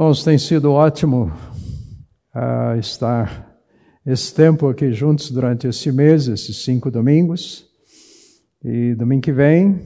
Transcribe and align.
Irmãos, 0.00 0.24
tem 0.24 0.38
sido 0.38 0.72
ótimo 0.72 1.30
uh, 2.34 2.78
estar 2.78 3.54
esse 4.06 4.34
tempo 4.34 4.66
aqui 4.66 4.94
juntos 4.94 5.30
durante 5.30 5.66
esse 5.66 5.92
mês, 5.92 6.26
esses 6.26 6.64
cinco 6.64 6.90
domingos. 6.90 7.66
E 8.64 8.94
domingo 8.94 9.20
que 9.20 9.30
vem, 9.30 9.78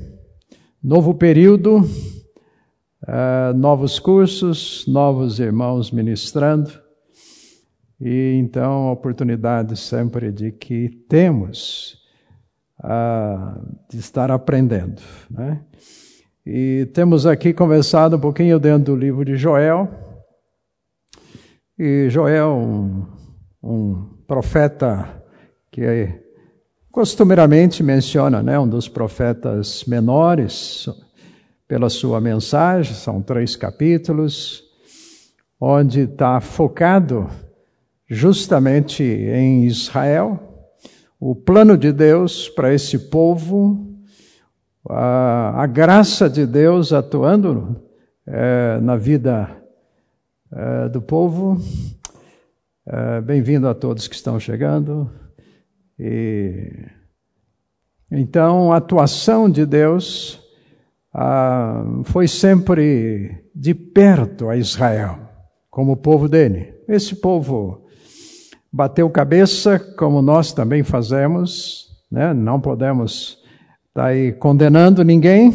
novo 0.81 1.15
período, 1.15 1.79
uh, 1.79 3.53
novos 3.56 3.99
cursos, 3.99 4.87
novos 4.87 5.40
irmãos 5.40 5.90
ministrando. 5.90 6.71
E 8.01 8.37
então, 8.38 8.87
a 8.87 8.92
oportunidade 8.92 9.76
sempre 9.76 10.31
de 10.31 10.53
que 10.53 10.90
temos 11.08 11.99
uh, 12.78 13.60
de 13.90 13.99
estar 13.99 14.31
aprendendo. 14.31 15.03
Né? 15.28 15.60
E 16.47 16.89
temos 16.95 17.27
aqui 17.27 17.53
conversado 17.53 18.17
um 18.17 18.21
pouquinho 18.21 18.61
dentro 18.61 18.95
do 18.95 18.97
livro 18.97 19.25
de 19.25 19.35
Joel. 19.35 20.04
E 21.78 22.09
Joel, 22.09 22.51
um, 22.51 23.06
um 23.62 23.95
profeta 24.27 25.23
que 25.73 26.09
costumeiramente 26.92 27.83
menciona, 27.83 28.42
né, 28.42 28.56
um 28.59 28.69
dos 28.69 28.88
profetas 28.88 29.84
menores, 29.84 30.88
pela 31.66 31.91
sua 31.91 32.20
mensagem, 32.20 32.95
são 32.95 33.20
três 33.20 33.56
capítulos, 33.56 34.62
onde 35.60 36.02
está 36.02 36.41
focado 36.41 37.28
justamente 38.06 39.02
em 39.02 39.64
Israel, 39.64 40.70
o 41.19 41.34
plano 41.34 41.77
de 41.77 41.91
Deus 41.91 42.48
para 42.48 42.72
esse 42.72 42.98
povo 43.11 43.92
a, 44.88 45.62
a 45.62 45.66
graça 45.66 46.28
de 46.28 46.47
Deus 46.47 46.92
atuando 46.92 47.83
é, 48.27 48.78
na 48.81 48.97
vida 48.97 49.64
é, 50.53 50.89
do 50.89 51.00
povo. 51.00 51.61
É, 52.87 53.20
Bem-vindo 53.20 53.69
a 53.69 53.75
todos 53.75 54.09
que 54.09 54.14
estão 54.14 54.39
chegando. 54.39 55.11
E, 55.98 56.87
então, 58.11 58.72
a 58.72 58.77
atuação 58.77 59.48
de 59.50 59.65
Deus 59.67 60.41
foi 62.05 62.27
sempre 62.27 63.45
de 63.55 63.72
perto 63.72 64.48
a 64.48 64.56
Israel, 64.56 65.17
como 65.70 65.92
o 65.92 65.97
povo 65.97 66.28
dele. 66.28 66.75
Esse 66.89 67.15
povo 67.15 67.87
bateu 68.72 69.09
cabeça, 69.09 69.78
como 69.78 70.20
nós 70.20 70.53
também 70.53 70.83
fazemos, 70.83 71.89
né? 72.11 72.34
não 72.34 72.61
podemos 72.61 73.45
está 73.95 74.06
aí 74.06 74.33
condenando 74.33 75.05
ninguém. 75.05 75.53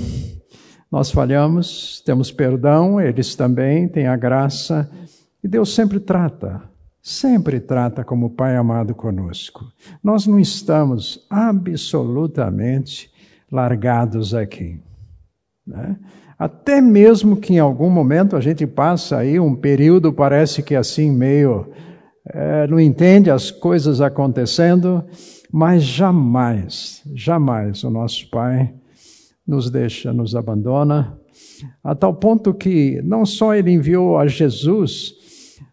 Nós 0.92 1.12
falhamos, 1.12 2.02
temos 2.04 2.32
perdão, 2.32 3.00
eles 3.00 3.36
também 3.36 3.88
têm 3.88 4.08
a 4.08 4.18
graça. 4.18 4.90
E 5.44 5.48
Deus 5.48 5.76
sempre 5.76 6.00
trata, 6.00 6.64
sempre 7.02 7.60
trata 7.60 8.04
como 8.04 8.32
Pai 8.32 8.56
amado 8.56 8.96
conosco. 8.96 9.66
Nós 10.04 10.26
não 10.26 10.40
estamos 10.40 11.26
absolutamente 11.30 13.12
largados 13.52 14.34
aqui. 14.34 14.80
Né? 15.66 15.96
Até 16.38 16.82
mesmo 16.82 17.38
que 17.38 17.54
em 17.54 17.60
algum 17.60 17.90
momento 17.90 18.36
a 18.36 18.42
gente 18.42 18.66
passa 18.66 19.18
aí 19.18 19.40
um 19.40 19.56
período, 19.56 20.12
parece 20.12 20.64
que 20.64 20.76
assim 20.76 21.12
meio 21.12 21.68
é, 22.32 22.66
não 22.66 22.80
entende 22.80 23.30
as 23.30 23.52
coisas 23.52 24.02
acontecendo, 24.02 25.04
mas 25.52 25.84
jamais, 25.84 27.04
jamais 27.14 27.84
o 27.84 27.92
nosso 27.92 28.28
Pai 28.30 28.74
nos 29.50 29.72
deixa, 29.72 30.14
nos 30.14 30.36
abandona, 30.36 31.20
a 31.84 31.96
tal 31.96 32.14
ponto 32.14 32.54
que 32.54 33.02
não 33.02 33.26
só 33.26 33.56
Ele 33.56 33.72
enviou 33.72 34.20
a 34.20 34.28
Jesus, 34.28 35.16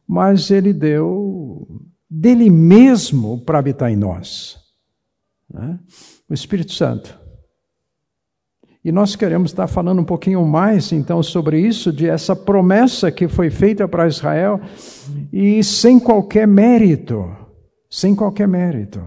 mas 0.09 0.51
Ele 0.51 0.73
deu 0.73 1.69
dele 2.09 2.49
mesmo 2.49 3.39
para 3.45 3.59
habitar 3.59 3.93
em 3.93 3.97
nós. 3.97 4.57
Né? 5.53 5.79
O 6.27 6.33
Espírito 6.33 6.73
Santo. 6.73 7.19
E 8.83 8.91
nós 8.91 9.15
queremos 9.15 9.51
estar 9.51 9.67
falando 9.67 10.01
um 10.01 10.05
pouquinho 10.05 10.47
mais 10.47 10.91
então 10.93 11.23
sobre 11.23 11.61
isso, 11.61 11.93
de 11.93 12.09
essa 12.09 12.35
promessa 12.35 13.11
que 13.11 13.29
foi 13.29 13.51
feita 13.51 13.87
para 13.87 14.07
Israel 14.07 14.59
e 15.31 15.63
sem 15.63 15.99
qualquer 15.99 16.47
mérito, 16.47 17.31
sem 17.91 18.15
qualquer 18.15 18.49
mérito. 18.49 19.03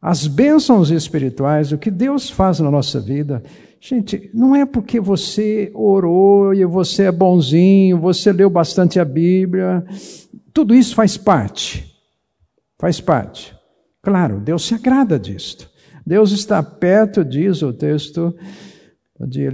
As 0.00 0.26
bênçãos 0.26 0.90
espirituais, 0.90 1.72
o 1.72 1.78
que 1.78 1.90
Deus 1.90 2.30
faz 2.30 2.58
na 2.58 2.70
nossa 2.70 3.00
vida, 3.00 3.42
gente, 3.82 4.30
não 4.32 4.54
é 4.54 4.64
porque 4.64 5.00
você 5.00 5.72
orou 5.74 6.54
e 6.54 6.64
você 6.64 7.04
é 7.04 7.12
bonzinho, 7.12 7.98
você 7.98 8.32
leu 8.32 8.48
bastante 8.48 9.00
a 9.00 9.04
Bíblia, 9.04 9.84
tudo 10.54 10.72
isso 10.72 10.94
faz 10.94 11.16
parte. 11.16 11.92
Faz 12.78 13.00
parte. 13.00 13.54
Claro, 14.00 14.38
Deus 14.38 14.64
se 14.64 14.74
agrada 14.74 15.18
disto. 15.18 15.68
Deus 16.06 16.30
está 16.30 16.62
perto, 16.62 17.24
diz 17.24 17.60
o 17.62 17.72
texto. 17.72 18.34
Bom 19.18 19.26
dia. 19.26 19.50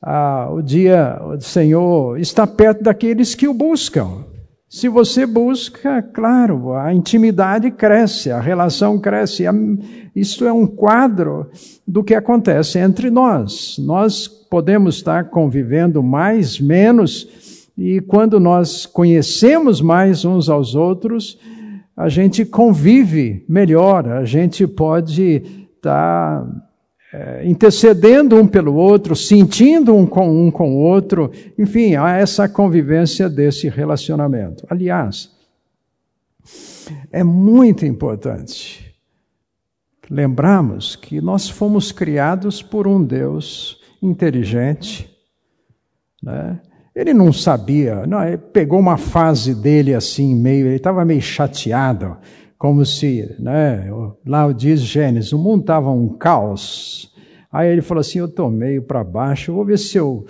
Ah, 0.00 0.48
o 0.50 0.62
dia 0.62 1.14
do 1.36 1.42
Senhor 1.42 2.18
está 2.18 2.46
perto 2.46 2.84
daqueles 2.84 3.34
que 3.34 3.48
o 3.48 3.54
buscam. 3.54 4.24
Se 4.72 4.88
você 4.88 5.26
busca, 5.26 6.00
claro, 6.00 6.74
a 6.74 6.94
intimidade 6.94 7.72
cresce, 7.72 8.30
a 8.30 8.38
relação 8.38 9.00
cresce. 9.00 9.42
Isto 10.14 10.44
é 10.44 10.52
um 10.52 10.64
quadro 10.64 11.50
do 11.84 12.04
que 12.04 12.14
acontece 12.14 12.78
entre 12.78 13.10
nós. 13.10 13.78
Nós 13.80 14.28
podemos 14.28 14.94
estar 14.94 15.24
convivendo 15.24 16.04
mais, 16.04 16.60
menos, 16.60 17.66
e 17.76 18.00
quando 18.02 18.38
nós 18.38 18.86
conhecemos 18.86 19.80
mais 19.80 20.24
uns 20.24 20.48
aos 20.48 20.76
outros, 20.76 21.36
a 21.96 22.08
gente 22.08 22.44
convive 22.44 23.44
melhor, 23.48 24.06
a 24.08 24.24
gente 24.24 24.68
pode 24.68 25.42
estar 25.74 26.46
é, 27.12 27.44
intercedendo 27.44 28.36
um 28.36 28.46
pelo 28.46 28.74
outro, 28.74 29.16
sentindo 29.16 29.94
um 29.94 30.06
com 30.06 30.46
um 30.46 30.50
com 30.50 30.76
o 30.76 30.78
outro, 30.78 31.30
enfim, 31.58 31.96
há 31.96 32.16
essa 32.16 32.48
convivência 32.48 33.28
desse 33.28 33.68
relacionamento. 33.68 34.66
Aliás, 34.70 35.30
é 37.10 37.24
muito 37.24 37.84
importante 37.84 38.94
lembrarmos 40.08 40.96
que 40.96 41.20
nós 41.20 41.48
fomos 41.48 41.92
criados 41.92 42.62
por 42.62 42.86
um 42.86 43.02
Deus 43.02 43.80
inteligente, 44.02 45.08
né? 46.22 46.60
Ele 46.92 47.14
não 47.14 47.32
sabia, 47.32 48.04
não, 48.04 48.22
ele 48.26 48.36
pegou 48.36 48.78
uma 48.78 48.96
fase 48.96 49.54
dele 49.54 49.94
assim, 49.94 50.34
meio, 50.34 50.66
ele 50.66 50.76
estava 50.76 51.04
meio 51.04 51.22
chateado 51.22 52.16
como 52.60 52.84
se, 52.84 53.34
né, 53.38 53.90
lá 54.26 54.52
diz 54.52 54.82
Gênesis, 54.82 55.32
o 55.32 55.38
mundo 55.38 55.62
estava 55.62 55.90
um 55.90 56.10
caos. 56.10 57.10
Aí 57.50 57.70
ele 57.70 57.80
falou 57.80 58.02
assim: 58.02 58.18
Eu 58.18 58.26
estou 58.26 58.50
meio 58.50 58.82
para 58.82 59.02
baixo, 59.02 59.54
vou 59.54 59.64
ver 59.64 59.78
se 59.78 59.96
eu 59.96 60.26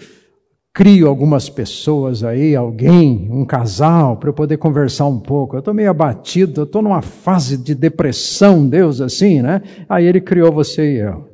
crio 0.72 1.08
algumas 1.08 1.50
pessoas 1.50 2.22
aí, 2.22 2.54
alguém, 2.54 3.28
um 3.32 3.44
casal, 3.44 4.16
para 4.16 4.28
eu 4.28 4.32
poder 4.32 4.58
conversar 4.58 5.06
um 5.06 5.18
pouco. 5.18 5.56
Eu 5.56 5.58
estou 5.58 5.74
meio 5.74 5.90
abatido, 5.90 6.60
eu 6.60 6.64
estou 6.66 6.80
numa 6.80 7.02
fase 7.02 7.56
de 7.56 7.74
depressão, 7.74 8.64
Deus, 8.64 9.00
assim, 9.00 9.42
né? 9.42 9.60
Aí 9.88 10.06
ele 10.06 10.20
criou 10.20 10.52
você 10.52 10.94
e 10.94 10.98
eu. 10.98 11.28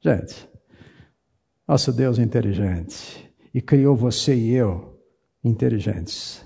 Gente, 0.00 0.48
nosso 1.68 1.92
Deus 1.92 2.18
é 2.18 2.22
inteligente. 2.22 3.32
E 3.54 3.62
criou 3.62 3.94
você 3.94 4.34
e 4.34 4.54
eu 4.54 4.98
inteligentes. 5.44 6.44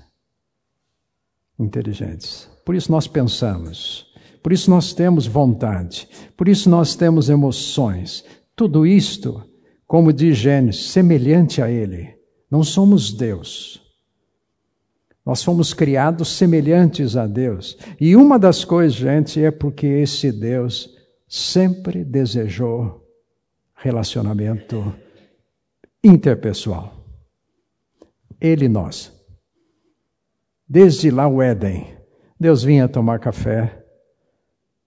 Inteligentes. 1.58 2.57
Por 2.68 2.74
isso 2.74 2.92
nós 2.92 3.06
pensamos, 3.08 4.12
por 4.42 4.52
isso 4.52 4.68
nós 4.68 4.92
temos 4.92 5.26
vontade, 5.26 6.06
por 6.36 6.46
isso 6.46 6.68
nós 6.68 6.94
temos 6.94 7.30
emoções. 7.30 8.22
Tudo 8.54 8.86
isto, 8.86 9.42
como 9.86 10.12
diz 10.12 10.36
Gênesis, 10.36 10.90
semelhante 10.90 11.62
a 11.62 11.70
Ele. 11.70 12.14
Não 12.50 12.62
somos 12.62 13.10
Deus. 13.10 13.80
Nós 15.24 15.42
fomos 15.42 15.72
criados 15.72 16.28
semelhantes 16.28 17.16
a 17.16 17.26
Deus. 17.26 17.78
E 17.98 18.14
uma 18.14 18.38
das 18.38 18.66
coisas, 18.66 18.98
gente, 18.98 19.42
é 19.42 19.50
porque 19.50 19.86
esse 19.86 20.30
Deus 20.30 20.90
sempre 21.26 22.04
desejou 22.04 23.02
relacionamento 23.76 24.94
interpessoal. 26.04 27.02
Ele 28.38 28.66
e 28.66 28.68
nós. 28.68 29.10
Desde 30.68 31.10
lá 31.10 31.26
o 31.26 31.40
Éden, 31.40 31.96
Deus 32.40 32.62
vinha 32.62 32.88
tomar 32.88 33.18
café 33.18 33.84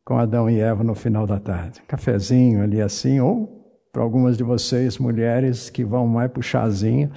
com 0.05 0.17
Adão 0.17 0.49
e 0.49 0.59
Eva 0.59 0.83
no 0.83 0.95
final 0.95 1.27
da 1.27 1.39
tarde. 1.39 1.81
Cafezinho 1.87 2.63
ali 2.63 2.81
assim, 2.81 3.19
ou 3.19 3.61
para 3.91 4.01
algumas 4.01 4.37
de 4.37 4.43
vocês, 4.43 4.97
mulheres 4.97 5.69
que 5.69 5.83
vão 5.83 6.07
mais 6.07 6.31
para 6.31 6.39
o 6.39 6.43
chazinho, 6.43 7.11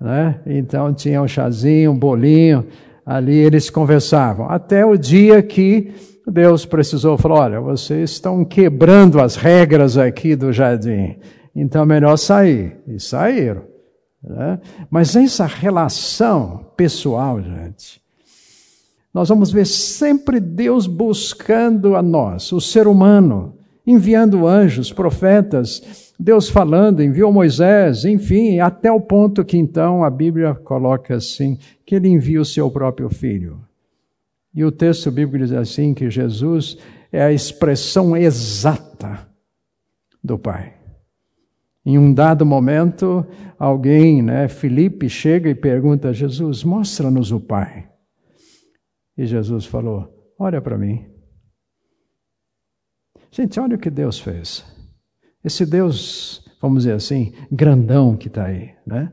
né? 0.00 0.40
Então 0.46 0.94
tinha 0.94 1.20
um 1.20 1.26
chazinho, 1.26 1.90
um 1.90 1.98
bolinho, 1.98 2.66
ali 3.04 3.34
eles 3.34 3.68
conversavam. 3.68 4.48
Até 4.48 4.86
o 4.86 4.96
dia 4.96 5.42
que 5.42 5.92
Deus 6.26 6.64
precisou, 6.64 7.18
falou: 7.18 7.38
olha, 7.38 7.60
vocês 7.60 8.10
estão 8.10 8.44
quebrando 8.44 9.20
as 9.20 9.34
regras 9.34 9.98
aqui 9.98 10.36
do 10.36 10.52
jardim, 10.52 11.16
então 11.54 11.82
é 11.82 11.86
melhor 11.86 12.16
sair. 12.16 12.76
E 12.86 13.00
saíram. 13.00 13.62
Né? 14.22 14.60
Mas 14.88 15.16
essa 15.16 15.46
relação 15.46 16.72
pessoal, 16.76 17.40
gente, 17.42 18.00
nós 19.12 19.28
vamos 19.28 19.50
ver 19.50 19.66
sempre 19.66 20.38
Deus 20.38 20.86
buscando 20.86 21.96
a 21.96 22.02
nós, 22.02 22.52
o 22.52 22.60
ser 22.60 22.86
humano, 22.86 23.54
enviando 23.86 24.46
anjos, 24.46 24.92
profetas, 24.92 26.12
Deus 26.18 26.48
falando, 26.48 27.02
enviou 27.02 27.32
Moisés, 27.32 28.04
enfim, 28.04 28.60
até 28.60 28.92
o 28.92 29.00
ponto 29.00 29.44
que 29.44 29.56
então 29.56 30.04
a 30.04 30.10
Bíblia 30.10 30.54
coloca 30.54 31.16
assim, 31.16 31.58
que 31.84 31.94
ele 31.94 32.08
envia 32.08 32.40
o 32.40 32.44
seu 32.44 32.70
próprio 32.70 33.08
filho. 33.08 33.58
E 34.54 34.64
o 34.64 34.70
texto 34.70 35.10
bíblico 35.10 35.38
diz 35.44 35.52
assim 35.52 35.94
que 35.94 36.10
Jesus 36.10 36.76
é 37.10 37.22
a 37.22 37.32
expressão 37.32 38.16
exata 38.16 39.26
do 40.22 40.38
Pai. 40.38 40.74
Em 41.84 41.98
um 41.98 42.12
dado 42.12 42.44
momento, 42.44 43.24
alguém, 43.58 44.22
né, 44.22 44.46
Felipe, 44.46 45.08
chega 45.08 45.48
e 45.48 45.54
pergunta 45.54 46.08
a 46.08 46.12
Jesus: 46.12 46.62
Mostra-nos 46.62 47.32
o 47.32 47.40
Pai. 47.40 47.89
E 49.20 49.26
Jesus 49.26 49.66
falou: 49.66 50.34
Olha 50.38 50.62
para 50.62 50.78
mim. 50.78 51.04
Gente, 53.30 53.60
olha 53.60 53.76
o 53.76 53.78
que 53.78 53.90
Deus 53.90 54.18
fez. 54.18 54.64
Esse 55.44 55.66
Deus, 55.66 56.42
vamos 56.58 56.84
dizer 56.84 56.94
assim, 56.94 57.34
grandão 57.52 58.16
que 58.16 58.28
está 58.28 58.46
aí, 58.46 58.74
né? 58.86 59.12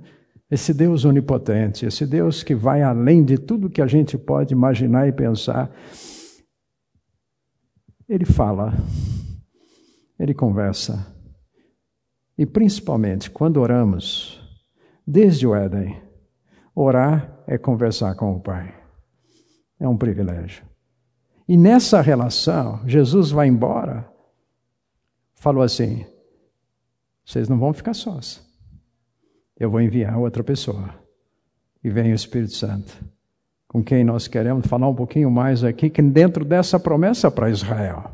Esse 0.50 0.74
Deus 0.74 1.04
onipotente, 1.04 1.86
esse 1.86 2.06
Deus 2.06 2.42
que 2.42 2.56
vai 2.56 2.81
além 2.81 3.21
de 3.21 3.38
tudo 3.38 3.69
que 3.69 3.81
a 3.81 3.86
gente 3.86 4.18
pode 4.18 4.54
imaginar 4.54 5.09
e 5.09 5.12
pensar. 5.12 5.69
Ele 8.07 8.24
fala, 8.24 8.74
ele 10.18 10.33
conversa. 10.33 11.13
E 12.38 12.45
principalmente 12.45 13.30
quando 13.30 13.57
oramos, 13.57 14.42
desde 15.06 15.45
o 15.45 15.53
Éden, 15.53 16.01
orar 16.74 17.44
é 17.45 17.57
conversar 17.57 18.15
com 18.15 18.31
o 18.31 18.39
Pai. 18.39 18.87
É 19.79 19.88
um 19.88 19.97
privilégio. 19.97 20.65
E 21.47 21.56
nessa 21.56 22.01
relação, 22.01 22.81
Jesus 22.85 23.31
vai 23.31 23.47
embora, 23.47 24.07
falou 25.33 25.63
assim: 25.63 26.06
vocês 27.25 27.50
não 27.50 27.59
vão 27.59 27.74
ficar 27.74 27.94
sós. 27.94 28.41
Eu 29.59 29.69
vou 29.69 29.81
enviar 29.81 30.18
outra 30.18 30.44
pessoa. 30.44 30.89
E 31.83 31.89
vem 31.89 32.12
o 32.12 32.15
Espírito 32.15 32.53
Santo, 32.53 32.94
com 33.68 33.83
quem 33.83 34.03
nós 34.03 34.27
queremos 34.27 34.65
falar 34.65 34.88
um 34.88 34.95
pouquinho 34.95 35.29
mais 35.29 35.63
aqui, 35.63 35.89
que 35.89 36.01
dentro 36.01 36.44
dessa 36.44 36.79
promessa 36.79 37.29
para 37.29 37.50
Israel. 37.50 38.12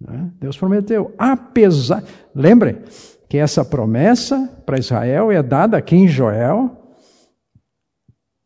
Né? 0.00 0.30
Deus 0.38 0.56
prometeu, 0.56 1.14
apesar. 1.16 2.02
Lembre 2.34 2.82
que 3.28 3.38
essa 3.38 3.64
promessa 3.64 4.48
para 4.66 4.78
Israel 4.78 5.30
é 5.30 5.42
dada 5.42 5.76
aqui 5.76 5.96
em 5.96 6.08
Joel, 6.08 6.81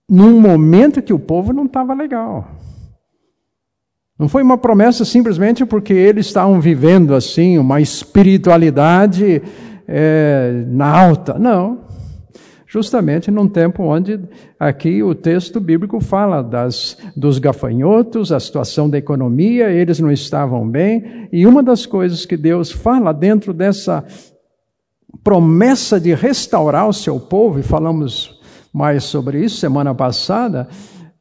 num 0.09 0.41
momento 0.41 1.03
que 1.03 1.13
o 1.13 1.19
povo 1.19 1.53
não 1.53 1.67
estava 1.67 1.95
legal. 1.95 2.49
Não 4.19 4.29
foi 4.29 4.43
uma 4.43 4.57
promessa 4.57 5.05
simplesmente 5.05 5.67
porque 5.67 5.93
eles 5.93 6.27
estavam 6.27 6.61
vivendo 6.61 7.15
assim 7.15 7.59
uma 7.59 7.81
espiritualidade 7.81 9.43
é, 9.87 10.65
na 10.69 10.89
alta. 10.89 11.39
Não 11.39 11.87
justamente 12.67 13.31
num 13.31 13.49
tempo 13.49 13.85
onde 13.85 14.21
aqui 14.59 15.03
o 15.03 15.15
texto 15.15 15.61
bíblico 15.61 16.01
fala 16.01 16.43
das, 16.43 16.99
dos 17.17 17.39
gafanhotos, 17.39 18.33
a 18.33 18.41
situação 18.41 18.91
da 18.91 18.99
economia, 18.99 19.71
eles 19.71 20.01
não 20.01 20.11
estavam 20.11 20.69
bem, 20.69 21.29
e 21.33 21.47
uma 21.47 21.63
das 21.63 21.87
coisas 21.87 22.27
que 22.27 22.37
Deus 22.37 22.71
fala 22.71 23.13
dentro 23.13 23.55
dessa 23.55 24.05
promessa 25.25 25.99
de 25.99 26.13
restaurar 26.13 26.89
o 26.89 26.93
seu 26.93 27.19
povo, 27.19 27.59
e 27.61 27.63
falamos 27.63 28.36
mais 28.77 29.05
sobre 29.05 29.43
isso 29.43 29.57
semana 29.57 29.95
passada, 29.95 30.69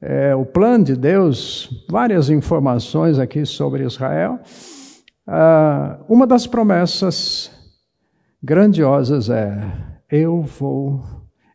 é, 0.02 0.36
o 0.36 0.46
plano 0.46 0.84
de 0.84 0.94
Deus, 0.94 1.86
várias 1.90 2.30
informações 2.30 3.18
aqui 3.18 3.46
sobre 3.46 3.86
Israel. 3.86 4.42
Ah, 5.25 5.98
uma 6.10 6.28
das 6.28 6.46
promessas 6.46 7.50
grandiosas 8.44 9.30
é: 9.30 9.57
Eu 10.12 10.42
vou 10.42 11.02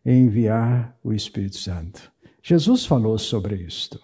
enviar 0.02 0.97
o 1.05 1.12
Espírito 1.12 1.58
Santo. 1.58 2.11
Jesus 2.43 2.87
falou 2.87 3.19
sobre 3.19 3.56
isto. 3.56 4.00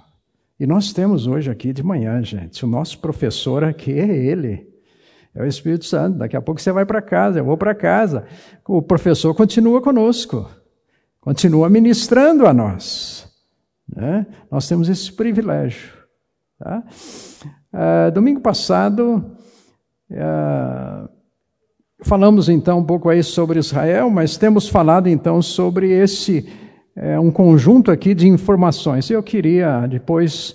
E 0.61 0.67
nós 0.67 0.93
temos 0.93 1.27
hoje 1.27 1.51
aqui 1.51 1.73
de 1.73 1.83
manhã, 1.83 2.23
gente, 2.23 2.63
o 2.63 2.69
nosso 2.69 2.99
professor 2.99 3.65
aqui 3.65 3.99
é 3.99 4.15
ele. 4.15 4.69
É 5.35 5.43
o 5.43 5.47
Espírito 5.47 5.87
Santo. 5.87 6.19
Daqui 6.19 6.37
a 6.37 6.43
pouco 6.43 6.61
você 6.61 6.71
vai 6.73 6.85
para 6.85 7.01
casa, 7.01 7.39
eu 7.39 7.45
vou 7.45 7.57
para 7.57 7.75
casa. 7.75 8.27
O 8.69 8.83
professor 8.83 9.35
continua 9.35 9.81
conosco, 9.81 10.47
continua 11.27 11.69
ministrando 11.69 12.47
a 12.47 12.55
nós. 12.55 13.29
Né? 13.93 14.25
Nós 14.49 14.69
temos 14.69 14.89
esse 14.89 15.13
privilégio. 15.13 15.93
Tá? 16.57 16.85
Uh, 17.75 18.13
domingo 18.13 18.41
passado, 18.41 19.37
uh, 20.09 21.09
Falamos 22.03 22.51
então 22.51 22.81
um 22.81 22.85
pouco 22.85 23.09
aí 23.09 23.23
sobre 23.23 23.59
Israel, 23.59 24.11
mas 24.11 24.37
temos 24.37 24.69
falado 24.69 25.09
então 25.09 25.41
sobre 25.41 25.91
esse 25.91 26.47
é, 26.95 27.19
um 27.19 27.31
conjunto 27.31 27.91
aqui 27.91 28.15
de 28.15 28.29
informações. 28.29 29.11
Eu 29.11 29.23
queria 29.23 29.87
depois 29.87 30.55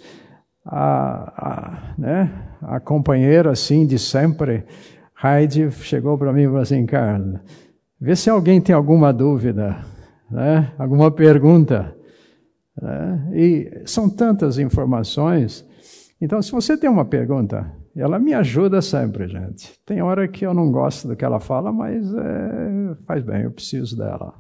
a, 0.64 1.34
a, 1.36 1.94
né, 1.98 2.32
a 2.62 2.80
companheira 2.80 3.52
assim 3.52 3.88
de 3.88 3.98
sempre, 3.98 4.64
Heidi, 5.22 5.72
chegou 5.72 6.16
para 6.16 6.32
mim 6.32 6.44
e 6.44 6.46
falou 6.46 6.62
assim, 6.62 6.86
Carlos, 6.86 7.40
vê 8.00 8.16
se 8.16 8.30
alguém 8.30 8.62
tem 8.62 8.76
alguma 8.76 9.12
dúvida, 9.12 9.84
né, 10.32 10.74
alguma 10.78 11.12
pergunta. 11.12 11.96
Né, 12.82 13.32
e 13.34 13.82
são 13.86 14.10
tantas 14.10 14.58
informações. 14.58 15.66
Então, 16.20 16.42
se 16.42 16.52
você 16.52 16.78
tem 16.78 16.90
uma 16.90 17.06
pergunta, 17.06 17.72
ela 17.96 18.18
me 18.18 18.34
ajuda 18.34 18.82
sempre, 18.82 19.28
gente. 19.28 19.78
Tem 19.86 20.02
hora 20.02 20.28
que 20.28 20.46
eu 20.46 20.54
não 20.54 20.72
gosto 20.72 21.08
do 21.08 21.16
que 21.16 21.26
ela 21.26 21.40
fala, 21.40 21.72
mas 21.72 22.14
é, 22.14 22.96
faz 23.06 23.24
bem, 23.24 23.44
eu 23.44 23.52
preciso 23.52 23.98
dela. 23.98 24.34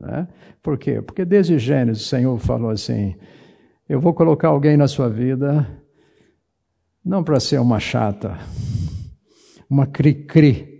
Né? 0.00 0.28
Por 0.62 0.78
quê? 0.78 1.02
Porque 1.02 1.24
desde 1.24 1.58
Gênesis 1.58 2.04
o 2.04 2.08
Senhor 2.08 2.38
falou 2.38 2.70
assim: 2.70 3.16
eu 3.88 4.00
vou 4.00 4.12
colocar 4.14 4.48
alguém 4.48 4.76
na 4.76 4.86
sua 4.86 5.08
vida, 5.08 5.66
não 7.04 7.24
para 7.24 7.40
ser 7.40 7.58
uma 7.60 7.80
chata, 7.80 8.36
uma 9.70 9.86
cri-cri, 9.86 10.75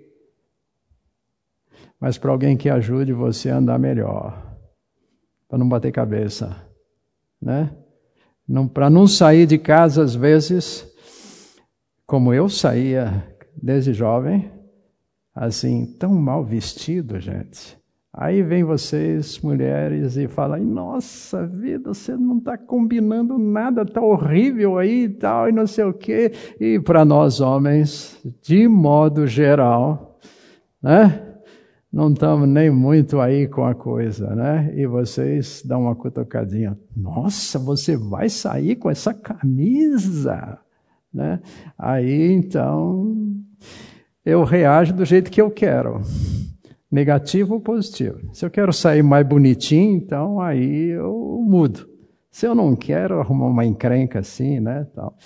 mas 2.07 2.17
para 2.17 2.31
alguém 2.31 2.57
que 2.57 2.71
ajude 2.71 3.13
você 3.13 3.51
a 3.51 3.57
andar 3.57 3.81
melhor, 3.81 4.57
para 5.49 5.59
não 5.59 5.69
bater 5.69 5.91
cabeça, 5.91 6.57
né? 7.43 7.73
Para 8.73 8.89
não 8.89 9.09
sair 9.09 9.45
de 9.45 9.59
casa 9.59 10.05
às 10.05 10.15
vezes 10.15 10.87
como 12.07 12.33
eu 12.33 12.49
saía 12.49 13.27
desde 13.61 13.93
jovem, 13.93 14.49
assim, 15.35 15.97
tão 15.99 16.15
mal 16.15 16.45
vestido, 16.45 17.19
gente. 17.19 17.77
Aí 18.15 18.41
vem 18.41 18.63
vocês, 18.63 19.41
mulheres, 19.41 20.17
e 20.17 20.29
falam: 20.29 20.63
Nossa 20.63 21.45
vida, 21.45 21.93
você 21.93 22.17
não 22.17 22.39
está 22.39 22.57
combinando 22.57 23.37
nada, 23.37 23.83
está 23.83 24.01
horrível 24.01 24.79
aí 24.79 25.07
e 25.07 25.09
tal, 25.09 25.49
e 25.49 25.53
não 25.53 25.67
sei 25.67 25.83
o 25.83 25.93
quê. 25.93 26.31
E 26.61 26.79
para 26.79 27.05
nós 27.05 27.41
homens, 27.41 28.17
de 28.41 28.69
modo 28.69 29.27
geral, 29.27 30.21
né? 30.81 31.26
Não 31.93 32.13
estamos 32.13 32.49
nem 32.49 32.71
muito 32.71 33.21
aí 33.21 33.47
com 33.49 33.65
a 33.65 33.75
coisa, 33.75 34.35
né? 34.35 34.73
E 34.77 34.87
vocês 34.87 35.63
dão 35.65 35.83
uma 35.83 35.95
cutucadinha. 35.95 36.77
Nossa, 36.95 37.59
você 37.59 37.97
vai 37.97 38.29
sair 38.29 38.77
com 38.77 38.91
essa 38.91 39.15
camisa? 39.15 40.59
Né? 41.13 41.41
Aí 41.79 42.33
então 42.33 43.17
eu 44.25 44.45
reajo 44.45 44.93
do 44.93 45.05
jeito 45.05 45.31
que 45.31 45.41
eu 45.41 45.51
quero, 45.51 46.03
negativo 46.91 47.55
ou 47.55 47.61
positivo. 47.61 48.19
Se 48.35 48.45
eu 48.45 48.51
quero 48.51 48.73
sair 48.73 49.03
mais 49.03 49.27
bonitinho, 49.27 49.97
então 49.97 50.41
aí 50.41 50.89
eu 50.91 51.41
mudo. 51.47 51.89
Se 52.31 52.47
eu 52.47 52.55
não 52.55 52.77
quero 52.77 53.21
arrumar 53.21 53.47
uma 53.47 53.65
encrenca 53.65 54.19
assim, 54.19 54.61
né? 54.61 54.87
Tal. 54.95 55.17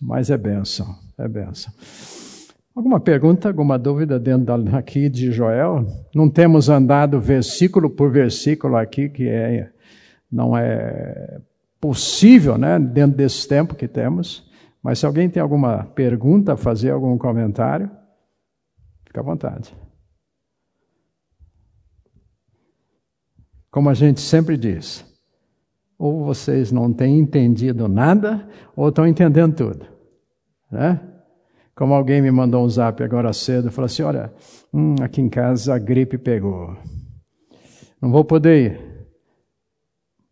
Mas 0.00 0.30
é 0.30 0.36
benção, 0.36 0.94
é 1.18 1.26
benção. 1.26 1.72
Alguma 2.76 3.00
pergunta, 3.00 3.48
alguma 3.48 3.78
dúvida 3.78 4.20
dentro 4.20 4.52
aqui 4.76 5.08
de 5.08 5.32
Joel? 5.32 5.86
Não 6.14 6.28
temos 6.28 6.68
andado 6.68 7.18
versículo 7.18 7.88
por 7.88 8.12
versículo 8.12 8.76
aqui, 8.76 9.08
que 9.08 9.26
é, 9.26 9.72
não 10.30 10.54
é 10.54 11.40
possível, 11.80 12.58
né? 12.58 12.78
Dentro 12.78 13.16
desse 13.16 13.48
tempo 13.48 13.74
que 13.74 13.88
temos. 13.88 14.46
Mas 14.82 14.98
se 14.98 15.06
alguém 15.06 15.26
tem 15.30 15.42
alguma 15.42 15.84
pergunta, 15.84 16.54
fazer 16.54 16.90
algum 16.90 17.16
comentário, 17.16 17.90
fica 19.06 19.22
à 19.22 19.24
vontade. 19.24 19.74
Como 23.70 23.88
a 23.88 23.94
gente 23.94 24.20
sempre 24.20 24.58
diz, 24.58 25.02
ou 25.98 26.26
vocês 26.26 26.70
não 26.70 26.92
têm 26.92 27.18
entendido 27.18 27.88
nada, 27.88 28.46
ou 28.76 28.90
estão 28.90 29.06
entendendo 29.06 29.56
tudo. 29.56 29.86
Né? 30.70 31.00
Como 31.76 31.92
alguém 31.92 32.22
me 32.22 32.30
mandou 32.30 32.64
um 32.64 32.68
zap 32.70 33.02
agora 33.02 33.34
cedo, 33.34 33.70
falou 33.70 33.84
assim: 33.84 34.02
olha, 34.02 34.32
hum, 34.72 34.94
aqui 35.02 35.20
em 35.20 35.28
casa 35.28 35.74
a 35.74 35.78
gripe 35.78 36.16
pegou. 36.16 36.74
não 38.00 38.10
vou 38.10 38.24
poder 38.24 38.62
ir, 38.62 38.80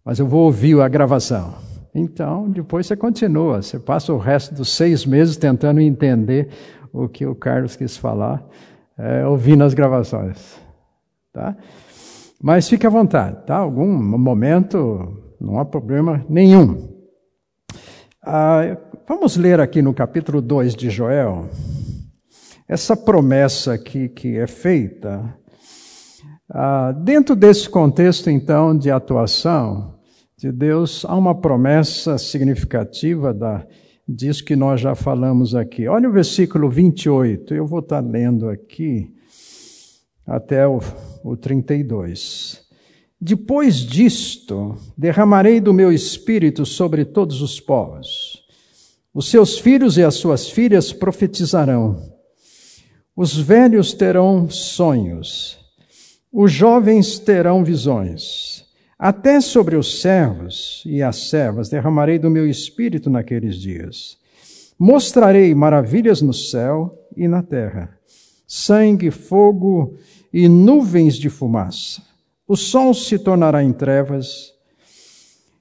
mas 0.02 0.18
eu 0.18 0.26
vou 0.26 0.44
ouvir 0.44 0.80
a 0.80 0.88
gravação. 0.88 1.54
Então, 1.94 2.50
depois 2.50 2.86
você 2.86 2.96
continua, 2.96 3.60
você 3.60 3.78
passa 3.78 4.12
o 4.12 4.18
resto 4.18 4.54
dos 4.54 4.74
seis 4.74 5.04
meses 5.04 5.36
tentando 5.36 5.80
entender 5.80 6.48
o 6.90 7.08
que 7.08 7.26
o 7.26 7.34
Carlos 7.34 7.76
quis 7.76 7.94
falar, 7.94 8.42
é, 8.98 9.26
ouvindo 9.26 9.64
as 9.64 9.74
gravações. 9.74 10.58
Tá? 11.30 11.56
Mas 12.42 12.68
fique 12.68 12.86
à 12.86 12.90
vontade, 12.90 13.44
tá? 13.46 13.56
Algum 13.56 13.86
momento, 13.86 15.34
não 15.40 15.58
há 15.58 15.64
problema 15.64 16.24
nenhum. 16.28 16.88
Ah, 18.22 18.76
vamos 19.06 19.36
ler 19.36 19.60
aqui 19.60 19.82
no 19.82 19.92
capítulo 19.92 20.40
2 20.40 20.74
de 20.74 20.88
Joel, 20.88 21.48
essa 22.66 22.96
promessa 22.96 23.74
aqui 23.74 24.08
que 24.08 24.38
é 24.38 24.46
feita. 24.46 25.22
Ah, 26.48 26.92
dentro 26.92 27.36
desse 27.36 27.68
contexto, 27.68 28.30
então, 28.30 28.76
de 28.76 28.90
atuação 28.90 29.98
de 30.38 30.50
Deus, 30.50 31.04
há 31.04 31.14
uma 31.16 31.34
promessa 31.34 32.16
significativa 32.16 33.34
da, 33.34 33.66
disso 34.08 34.44
que 34.44 34.56
nós 34.56 34.80
já 34.80 34.94
falamos 34.94 35.54
aqui. 35.54 35.86
Olha 35.86 36.08
o 36.08 36.12
versículo 36.12 36.70
28, 36.70 37.54
eu 37.54 37.66
vou 37.66 37.80
estar 37.80 38.00
lendo 38.00 38.48
aqui 38.48 39.12
até 40.26 40.66
o, 40.66 40.80
o 41.22 41.36
32. 41.36 42.62
Depois 43.20 43.76
disto, 43.76 44.76
derramarei 44.96 45.60
do 45.60 45.72
meu 45.72 45.92
espírito 45.92 46.64
sobre 46.64 47.04
todos 47.04 47.42
os 47.42 47.60
povos. 47.60 48.23
Os 49.14 49.30
seus 49.30 49.58
filhos 49.58 49.96
e 49.96 50.02
as 50.02 50.16
suas 50.16 50.50
filhas 50.50 50.92
profetizarão. 50.92 52.12
Os 53.16 53.38
velhos 53.38 53.92
terão 53.92 54.50
sonhos. 54.50 55.56
Os 56.32 56.50
jovens 56.50 57.18
terão 57.20 57.62
visões. 57.62 58.64
Até 58.98 59.40
sobre 59.40 59.76
os 59.76 60.00
servos 60.00 60.82
e 60.84 61.00
as 61.02 61.28
servas 61.28 61.68
derramarei 61.68 62.18
do 62.18 62.28
meu 62.28 62.48
espírito 62.48 63.08
naqueles 63.08 63.56
dias. 63.56 64.18
Mostrarei 64.76 65.54
maravilhas 65.54 66.20
no 66.20 66.34
céu 66.34 66.98
e 67.16 67.28
na 67.28 67.42
terra: 67.42 67.96
sangue, 68.48 69.12
fogo 69.12 69.94
e 70.32 70.48
nuvens 70.48 71.14
de 71.16 71.30
fumaça 71.30 72.02
o 72.46 72.56
sol 72.56 72.92
se 72.92 73.18
tornará 73.18 73.62
em 73.62 73.72
trevas 73.72 74.53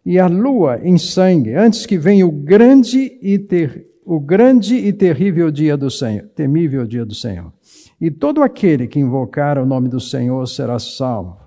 e 0.05 0.19
a 0.19 0.27
lua 0.27 0.79
em 0.83 0.97
sangue, 0.97 1.53
antes 1.53 1.85
que 1.85 1.97
venha 1.97 2.27
o 2.27 2.31
grande 2.31 3.17
e 3.21 3.39
ter, 3.39 3.87
o 4.05 4.19
grande 4.19 4.75
e 4.75 4.91
terrível 4.91 5.49
dia 5.49 5.77
do 5.77 5.89
Senhor, 5.89 6.27
temível 6.35 6.85
dia 6.85 7.05
do 7.05 7.15
Senhor. 7.15 7.53
E 7.99 8.11
todo 8.11 8.43
aquele 8.43 8.87
que 8.87 8.99
invocar 8.99 9.57
o 9.57 9.65
nome 9.65 9.87
do 9.87 9.99
Senhor 9.99 10.45
será 10.47 10.77
salvo. 10.77 11.37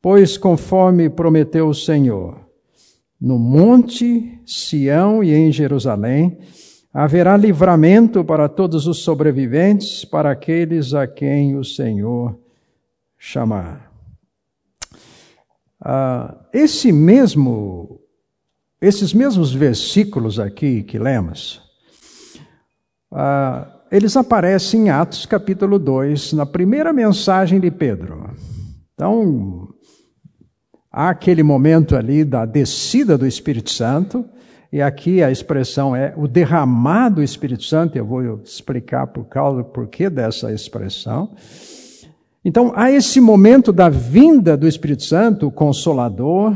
Pois 0.00 0.36
conforme 0.36 1.10
prometeu 1.10 1.68
o 1.68 1.74
Senhor, 1.74 2.38
no 3.20 3.38
monte 3.38 4.38
Sião 4.46 5.22
e 5.22 5.32
em 5.32 5.52
Jerusalém 5.52 6.38
haverá 6.92 7.36
livramento 7.36 8.24
para 8.24 8.48
todos 8.48 8.86
os 8.86 8.98
sobreviventes, 8.98 10.04
para 10.04 10.30
aqueles 10.30 10.94
a 10.94 11.06
quem 11.06 11.56
o 11.56 11.64
Senhor 11.64 12.38
chamar. 13.18 13.93
Ah, 15.86 16.34
esse 16.50 16.90
mesmo, 16.90 18.00
esses 18.80 19.12
mesmos 19.12 19.52
versículos 19.52 20.40
aqui 20.40 20.82
que 20.82 20.98
lemos, 20.98 21.60
ah, 23.12 23.70
eles 23.92 24.16
aparecem 24.16 24.86
em 24.86 24.90
Atos 24.90 25.26
capítulo 25.26 25.78
2, 25.78 26.32
na 26.32 26.46
primeira 26.46 26.90
mensagem 26.90 27.60
de 27.60 27.70
Pedro. 27.70 28.30
Então, 28.94 29.68
há 30.90 31.10
aquele 31.10 31.42
momento 31.42 31.94
ali 31.94 32.24
da 32.24 32.46
descida 32.46 33.18
do 33.18 33.26
Espírito 33.26 33.68
Santo, 33.68 34.24
e 34.72 34.80
aqui 34.80 35.22
a 35.22 35.30
expressão 35.30 35.94
é 35.94 36.14
o 36.16 36.26
derramado 36.26 37.22
Espírito 37.22 37.62
Santo, 37.62 37.98
eu 37.98 38.06
vou 38.06 38.40
explicar 38.42 39.06
por 39.08 39.26
causa, 39.26 39.62
por 39.62 39.86
que 39.88 40.08
dessa 40.08 40.50
expressão. 40.50 41.36
Então, 42.44 42.72
há 42.74 42.90
esse 42.90 43.20
momento 43.20 43.72
da 43.72 43.88
vinda 43.88 44.56
do 44.56 44.68
Espírito 44.68 45.04
Santo, 45.04 45.46
o 45.46 45.50
Consolador, 45.50 46.54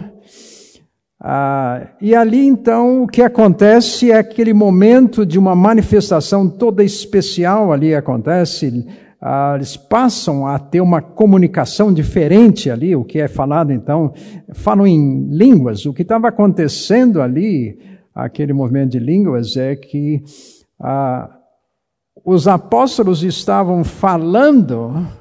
ah, 1.21 1.89
e 2.01 2.15
ali 2.15 2.47
então 2.47 3.03
o 3.03 3.07
que 3.09 3.23
acontece 3.23 4.13
é 4.13 4.19
aquele 4.19 4.53
momento 4.53 5.27
de 5.27 5.37
uma 5.37 5.55
manifestação 5.57 6.49
toda 6.49 6.85
especial 6.85 7.73
ali 7.73 7.93
acontece. 7.93 8.87
Ah, 9.21 9.55
eles 9.57 9.77
passam 9.77 10.47
a 10.47 10.61
ter 10.61 10.81
uma 10.81 11.03
comunicação 11.03 11.93
diferente 11.93 12.71
ali, 12.71 12.95
o 12.95 13.03
que 13.03 13.19
é 13.19 13.27
falado 13.27 13.73
então, 13.73 14.13
falam 14.53 14.87
em 14.87 15.27
línguas. 15.31 15.87
O 15.87 15.93
que 15.93 16.03
estava 16.03 16.29
acontecendo 16.29 17.21
ali, 17.21 17.77
aquele 18.15 18.53
movimento 18.53 18.91
de 18.91 19.01
línguas, 19.01 19.57
é 19.57 19.75
que 19.75 20.23
ah, 20.79 21.29
os 22.25 22.47
apóstolos 22.47 23.25
estavam 23.25 23.83
falando 23.83 25.18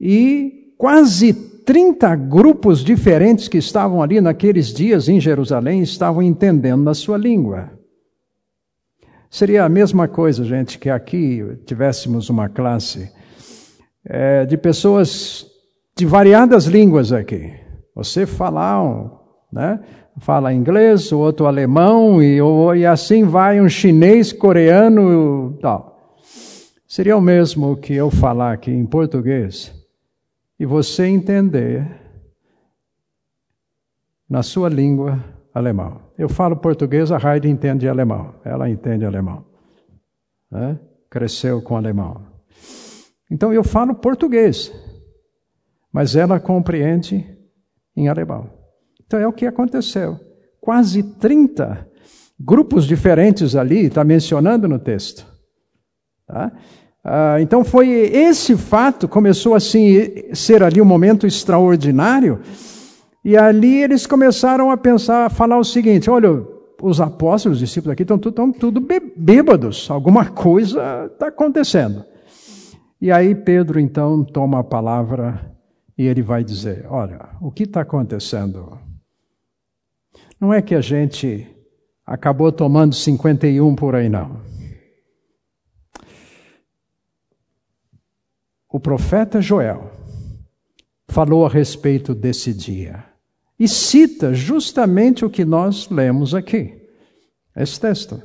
e 0.00 0.74
quase 0.78 1.32
30 1.32 2.14
grupos 2.14 2.84
diferentes 2.84 3.48
que 3.48 3.58
estavam 3.58 4.00
ali 4.00 4.20
naqueles 4.20 4.72
dias 4.72 5.08
em 5.08 5.20
Jerusalém 5.20 5.82
estavam 5.82 6.22
entendendo 6.22 6.84
na 6.84 6.94
sua 6.94 7.18
língua. 7.18 7.72
Seria 9.28 9.64
a 9.64 9.68
mesma 9.68 10.06
coisa, 10.06 10.44
gente, 10.44 10.78
que 10.78 10.88
aqui 10.88 11.42
tivéssemos 11.66 12.30
uma 12.30 12.48
classe 12.48 13.10
é, 14.04 14.46
de 14.46 14.56
pessoas 14.56 15.44
de 15.96 16.06
variadas 16.06 16.66
línguas 16.66 17.12
aqui. 17.12 17.52
Você 17.94 18.26
falar, 18.26 19.10
né? 19.52 19.80
Fala 20.18 20.54
inglês, 20.54 21.10
o 21.12 21.18
outro 21.18 21.46
alemão, 21.46 22.22
e, 22.22 22.38
e 22.78 22.86
assim 22.86 23.24
vai 23.24 23.60
um 23.60 23.68
chinês, 23.68 24.32
coreano, 24.32 25.58
tal. 25.60 26.14
Seria 26.86 27.16
o 27.16 27.20
mesmo 27.20 27.76
que 27.76 27.92
eu 27.92 28.10
falar 28.10 28.52
aqui 28.52 28.70
em 28.70 28.86
português 28.86 29.76
e 30.58 30.64
você 30.64 31.06
entender 31.06 31.86
na 34.28 34.42
sua 34.42 34.68
língua 34.68 35.22
alemão. 35.54 36.00
Eu 36.18 36.28
falo 36.28 36.56
português, 36.56 37.12
a 37.12 37.18
Heidi 37.18 37.48
entende 37.48 37.88
alemão. 37.88 38.34
Ela 38.44 38.68
entende 38.68 39.04
alemão. 39.04 39.44
Né? 40.50 40.78
Cresceu 41.10 41.62
com 41.62 41.76
alemão. 41.76 42.26
Então 43.30 43.52
eu 43.52 43.64
falo 43.64 43.94
português, 43.94 44.72
mas 45.92 46.16
ela 46.16 46.38
compreende 46.38 47.26
em 47.96 48.08
alemão. 48.08 48.50
Então 49.04 49.18
é 49.18 49.26
o 49.26 49.32
que 49.32 49.46
aconteceu. 49.46 50.18
Quase 50.60 51.02
30 51.02 51.88
grupos 52.38 52.84
diferentes 52.84 53.56
ali, 53.56 53.86
está 53.86 54.04
mencionando 54.04 54.68
no 54.68 54.78
texto. 54.78 55.26
Tá? 56.26 56.52
Ah, 57.08 57.40
então 57.40 57.62
foi 57.62 57.88
esse 57.88 58.56
fato 58.56 59.06
começou 59.06 59.54
assim 59.54 60.34
ser 60.34 60.60
ali 60.60 60.82
um 60.82 60.84
momento 60.84 61.24
extraordinário 61.24 62.40
e 63.24 63.36
ali 63.36 63.80
eles 63.80 64.08
começaram 64.08 64.72
a 64.72 64.76
pensar, 64.76 65.26
a 65.26 65.30
falar 65.30 65.56
o 65.56 65.62
seguinte: 65.62 66.10
olha, 66.10 66.44
os 66.82 67.00
apóstolos, 67.00 67.58
os 67.58 67.60
discípulos 67.60 67.92
aqui 67.92 68.02
estão, 68.02 68.16
estão 68.16 68.50
tudo 68.50 68.84
bêbados, 69.16 69.88
alguma 69.88 70.26
coisa 70.26 71.06
está 71.06 71.28
acontecendo. 71.28 72.04
E 73.00 73.12
aí 73.12 73.36
Pedro 73.36 73.78
então 73.78 74.24
toma 74.24 74.58
a 74.58 74.64
palavra 74.64 75.56
e 75.96 76.08
ele 76.08 76.22
vai 76.22 76.42
dizer: 76.42 76.86
olha, 76.90 77.28
o 77.40 77.52
que 77.52 77.62
está 77.62 77.82
acontecendo? 77.82 78.80
Não 80.40 80.52
é 80.52 80.60
que 80.60 80.74
a 80.74 80.80
gente 80.80 81.46
acabou 82.04 82.50
tomando 82.50 82.96
51 82.96 83.76
por 83.76 83.94
aí, 83.94 84.08
não. 84.08 84.55
O 88.76 88.80
profeta 88.80 89.40
Joel 89.40 89.90
falou 91.08 91.46
a 91.46 91.48
respeito 91.48 92.14
desse 92.14 92.52
dia 92.52 93.04
e 93.58 93.66
cita 93.66 94.34
justamente 94.34 95.24
o 95.24 95.30
que 95.30 95.46
nós 95.46 95.88
lemos 95.88 96.34
aqui, 96.34 96.78
esse 97.56 97.80
texto. 97.80 98.20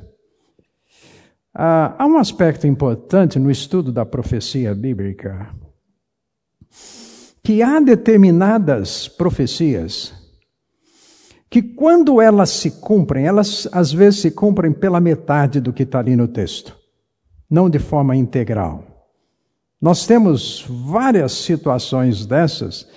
Ah, 1.54 1.96
há 1.98 2.06
um 2.06 2.18
aspecto 2.18 2.66
importante 2.66 3.38
no 3.38 3.50
estudo 3.50 3.90
da 3.90 4.04
profecia 4.04 4.74
bíblica, 4.74 5.48
que 7.42 7.62
há 7.62 7.80
determinadas 7.80 9.08
profecias 9.08 10.12
que, 11.48 11.62
quando 11.62 12.20
elas 12.20 12.50
se 12.50 12.72
cumprem, 12.72 13.24
elas 13.24 13.66
às 13.72 13.90
vezes 13.90 14.20
se 14.20 14.30
cumprem 14.30 14.70
pela 14.70 15.00
metade 15.00 15.62
do 15.62 15.72
que 15.72 15.84
está 15.84 16.00
ali 16.00 16.14
no 16.14 16.28
texto, 16.28 16.76
não 17.48 17.70
de 17.70 17.78
forma 17.78 18.14
integral. 18.14 18.91
Nós 19.82 20.06
temos 20.06 20.64
várias 20.68 21.32
situações 21.32 22.24
dessas, 22.24 22.88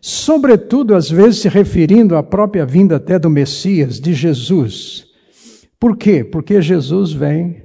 sobretudo 0.00 0.94
às 0.94 1.10
vezes 1.10 1.40
se 1.40 1.50
referindo 1.50 2.16
à 2.16 2.22
própria 2.22 2.64
vinda 2.64 2.96
até 2.96 3.18
do 3.18 3.28
Messias, 3.28 4.00
de 4.00 4.14
Jesus. 4.14 5.06
Por 5.78 5.98
quê? 5.98 6.24
Porque 6.24 6.62
Jesus 6.62 7.12
vem, 7.12 7.62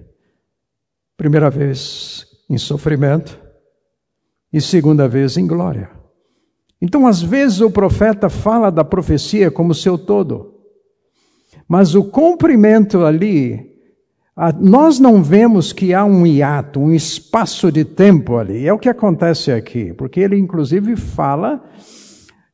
primeira 1.15 1.49
vez, 1.49 2.25
em 2.49 2.57
sofrimento, 2.57 3.39
e 4.51 4.59
segunda 4.59 5.07
vez 5.07 5.37
em 5.37 5.47
glória. 5.47 5.89
Então, 6.81 7.07
às 7.07 7.21
vezes, 7.21 7.61
o 7.61 7.71
profeta 7.71 8.29
fala 8.29 8.69
da 8.69 8.83
profecia 8.83 9.49
como 9.49 9.73
seu 9.73 9.97
todo, 9.97 10.53
mas 11.65 11.95
o 11.95 12.03
cumprimento 12.03 13.05
ali, 13.05 13.74
nós 14.59 14.99
não 14.99 15.23
vemos 15.23 15.71
que 15.71 15.93
há 15.93 16.03
um 16.03 16.25
hiato, 16.25 16.79
um 16.79 16.93
espaço 16.93 17.71
de 17.71 17.85
tempo 17.85 18.37
ali. 18.37 18.67
É 18.67 18.73
o 18.73 18.79
que 18.79 18.89
acontece 18.89 19.51
aqui, 19.51 19.93
porque 19.93 20.19
ele, 20.19 20.37
inclusive, 20.37 20.95
fala 20.97 21.63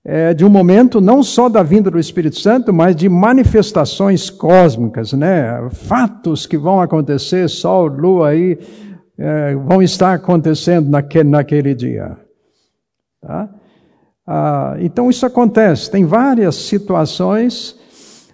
é, 0.03 0.33
de 0.33 0.43
um 0.43 0.49
momento 0.49 0.99
não 0.99 1.23
só 1.23 1.47
da 1.47 1.63
vinda 1.63 1.89
do 1.89 1.99
Espírito 1.99 2.39
Santo, 2.39 2.73
mas 2.73 2.95
de 2.95 3.07
manifestações 3.07 4.29
cósmicas, 4.29 5.13
né? 5.13 5.69
Fatos 5.71 6.45
que 6.45 6.57
vão 6.57 6.79
acontecer, 6.81 7.47
Sol, 7.49 7.87
Lua 7.87 8.29
aí, 8.29 8.59
é, 9.17 9.55
vão 9.55 9.81
estar 9.81 10.13
acontecendo 10.13 10.89
naquele, 10.89 11.29
naquele 11.29 11.75
dia. 11.75 12.17
Tá? 13.21 13.49
Ah, 14.25 14.75
então 14.79 15.09
isso 15.09 15.25
acontece, 15.25 15.89
tem 15.91 16.05
várias 16.05 16.55
situações 16.55 17.75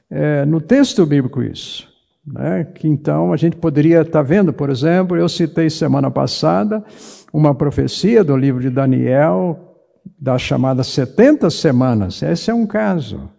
é, 0.09 0.45
no 0.45 0.61
texto 0.61 1.05
bíblico 1.05 1.41
isso. 1.41 1.87
Né? 2.27 2.67
Que 2.75 2.87
então 2.87 3.31
a 3.31 3.37
gente 3.37 3.55
poderia 3.55 4.01
estar 4.01 4.11
tá 4.19 4.21
vendo, 4.21 4.51
por 4.51 4.69
exemplo, 4.69 5.15
eu 5.15 5.29
citei 5.29 5.69
semana 5.69 6.11
passada 6.11 6.83
uma 7.31 7.55
profecia 7.55 8.23
do 8.23 8.35
livro 8.35 8.61
de 8.61 8.69
Daniel, 8.69 9.75
da 10.19 10.37
chamada 10.37 10.83
70 10.83 11.49
semanas. 11.49 12.21
Esse 12.21 12.51
é 12.51 12.53
um 12.53 12.65
caso, 12.65 13.29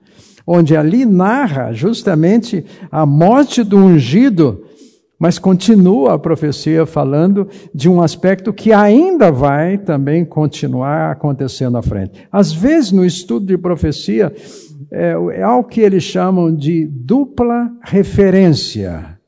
onde 0.47 0.77
ali 0.77 1.05
narra 1.05 1.73
justamente 1.73 2.65
a 2.91 3.05
morte 3.05 3.63
do 3.63 3.77
ungido 3.77 4.65
mas 5.19 5.39
continua 5.39 6.15
a 6.15 6.19
profecia 6.19 6.87
falando 6.87 7.49
de 7.75 7.89
um 7.89 8.01
aspecto 8.01 8.53
que 8.53 8.73
ainda 8.73 9.33
vai 9.33 9.77
também 9.77 10.25
continuar 10.25 11.11
acontecendo 11.11 11.77
à 11.77 11.83
frente. 11.83 12.29
Às 12.31 12.53
vezes, 12.53 12.93
no 12.93 13.05
estudo 13.05 13.47
de 13.47 13.59
profecia, 13.59 14.33
é, 14.91 15.13
é 15.35 15.43
algo 15.43 15.69
que 15.69 15.81
eles 15.81 16.03
chamam 16.03 16.55
de 16.55 16.87
dupla 16.87 17.71
referência. 17.83 19.19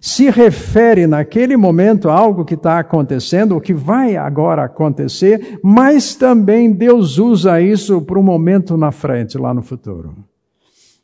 Se 0.00 0.28
refere 0.28 1.06
naquele 1.06 1.56
momento 1.56 2.10
a 2.10 2.14
algo 2.14 2.44
que 2.44 2.54
está 2.54 2.78
acontecendo, 2.78 3.52
ou 3.52 3.60
que 3.60 3.72
vai 3.72 4.16
agora 4.16 4.64
acontecer, 4.64 5.58
mas 5.62 6.14
também 6.14 6.72
Deus 6.72 7.18
usa 7.18 7.60
isso 7.60 8.02
para 8.02 8.18
um 8.18 8.22
momento 8.22 8.76
na 8.76 8.92
frente, 8.92 9.38
lá 9.38 9.54
no 9.54 9.62
futuro. 9.62 10.14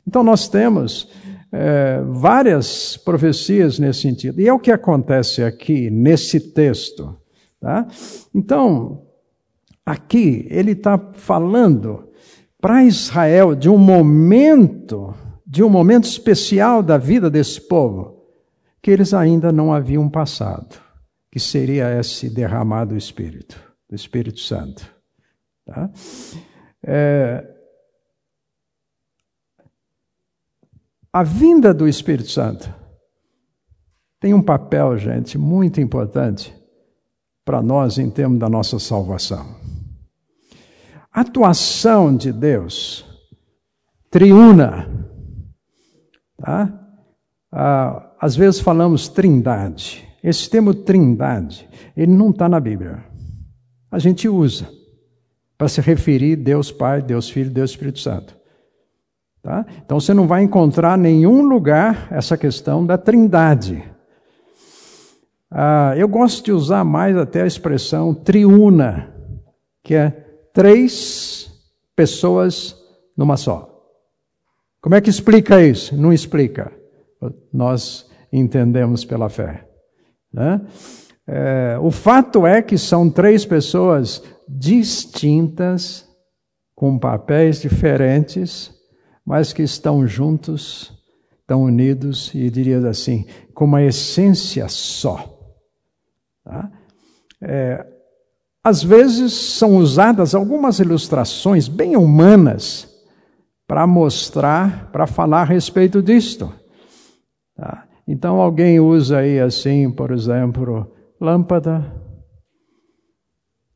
Então 0.07 0.23
nós 0.23 0.47
temos 0.47 1.09
é, 1.51 2.01
várias 2.07 2.95
profecias 2.95 3.77
nesse 3.79 4.01
sentido. 4.01 4.39
E 4.39 4.47
é 4.47 4.53
o 4.53 4.59
que 4.59 4.71
acontece 4.71 5.43
aqui 5.43 5.89
nesse 5.89 6.39
texto. 6.39 7.15
Tá? 7.59 7.87
Então, 8.33 9.01
aqui 9.85 10.47
ele 10.49 10.71
está 10.71 10.97
falando 10.97 12.10
para 12.61 12.83
Israel 12.83 13.55
de 13.55 13.69
um 13.69 13.77
momento, 13.77 15.13
de 15.45 15.63
um 15.63 15.69
momento 15.69 16.05
especial 16.05 16.83
da 16.83 16.97
vida 16.97 17.29
desse 17.29 17.59
povo, 17.59 18.23
que 18.81 18.91
eles 18.91 19.13
ainda 19.13 19.51
não 19.51 19.73
haviam 19.73 20.07
passado, 20.07 20.79
que 21.31 21.39
seria 21.39 21.99
esse 21.99 22.29
derramado 22.29 22.95
Espírito, 22.95 23.59
do 23.89 23.95
Espírito 23.95 24.39
Santo. 24.39 24.85
Tá? 25.65 25.89
É, 26.83 27.45
A 31.13 31.23
vinda 31.23 31.73
do 31.73 31.89
Espírito 31.89 32.29
Santo 32.29 32.73
tem 34.17 34.33
um 34.33 34.41
papel, 34.41 34.97
gente, 34.97 35.37
muito 35.37 35.81
importante 35.81 36.55
para 37.43 37.61
nós 37.61 37.97
em 37.97 38.09
termos 38.09 38.39
da 38.39 38.47
nossa 38.47 38.79
salvação. 38.79 39.60
A 41.13 41.21
atuação 41.21 42.15
de 42.15 42.31
Deus 42.31 43.05
triuna, 44.09 44.87
tá? 46.37 46.77
Ah, 47.51 48.13
às 48.19 48.35
vezes 48.35 48.61
falamos 48.61 49.09
trindade. 49.09 50.07
Esse 50.23 50.49
termo 50.49 50.73
trindade, 50.73 51.67
ele 51.97 52.11
não 52.11 52.29
está 52.29 52.47
na 52.47 52.59
Bíblia. 52.59 53.03
A 53.91 53.99
gente 53.99 54.29
usa 54.29 54.69
para 55.57 55.67
se 55.67 55.81
referir 55.81 56.37
Deus 56.37 56.71
Pai, 56.71 57.01
Deus 57.01 57.29
Filho, 57.29 57.49
Deus 57.49 57.71
Espírito 57.71 57.99
Santo. 57.99 58.37
Tá? 59.41 59.65
Então 59.83 59.99
você 59.99 60.13
não 60.13 60.27
vai 60.27 60.43
encontrar 60.43 60.97
nenhum 60.97 61.41
lugar 61.41 62.07
essa 62.11 62.37
questão 62.37 62.85
da 62.85 62.97
trindade. 62.97 63.83
Ah, 65.49 65.93
eu 65.97 66.07
gosto 66.07 66.45
de 66.45 66.51
usar 66.53 66.85
mais 66.85 67.17
até 67.17 67.41
a 67.41 67.47
expressão 67.47 68.13
triuna, 68.13 69.13
que 69.83 69.95
é 69.95 70.20
três 70.53 71.51
pessoas 71.95 72.75
numa 73.15 73.37
só. 73.37 73.67
Como 74.81 74.95
é 74.95 75.01
que 75.01 75.09
explica 75.09 75.63
isso? 75.63 75.95
Não 75.95 76.11
explica. 76.11 76.71
Nós 77.53 78.09
entendemos 78.33 79.05
pela 79.05 79.29
fé. 79.29 79.67
Né? 80.33 80.61
É, 81.27 81.77
o 81.79 81.91
fato 81.91 82.47
é 82.47 82.61
que 82.61 82.77
são 82.77 83.09
três 83.09 83.45
pessoas 83.45 84.23
distintas, 84.47 86.09
com 86.73 86.97
papéis 86.97 87.61
diferentes, 87.61 88.73
mas 89.23 89.53
que 89.53 89.61
estão 89.61 90.07
juntos, 90.07 90.91
estão 91.39 91.63
unidos, 91.63 92.33
e 92.33 92.49
diria 92.49 92.79
assim, 92.87 93.25
com 93.53 93.65
uma 93.65 93.83
essência 93.83 94.67
só. 94.67 95.37
Tá? 96.43 96.71
É, 97.39 97.85
às 98.63 98.83
vezes 98.83 99.33
são 99.33 99.77
usadas 99.77 100.35
algumas 100.35 100.79
ilustrações 100.79 101.67
bem 101.67 101.95
humanas 101.95 102.87
para 103.67 103.87
mostrar, 103.87 104.91
para 104.91 105.07
falar 105.07 105.41
a 105.41 105.45
respeito 105.45 106.01
disto. 106.01 106.53
Tá? 107.55 107.87
Então 108.07 108.39
alguém 108.39 108.79
usa 108.79 109.19
aí 109.19 109.39
assim, 109.39 109.89
por 109.89 110.11
exemplo, 110.11 110.91
lâmpada. 111.19 111.91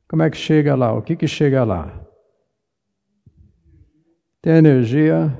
Como 0.07 0.21
é 0.21 0.29
que 0.29 0.37
chega 0.37 0.75
lá? 0.75 0.93
O 0.93 1.01
que 1.01 1.15
que 1.15 1.27
chega 1.27 1.63
lá? 1.63 2.05
tem 4.45 4.57
energia, 4.57 5.35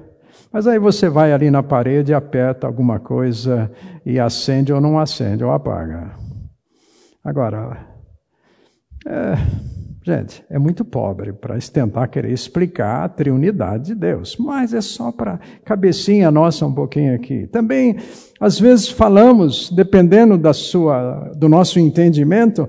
mas 0.52 0.66
aí 0.66 0.80
você 0.80 1.08
vai 1.08 1.32
ali 1.32 1.52
na 1.52 1.62
parede, 1.62 2.12
aperta 2.12 2.66
alguma 2.66 3.00
coisa 3.00 3.72
e 4.04 4.20
acende 4.20 4.74
ou 4.74 4.82
não 4.82 4.98
acende, 4.98 5.44
ou 5.44 5.52
apaga. 5.52 6.10
Agora, 7.24 7.86
é, 9.06 9.36
gente, 10.04 10.44
é 10.50 10.58
muito 10.58 10.84
pobre 10.84 11.32
para 11.32 11.58
tentar 11.60 12.08
querer 12.08 12.32
explicar 12.32 13.04
a 13.04 13.10
triunidade 13.10 13.86
de 13.86 13.96
Deus, 13.96 14.36
mas 14.38 14.74
é 14.74 14.82
só 14.82 15.12
para 15.12 15.40
cabecinha 15.64 16.32
nossa 16.32 16.66
um 16.66 16.74
pouquinho 16.74 17.16
aqui. 17.16 17.48
Também, 17.48 17.98
às 18.40 18.60
vezes 18.60 18.90
falamos, 18.90 19.70
dependendo 19.70 20.38
da 20.38 20.54
sua, 20.54 21.32
do 21.36 21.48
nosso 21.48 21.80
entendimento, 21.80 22.68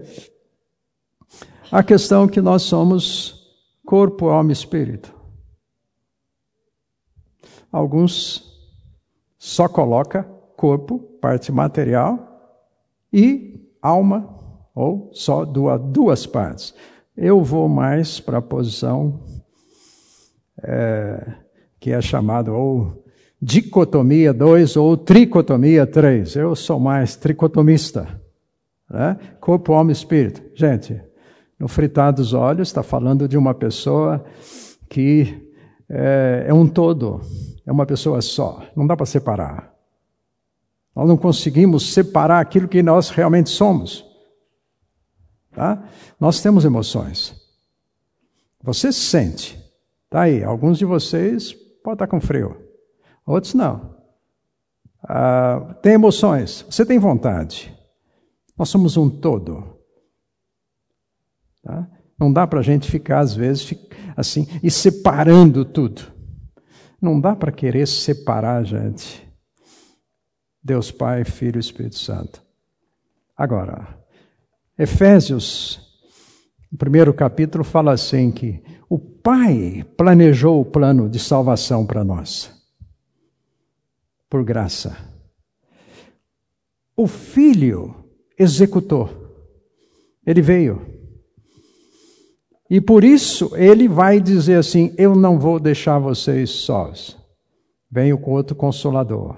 a 1.73 1.83
questão 1.83 2.29
que 2.29 2.41
nós 2.41 2.63
somos 2.63 3.37
corpo, 3.85 4.29
alma 4.29 4.51
e 4.51 4.53
espírito. 4.53 5.15
Alguns 7.73 8.45
só 9.39 9.69
coloca 9.69 10.23
corpo, 10.57 10.99
parte 11.21 11.53
material, 11.53 12.27
e 13.13 13.71
alma, 13.81 14.36
ou 14.77 15.11
só 15.15 15.43
duas, 15.45 16.27
partes. 16.27 16.75
Eu 17.17 17.43
vou 17.43 17.67
mais 17.67 18.21
para 18.21 18.39
a 18.39 18.43
posição 18.43 19.23
é, 20.63 21.33
que 21.81 21.91
é 21.91 22.01
chamada 22.03 22.53
ou 22.53 23.03
dicotomia 23.41 24.35
2 24.35 24.77
ou 24.77 24.97
tricotomia 24.99 25.87
3. 25.87 26.37
Eu 26.37 26.55
sou 26.55 26.79
mais 26.79 27.17
tricotomista. 27.17 28.21
Né? 28.91 29.19
Corpo, 29.41 29.73
alma 29.73 29.91
e 29.91 29.95
espírito. 29.95 30.43
Gente, 30.55 31.01
no 31.59 31.69
fritar 31.69 32.13
dos 32.13 32.35
olhos 32.35 32.69
está 32.69 32.83
falando 32.83 33.27
de 33.27 33.39
uma 33.39 33.55
pessoa 33.55 34.23
que 34.91 35.51
é, 35.89 36.45
é 36.49 36.55
um 36.55 36.69
todo 36.69 37.23
é 37.67 37.73
uma 37.73 37.85
pessoa 37.85 38.21
só, 38.21 38.63
não 38.77 38.87
dá 38.87 38.97
para 38.97 39.07
separar. 39.07 39.75
Nós 40.95 41.09
não 41.09 41.17
conseguimos 41.17 41.93
separar 41.93 42.41
aquilo 42.41 42.69
que 42.69 42.83
nós 42.83 43.11
realmente 43.11 43.51
somos. 43.51 44.07
Tá? 45.57 45.89
Nós 46.21 46.43
temos 46.43 46.67
emoções. 46.67 47.35
Você 48.63 48.93
sente. 48.93 49.59
Tá 50.11 50.23
aí, 50.23 50.45
alguns 50.45 50.77
de 50.77 50.85
vocês 50.85 51.55
podem 51.83 51.95
estar 51.95 52.07
com 52.07 52.21
frio, 52.21 52.55
outros 53.25 53.55
não. 53.55 53.97
Ah, 55.03 55.79
tem 55.81 55.95
emoções, 55.95 56.61
você 56.69 56.85
tem 56.85 56.99
vontade. 56.99 57.75
Nós 58.57 58.69
somos 58.69 58.99
um 58.99 59.09
todo. 59.09 59.79
Tá? 61.63 61.89
Não 62.21 62.31
dá 62.31 62.47
para 62.47 62.61
a 62.61 62.63
gente 62.63 62.91
ficar, 62.91 63.21
às 63.21 63.35
vezes, 63.35 63.75
assim, 64.15 64.47
e 64.63 64.71
separando 64.71 65.65
tudo. 65.65 66.03
Não 67.01 67.19
dá 67.19 67.35
para 67.35 67.51
querer 67.51 67.89
separar, 67.89 68.63
gente. 68.63 69.27
Deus 70.63 70.91
Pai, 70.91 71.25
Filho 71.25 71.59
e 71.59 71.61
Espírito 71.61 71.97
Santo. 71.97 72.43
Agora, 73.35 74.06
Efésios, 74.79 75.81
o 76.73 76.77
primeiro 76.77 77.15
capítulo, 77.15 77.65
fala 77.65 77.93
assim 77.93 78.31
que 78.31 78.63
O 78.89 78.99
Pai 78.99 79.85
planejou 79.97 80.61
o 80.61 80.65
plano 80.65 81.09
de 81.09 81.19
salvação 81.19 81.87
para 81.87 82.05
nós, 82.05 82.53
por 84.29 84.45
graça. 84.45 84.97
O 86.97 87.07
Filho 87.07 87.95
executou, 88.39 89.11
ele 90.25 90.43
veio. 90.43 90.95
E 92.69 92.81
por 92.81 93.05
isso 93.05 93.55
ele 93.57 93.89
vai 93.89 94.21
dizer 94.21 94.57
assim: 94.57 94.95
Eu 94.99 95.15
não 95.15 95.39
vou 95.39 95.59
deixar 95.59 95.99
vocês 95.99 96.51
sós. 96.51 97.17
Venho 97.91 98.19
com 98.19 98.33
outro 98.33 98.55
consolador. 98.55 99.37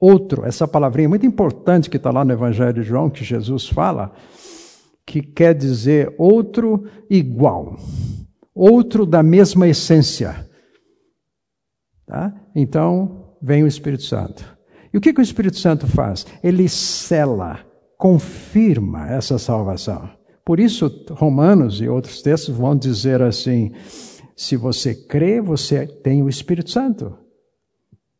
Outro, 0.00 0.44
essa 0.44 0.66
palavrinha 0.66 1.08
muito 1.08 1.26
importante 1.26 1.88
que 1.88 1.96
está 1.96 2.10
lá 2.10 2.24
no 2.24 2.32
Evangelho 2.32 2.72
de 2.72 2.82
João, 2.82 3.08
que 3.08 3.24
Jesus 3.24 3.68
fala, 3.68 4.12
que 5.06 5.22
quer 5.22 5.54
dizer 5.54 6.14
outro 6.18 6.84
igual, 7.10 7.76
outro 8.54 9.04
da 9.04 9.22
mesma 9.22 9.68
essência. 9.68 10.48
Tá? 12.06 12.34
Então, 12.54 13.36
vem 13.40 13.62
o 13.62 13.66
Espírito 13.66 14.04
Santo. 14.04 14.56
E 14.92 14.98
o 14.98 15.00
que, 15.00 15.12
que 15.12 15.20
o 15.20 15.22
Espírito 15.22 15.58
Santo 15.58 15.86
faz? 15.86 16.26
Ele 16.42 16.68
cela, 16.68 17.60
confirma 17.96 19.08
essa 19.08 19.38
salvação. 19.38 20.10
Por 20.44 20.60
isso, 20.60 20.90
Romanos 21.10 21.80
e 21.80 21.88
outros 21.88 22.20
textos 22.20 22.54
vão 22.54 22.76
dizer 22.76 23.22
assim: 23.22 23.72
se 24.36 24.56
você 24.56 24.94
crê, 24.94 25.40
você 25.40 25.86
tem 25.86 26.22
o 26.22 26.28
Espírito 26.28 26.70
Santo. 26.70 27.16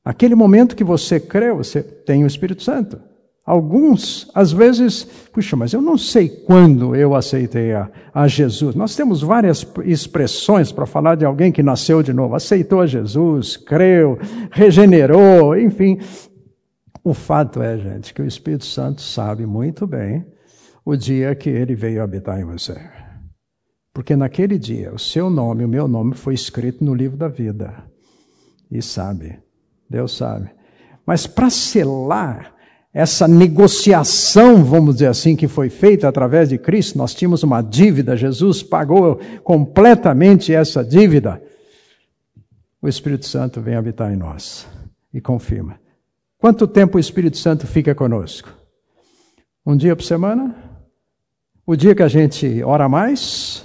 Aquele 0.04 0.34
momento 0.34 0.74
que 0.74 0.84
você 0.84 1.20
crê, 1.20 1.52
você 1.52 1.82
tem 1.82 2.24
o 2.24 2.26
Espírito 2.26 2.62
Santo. 2.62 3.00
Alguns, 3.44 4.30
às 4.34 4.52
vezes, 4.52 5.02
puxa, 5.32 5.56
mas 5.56 5.72
eu 5.72 5.82
não 5.82 5.98
sei 5.98 6.28
quando 6.28 6.94
eu 6.94 7.12
aceitei 7.12 7.72
a, 7.72 7.90
a 8.14 8.28
Jesus. 8.28 8.76
Nós 8.76 8.94
temos 8.94 9.20
várias 9.20 9.66
expressões 9.84 10.70
para 10.70 10.86
falar 10.86 11.16
de 11.16 11.24
alguém 11.24 11.50
que 11.50 11.62
nasceu 11.62 12.04
de 12.04 12.12
novo, 12.12 12.36
aceitou 12.36 12.80
a 12.80 12.86
Jesus, 12.86 13.56
creu, 13.56 14.16
regenerou, 14.52 15.58
enfim. 15.58 15.98
O 17.02 17.12
fato 17.12 17.60
é, 17.60 17.76
gente, 17.76 18.14
que 18.14 18.22
o 18.22 18.26
Espírito 18.26 18.64
Santo 18.64 19.02
sabe 19.02 19.44
muito 19.44 19.88
bem 19.88 20.24
o 20.84 20.94
dia 20.94 21.34
que 21.34 21.50
ele 21.50 21.74
veio 21.74 22.00
habitar 22.00 22.40
em 22.40 22.44
você. 22.44 22.78
Porque 23.92 24.14
naquele 24.14 24.56
dia, 24.56 24.94
o 24.94 24.98
seu 24.98 25.28
nome, 25.28 25.64
o 25.64 25.68
meu 25.68 25.88
nome 25.88 26.14
foi 26.14 26.34
escrito 26.34 26.84
no 26.84 26.94
livro 26.94 27.16
da 27.16 27.26
vida. 27.26 27.84
E 28.70 28.80
sabe, 28.80 29.40
Deus 29.90 30.16
sabe. 30.16 30.48
Mas 31.04 31.26
para 31.26 31.50
selar 31.50 32.54
essa 32.92 33.26
negociação, 33.26 34.62
vamos 34.62 34.96
dizer 34.96 35.06
assim, 35.06 35.34
que 35.34 35.48
foi 35.48 35.70
feita 35.70 36.06
através 36.06 36.50
de 36.50 36.58
Cristo, 36.58 36.98
nós 36.98 37.14
tínhamos 37.14 37.42
uma 37.42 37.62
dívida, 37.62 38.16
Jesus 38.16 38.62
pagou 38.62 39.18
completamente 39.42 40.52
essa 40.52 40.84
dívida. 40.84 41.42
O 42.82 42.88
Espírito 42.88 43.24
Santo 43.24 43.60
vem 43.62 43.76
habitar 43.76 44.12
em 44.12 44.16
nós 44.16 44.66
e 45.14 45.20
confirma. 45.20 45.80
Quanto 46.36 46.66
tempo 46.66 46.98
o 46.98 47.00
Espírito 47.00 47.38
Santo 47.38 47.66
fica 47.66 47.94
conosco? 47.94 48.52
Um 49.64 49.76
dia 49.76 49.96
por 49.96 50.02
semana? 50.02 50.54
O 51.64 51.76
dia 51.76 51.94
que 51.94 52.02
a 52.02 52.08
gente 52.08 52.62
ora 52.62 52.88
mais, 52.88 53.64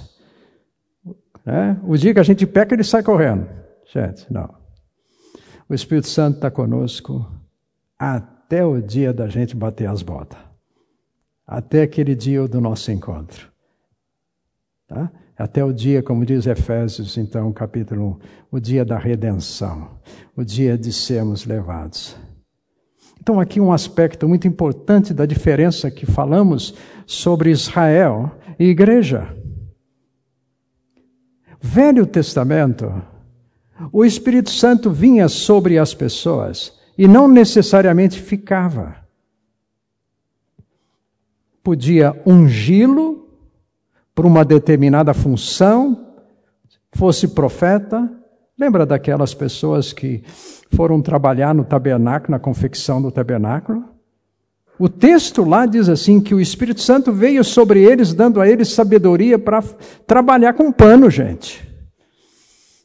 né? 1.44 1.78
o 1.82 1.96
dia 1.96 2.14
que 2.14 2.20
a 2.20 2.22
gente 2.24 2.46
peca, 2.46 2.74
ele 2.74 2.84
sai 2.84 3.02
correndo. 3.02 3.46
Gente, 3.92 4.32
não. 4.32 4.54
O 5.68 5.74
Espírito 5.74 6.06
Santo 6.06 6.36
está 6.36 6.50
conosco 6.50 7.26
até 7.98 8.37
o 8.64 8.80
dia 8.80 9.12
da 9.12 9.28
gente 9.28 9.54
bater 9.54 9.88
as 9.88 10.02
botas. 10.02 10.38
Até 11.46 11.82
aquele 11.82 12.14
dia 12.14 12.46
do 12.48 12.60
nosso 12.60 12.90
encontro. 12.90 13.50
Tá? 14.86 15.10
Até 15.36 15.64
o 15.64 15.72
dia, 15.72 16.02
como 16.02 16.24
diz 16.24 16.46
Efésios, 16.46 17.16
então, 17.16 17.52
capítulo 17.52 18.18
1, 18.50 18.56
o 18.56 18.60
dia 18.60 18.84
da 18.84 18.98
redenção, 18.98 20.00
o 20.36 20.42
dia 20.42 20.76
de 20.76 20.92
sermos 20.92 21.44
levados. 21.44 22.16
Então, 23.20 23.38
aqui 23.38 23.60
um 23.60 23.72
aspecto 23.72 24.26
muito 24.26 24.48
importante 24.48 25.12
da 25.12 25.26
diferença 25.26 25.90
que 25.90 26.06
falamos 26.06 26.74
sobre 27.06 27.50
Israel 27.50 28.30
e 28.58 28.64
igreja. 28.64 29.36
Velho 31.60 32.06
Testamento, 32.06 32.90
o 33.92 34.04
Espírito 34.04 34.50
Santo 34.50 34.90
vinha 34.90 35.28
sobre 35.28 35.78
as 35.78 35.92
pessoas 35.92 36.77
e 36.98 37.06
não 37.06 37.28
necessariamente 37.28 38.20
ficava. 38.20 38.96
Podia 41.62 42.20
ungí-lo 42.26 43.28
por 44.12 44.26
uma 44.26 44.44
determinada 44.44 45.14
função, 45.14 46.08
fosse 46.92 47.28
profeta. 47.28 48.10
Lembra 48.58 48.84
daquelas 48.84 49.32
pessoas 49.32 49.92
que 49.92 50.24
foram 50.74 51.00
trabalhar 51.00 51.54
no 51.54 51.64
tabernáculo, 51.64 52.32
na 52.32 52.40
confecção 52.40 53.00
do 53.00 53.12
tabernáculo. 53.12 53.84
O 54.76 54.88
texto 54.88 55.44
lá 55.44 55.66
diz 55.66 55.88
assim 55.88 56.20
que 56.20 56.34
o 56.34 56.40
Espírito 56.40 56.80
Santo 56.80 57.12
veio 57.12 57.44
sobre 57.44 57.82
eles, 57.82 58.12
dando 58.12 58.40
a 58.40 58.48
eles 58.48 58.70
sabedoria 58.70 59.38
para 59.38 59.62
trabalhar 60.04 60.54
com 60.54 60.72
pano, 60.72 61.08
gente. 61.08 61.68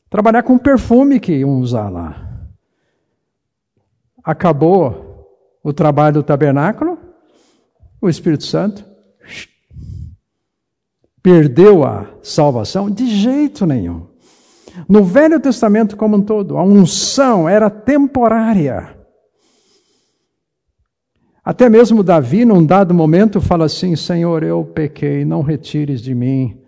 Trabalhar 0.08 0.43
com 0.43 0.58
perfume 0.58 1.19
que 1.19 1.34
iam 1.34 1.60
usar 1.60 1.89
lá. 1.89 2.33
Acabou 4.23 5.27
o 5.63 5.73
trabalho 5.73 6.15
do 6.15 6.23
tabernáculo, 6.23 6.97
o 8.01 8.09
Espírito 8.09 8.45
Santo 8.45 8.86
perdeu 11.21 11.86
a 11.86 12.07
salvação? 12.21 12.91
De 12.91 13.07
jeito 13.07 13.65
nenhum. 13.65 14.07
No 14.89 15.03
Velho 15.03 15.39
Testamento 15.39 15.95
como 15.95 16.17
um 16.17 16.21
todo, 16.21 16.57
a 16.57 16.63
unção 16.63 17.47
era 17.47 17.69
temporária. 17.69 18.97
Até 21.43 21.69
mesmo 21.69 22.03
Davi, 22.03 22.45
num 22.45 22.65
dado 22.65 22.93
momento, 22.93 23.39
fala 23.39 23.65
assim: 23.65 23.95
Senhor, 23.95 24.43
eu 24.43 24.63
pequei, 24.63 25.23
não 25.23 25.41
retires 25.41 26.01
de 26.01 26.15
mim 26.15 26.59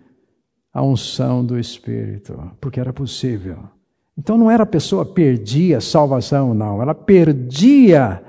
a 0.72 0.82
unção 0.82 1.44
do 1.44 1.58
Espírito, 1.58 2.52
porque 2.60 2.78
era 2.78 2.92
possível. 2.92 3.75
Então 4.18 4.38
não 4.38 4.50
era 4.50 4.62
a 4.62 4.66
pessoa 4.66 5.04
perdia 5.04 5.80
salvação, 5.80 6.54
não, 6.54 6.80
ela 6.80 6.94
perdia, 6.94 8.22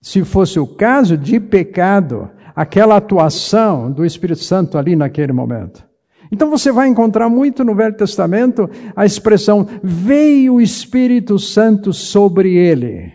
se 0.00 0.24
fosse 0.24 0.58
o 0.58 0.66
caso 0.66 1.18
de 1.18 1.38
pecado, 1.38 2.30
aquela 2.56 2.96
atuação 2.96 3.90
do 3.90 4.04
Espírito 4.04 4.42
Santo 4.42 4.78
ali 4.78 4.96
naquele 4.96 5.32
momento. 5.32 5.86
Então 6.30 6.48
você 6.48 6.72
vai 6.72 6.88
encontrar 6.88 7.28
muito 7.28 7.62
no 7.62 7.74
Velho 7.74 7.94
Testamento 7.94 8.70
a 8.96 9.04
expressão 9.04 9.66
veio 9.82 10.54
o 10.54 10.60
Espírito 10.60 11.38
Santo 11.38 11.92
sobre 11.92 12.54
ele. 12.54 13.12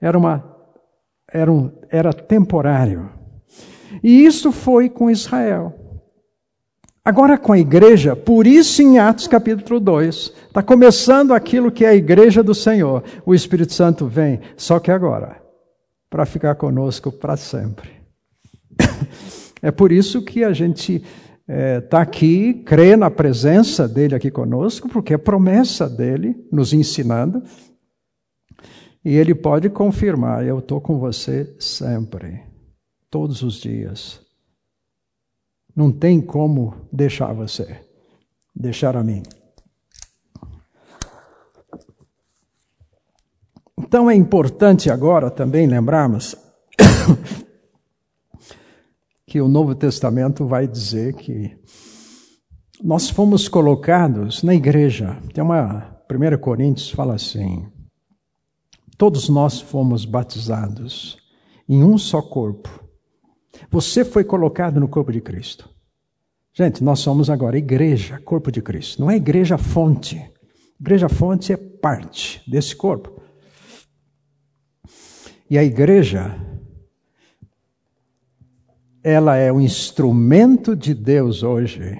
Era 0.00 0.16
uma 0.16 0.50
era, 1.32 1.50
um, 1.50 1.70
era 1.88 2.12
temporário. 2.12 3.10
E 4.02 4.24
isso 4.24 4.50
foi 4.50 4.88
com 4.88 5.10
Israel. 5.10 5.79
Agora 7.02 7.38
com 7.38 7.52
a 7.52 7.58
igreja, 7.58 8.14
por 8.14 8.46
isso 8.46 8.82
em 8.82 8.98
Atos 8.98 9.26
capítulo 9.26 9.80
2, 9.80 10.32
está 10.48 10.62
começando 10.62 11.32
aquilo 11.32 11.72
que 11.72 11.84
é 11.84 11.88
a 11.88 11.94
igreja 11.94 12.42
do 12.42 12.54
Senhor. 12.54 13.02
O 13.24 13.34
Espírito 13.34 13.72
Santo 13.72 14.06
vem, 14.06 14.40
só 14.54 14.78
que 14.78 14.90
agora, 14.90 15.40
para 16.10 16.26
ficar 16.26 16.54
conosco 16.56 17.10
para 17.10 17.36
sempre. 17.36 17.90
É 19.62 19.70
por 19.70 19.92
isso 19.92 20.22
que 20.22 20.42
a 20.42 20.54
gente 20.54 20.94
está 20.94 21.06
é, 21.46 21.80
tá 21.82 22.00
aqui, 22.00 22.54
crê 22.64 22.96
na 22.96 23.10
presença 23.10 23.86
dele 23.86 24.14
aqui 24.14 24.30
conosco, 24.30 24.88
porque 24.88 25.12
é 25.12 25.18
promessa 25.18 25.86
dele 25.86 26.34
nos 26.50 26.72
ensinando. 26.72 27.42
E 29.04 29.16
ele 29.16 29.34
pode 29.34 29.68
confirmar: 29.68 30.46
eu 30.46 30.60
estou 30.60 30.80
com 30.80 30.98
você 30.98 31.54
sempre, 31.58 32.40
todos 33.10 33.42
os 33.42 33.56
dias. 33.60 34.29
Não 35.74 35.92
tem 35.92 36.20
como 36.20 36.74
deixar 36.92 37.32
você, 37.32 37.80
deixar 38.54 38.96
a 38.96 39.02
mim. 39.02 39.22
Então 43.78 44.10
é 44.10 44.14
importante 44.14 44.90
agora 44.90 45.30
também 45.30 45.66
lembrarmos 45.66 46.36
que 49.26 49.40
o 49.40 49.48
Novo 49.48 49.74
Testamento 49.74 50.46
vai 50.46 50.66
dizer 50.66 51.14
que 51.14 51.58
nós 52.82 53.10
fomos 53.10 53.48
colocados 53.48 54.42
na 54.42 54.54
igreja. 54.54 55.18
Tem 55.34 55.42
uma 55.42 56.00
1 56.10 56.38
Coríntios 56.40 56.90
fala 56.90 57.14
assim: 57.14 57.68
Todos 58.96 59.28
nós 59.28 59.60
fomos 59.60 60.04
batizados 60.04 61.18
em 61.68 61.84
um 61.84 61.96
só 61.96 62.20
corpo. 62.20 62.79
Você 63.70 64.04
foi 64.04 64.24
colocado 64.24 64.80
no 64.80 64.88
corpo 64.88 65.12
de 65.12 65.20
Cristo. 65.20 65.68
Gente, 66.52 66.82
nós 66.82 67.00
somos 67.00 67.30
agora 67.30 67.56
igreja, 67.56 68.20
corpo 68.24 68.50
de 68.50 68.60
Cristo. 68.60 69.00
Não 69.00 69.10
é 69.10 69.16
igreja 69.16 69.56
fonte. 69.56 70.22
Igreja 70.80 71.08
fonte 71.08 71.52
é 71.52 71.56
parte 71.56 72.42
desse 72.50 72.74
corpo. 72.74 73.20
E 75.48 75.56
a 75.58 75.64
igreja 75.64 76.36
ela 79.02 79.36
é 79.36 79.50
o 79.50 79.60
instrumento 79.60 80.76
de 80.76 80.92
Deus 80.92 81.42
hoje 81.42 81.98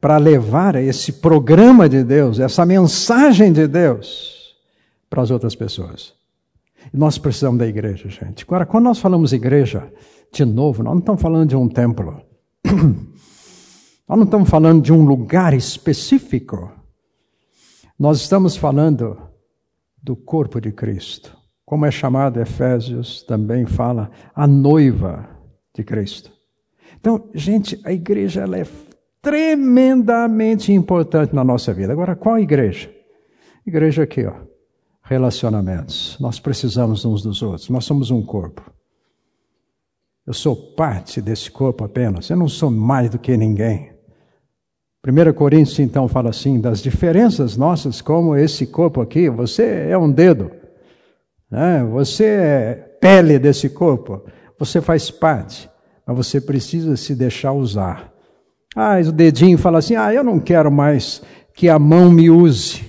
para 0.00 0.18
levar 0.18 0.76
esse 0.76 1.14
programa 1.14 1.88
de 1.88 2.04
Deus, 2.04 2.38
essa 2.38 2.66
mensagem 2.66 3.52
de 3.52 3.66
Deus 3.66 4.54
para 5.08 5.22
as 5.22 5.30
outras 5.30 5.54
pessoas. 5.54 6.12
Nós 6.92 7.16
precisamos 7.16 7.58
da 7.58 7.66
igreja, 7.66 8.08
gente. 8.10 8.44
Agora, 8.44 8.66
quando 8.66 8.84
nós 8.84 8.98
falamos 8.98 9.32
igreja, 9.32 9.90
de 10.34 10.44
novo, 10.44 10.82
nós 10.82 10.92
não 10.92 10.98
estamos 10.98 11.22
falando 11.22 11.48
de 11.48 11.56
um 11.56 11.68
templo. 11.68 12.20
Nós 14.06 14.18
não 14.18 14.24
estamos 14.24 14.50
falando 14.50 14.82
de 14.82 14.92
um 14.92 15.02
lugar 15.02 15.54
específico. 15.54 16.70
Nós 17.98 18.20
estamos 18.20 18.54
falando 18.54 19.16
do 20.02 20.14
corpo 20.14 20.60
de 20.60 20.72
Cristo. 20.72 21.34
Como 21.64 21.86
é 21.86 21.90
chamado 21.90 22.38
Efésios, 22.38 23.22
também 23.22 23.64
fala 23.64 24.10
a 24.34 24.46
noiva 24.46 25.26
de 25.74 25.82
Cristo. 25.82 26.30
Então, 27.00 27.30
gente, 27.34 27.80
a 27.82 27.92
igreja 27.92 28.42
ela 28.42 28.58
é 28.58 28.66
tremendamente 29.22 30.70
importante 30.70 31.34
na 31.34 31.42
nossa 31.42 31.72
vida. 31.72 31.90
Agora, 31.90 32.14
qual 32.14 32.38
igreja? 32.38 32.90
Igreja 33.66 34.02
aqui, 34.02 34.26
ó. 34.26 34.34
Relacionamentos. 35.02 36.18
Nós 36.20 36.38
precisamos 36.38 37.06
uns 37.06 37.22
dos 37.22 37.40
outros. 37.40 37.70
Nós 37.70 37.86
somos 37.86 38.10
um 38.10 38.22
corpo. 38.22 38.73
Eu 40.26 40.32
sou 40.32 40.56
parte 40.56 41.20
desse 41.20 41.50
corpo 41.50 41.84
apenas. 41.84 42.30
Eu 42.30 42.36
não 42.36 42.48
sou 42.48 42.70
mais 42.70 43.10
do 43.10 43.18
que 43.18 43.36
ninguém. 43.36 43.92
1 45.06 45.34
Coríntios 45.34 45.78
então 45.78 46.08
fala 46.08 46.30
assim: 46.30 46.58
das 46.58 46.82
diferenças 46.82 47.56
nossas, 47.58 48.00
como 48.00 48.34
esse 48.34 48.66
corpo 48.66 49.02
aqui, 49.02 49.28
você 49.28 49.88
é 49.90 49.98
um 49.98 50.10
dedo, 50.10 50.50
né? 51.50 51.84
você 51.84 52.24
é 52.24 52.74
pele 53.00 53.38
desse 53.38 53.68
corpo, 53.68 54.24
você 54.58 54.80
faz 54.80 55.10
parte, 55.10 55.68
mas 56.06 56.16
você 56.16 56.40
precisa 56.40 56.96
se 56.96 57.14
deixar 57.14 57.52
usar. 57.52 58.10
Ah, 58.74 58.98
o 58.98 59.12
dedinho 59.12 59.58
fala 59.58 59.78
assim: 59.78 59.94
ah, 59.94 60.12
eu 60.12 60.24
não 60.24 60.40
quero 60.40 60.72
mais 60.72 61.22
que 61.52 61.68
a 61.68 61.78
mão 61.78 62.10
me 62.10 62.30
use. 62.30 62.82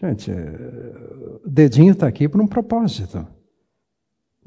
Gente, 0.00 0.30
o 0.30 1.50
dedinho 1.50 1.92
está 1.92 2.06
aqui 2.06 2.28
por 2.28 2.40
um 2.40 2.46
propósito. 2.46 3.26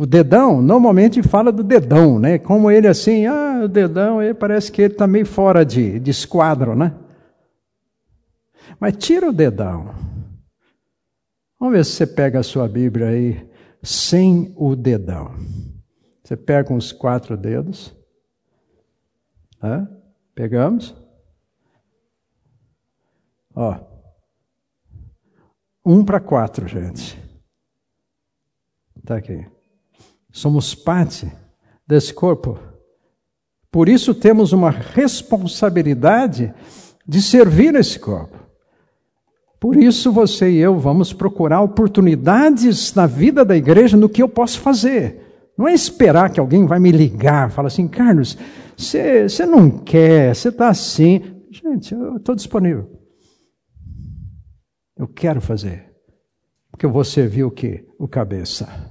O 0.01 0.05
dedão, 0.07 0.63
normalmente 0.63 1.21
fala 1.21 1.51
do 1.51 1.63
dedão, 1.63 2.17
né? 2.17 2.39
Como 2.39 2.71
ele 2.71 2.87
assim, 2.87 3.27
ah, 3.27 3.61
o 3.65 3.67
dedão, 3.67 4.19
ele 4.19 4.33
parece 4.33 4.71
que 4.71 4.81
ele 4.81 4.93
está 4.93 5.05
meio 5.05 5.27
fora 5.27 5.63
de, 5.63 5.99
de 5.99 6.09
esquadro, 6.09 6.75
né? 6.75 6.97
Mas 8.79 8.97
tira 8.97 9.29
o 9.29 9.31
dedão. 9.31 9.93
Vamos 11.59 11.75
ver 11.75 11.85
se 11.85 11.91
você 11.91 12.07
pega 12.07 12.39
a 12.39 12.43
sua 12.43 12.67
Bíblia 12.67 13.09
aí 13.09 13.47
sem 13.83 14.51
o 14.57 14.75
dedão. 14.75 15.35
Você 16.23 16.35
pega 16.35 16.73
uns 16.73 16.91
quatro 16.91 17.37
dedos. 17.37 17.95
Hã? 19.61 19.87
Pegamos? 20.33 20.95
Ó. 23.53 23.79
Um 25.85 26.03
para 26.03 26.19
quatro, 26.19 26.67
gente. 26.67 27.21
Está 28.97 29.17
aqui. 29.17 29.45
Somos 30.31 30.73
parte 30.73 31.31
desse 31.87 32.13
corpo. 32.13 32.57
Por 33.71 33.87
isso 33.87 34.13
temos 34.13 34.53
uma 34.53 34.69
responsabilidade 34.69 36.53
de 37.07 37.21
servir 37.21 37.75
esse 37.75 37.99
corpo. 37.99 38.37
Por 39.59 39.77
isso 39.77 40.11
você 40.11 40.49
e 40.49 40.57
eu 40.57 40.79
vamos 40.79 41.13
procurar 41.13 41.61
oportunidades 41.61 42.93
na 42.93 43.05
vida 43.05 43.45
da 43.45 43.55
igreja 43.55 43.95
no 43.95 44.09
que 44.09 44.23
eu 44.23 44.27
posso 44.27 44.59
fazer. 44.59 45.51
Não 45.57 45.67
é 45.67 45.73
esperar 45.73 46.31
que 46.31 46.39
alguém 46.39 46.65
vai 46.65 46.79
me 46.79 46.91
ligar, 46.91 47.51
fala 47.51 47.67
assim, 47.67 47.87
Carlos, 47.87 48.37
você 48.75 49.45
não 49.45 49.69
quer, 49.69 50.35
você 50.35 50.49
está 50.49 50.69
assim. 50.69 51.21
Gente, 51.51 51.93
eu 51.93 52.17
estou 52.17 52.33
disponível. 52.33 52.89
Eu 54.97 55.07
quero 55.07 55.39
fazer. 55.39 55.91
Porque 56.71 56.85
eu 56.85 56.91
vou 56.91 57.03
servir 57.03 57.43
o 57.43 57.51
quê? 57.51 57.85
O 57.99 58.07
cabeça. 58.07 58.90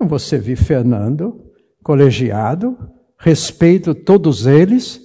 Você 0.00 0.38
viu 0.38 0.56
Fernando, 0.56 1.40
colegiado, 1.82 2.78
respeito 3.18 3.94
todos 3.94 4.46
eles 4.46 5.00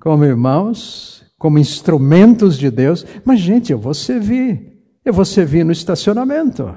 como 0.00 0.24
irmãos, 0.24 1.24
como 1.38 1.58
instrumentos 1.58 2.58
de 2.58 2.70
Deus, 2.70 3.06
mas, 3.24 3.40
gente, 3.40 3.72
eu 3.72 3.78
vou 3.78 3.94
servir. 3.94 4.72
Eu 5.04 5.12
vou 5.12 5.24
servir 5.24 5.64
no 5.64 5.72
estacionamento. 5.72 6.74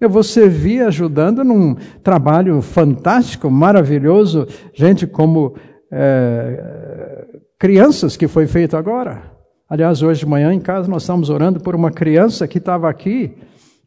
Eu 0.00 0.10
vou 0.10 0.22
servir 0.22 0.82
ajudando 0.82 1.42
num 1.42 1.74
trabalho 2.02 2.60
fantástico, 2.60 3.50
maravilhoso, 3.50 4.46
gente 4.74 5.06
como 5.06 5.54
é, 5.90 7.26
crianças 7.58 8.16
que 8.16 8.28
foi 8.28 8.46
feito 8.46 8.76
agora. 8.76 9.32
Aliás, 9.68 10.02
hoje 10.02 10.20
de 10.20 10.26
manhã 10.26 10.52
em 10.52 10.60
casa 10.60 10.88
nós 10.88 11.02
estamos 11.02 11.30
orando 11.30 11.60
por 11.60 11.74
uma 11.74 11.90
criança 11.90 12.46
que 12.46 12.58
estava 12.58 12.88
aqui. 12.90 13.36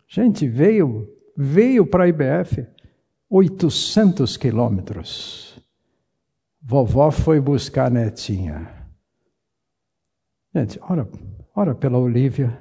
Gente, 0.08 0.48
veio, 0.48 1.08
veio 1.38 1.86
para 1.86 2.06
a 2.06 2.08
IBF. 2.08 2.66
800 3.30 4.38
quilômetros. 4.38 5.64
Vovó 6.60 7.12
foi 7.12 7.40
buscar 7.40 7.86
a 7.86 7.90
netinha. 7.90 8.90
Gente, 10.54 10.80
ora, 10.82 11.08
ora 11.56 11.76
pela 11.76 12.00
Olívia. 12.00 12.60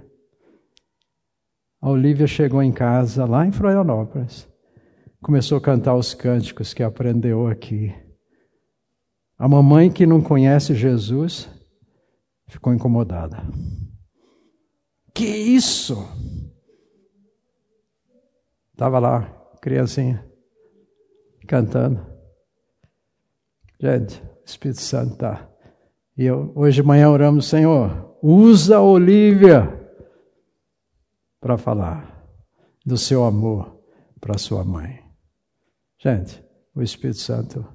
A 1.81 1.89
Olívia 1.89 2.27
chegou 2.27 2.63
em 2.63 2.71
casa, 2.71 3.25
lá 3.25 3.47
em 3.47 3.53
Florianópolis. 3.53 4.47
Começou 5.23 5.57
a 5.57 5.61
cantar 5.61 5.95
os 5.95 6.13
cânticos 6.13 6.75
que 6.75 6.83
aprendeu 6.83 7.47
aqui. 7.47 7.95
A 9.39 9.49
mamãe 9.49 9.91
que 9.91 10.05
não 10.05 10.21
conhece 10.21 10.75
Jesus 10.75 11.49
ficou 12.47 12.75
incomodada. 12.75 13.43
Que 15.15 15.25
isso? 15.25 15.97
Estava 18.75 18.99
lá, 18.99 19.23
criancinha 19.63 20.28
cantando. 21.49 22.07
Gente, 23.81 24.23
o 24.23 24.45
Espírito 24.45 24.81
Santo 24.81 25.15
está. 25.15 25.49
E 26.17 26.25
eu, 26.25 26.53
hoje 26.55 26.83
de 26.83 26.87
manhã 26.87 27.09
oramos, 27.11 27.49
Senhor, 27.49 28.17
usa 28.23 28.77
a 28.77 28.83
Olívia 28.83 29.75
para 31.41 31.57
falar 31.57 32.25
do 32.85 32.97
seu 32.97 33.25
amor 33.25 33.81
para 34.21 34.37
sua 34.37 34.65
mãe. 34.65 35.01
Gente, 35.99 36.43
o 36.75 36.83
Espírito 36.83 37.21
Santo 37.21 37.67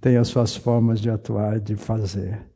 tem 0.00 0.16
as 0.16 0.28
suas 0.28 0.54
formas 0.54 1.00
de 1.00 1.10
atuar, 1.10 1.60
de 1.60 1.76
fazer. 1.76 2.48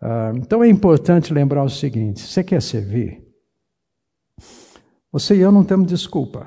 Uh, 0.00 0.36
então 0.36 0.62
é 0.62 0.68
importante 0.68 1.32
lembrar 1.32 1.64
o 1.64 1.70
seguinte: 1.70 2.20
você 2.20 2.44
quer 2.44 2.62
servir? 2.62 3.24
Você 5.10 5.36
e 5.36 5.40
eu 5.40 5.52
não 5.52 5.64
temos 5.64 5.86
desculpa. 5.86 6.46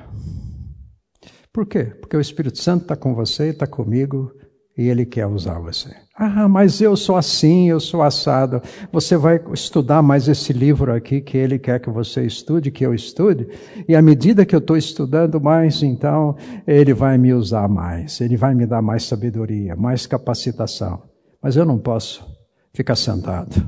Por 1.58 1.66
quê? 1.66 1.86
Porque 1.86 2.16
o 2.16 2.22
Espírito 2.22 2.62
Santo 2.62 2.84
está 2.84 2.96
com 2.96 3.16
você, 3.16 3.46
está 3.46 3.66
comigo 3.66 4.32
e 4.78 4.90
ele 4.90 5.08
quer 5.08 5.26
usar 5.26 5.58
você. 5.58 5.90
Ah, 6.16 6.48
mas 6.48 6.80
eu 6.82 6.96
sou 6.96 7.16
assim, 7.16 7.68
eu 7.68 7.80
sou 7.80 8.04
assado. 8.04 8.62
Você 8.92 9.18
vai 9.18 9.42
estudar 9.52 10.04
mais 10.04 10.28
esse 10.28 10.54
livro 10.54 10.94
aqui 10.94 11.20
que 11.20 11.36
ele 11.36 11.58
quer 11.58 11.80
que 11.80 11.90
você 11.90 12.24
estude, 12.24 12.70
que 12.70 12.86
eu 12.86 12.94
estude, 12.94 13.48
e 13.90 13.96
à 13.96 14.04
medida 14.04 14.46
que 14.46 14.54
eu 14.54 14.60
estou 14.60 14.78
estudando 14.78 15.42
mais, 15.42 15.82
então 15.82 16.36
ele 16.68 16.94
vai 16.94 17.18
me 17.18 17.34
usar 17.34 17.68
mais, 17.68 18.22
ele 18.22 18.38
vai 18.38 18.54
me 18.54 18.68
dar 18.68 18.84
mais 18.84 19.06
sabedoria, 19.06 19.76
mais 19.76 20.06
capacitação. 20.06 21.02
Mas 21.42 21.56
eu 21.56 21.66
não 21.66 21.80
posso 21.80 22.24
ficar 22.72 22.96
sentado. 22.96 23.68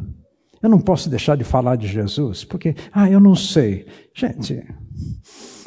Eu 0.62 0.70
não 0.70 0.80
posso 0.80 1.10
deixar 1.10 1.36
de 1.36 1.44
falar 1.44 1.76
de 1.76 1.88
Jesus, 1.88 2.44
porque, 2.44 2.76
ah, 2.94 3.10
eu 3.10 3.20
não 3.20 3.34
sei. 3.34 3.88
Gente, 4.14 4.64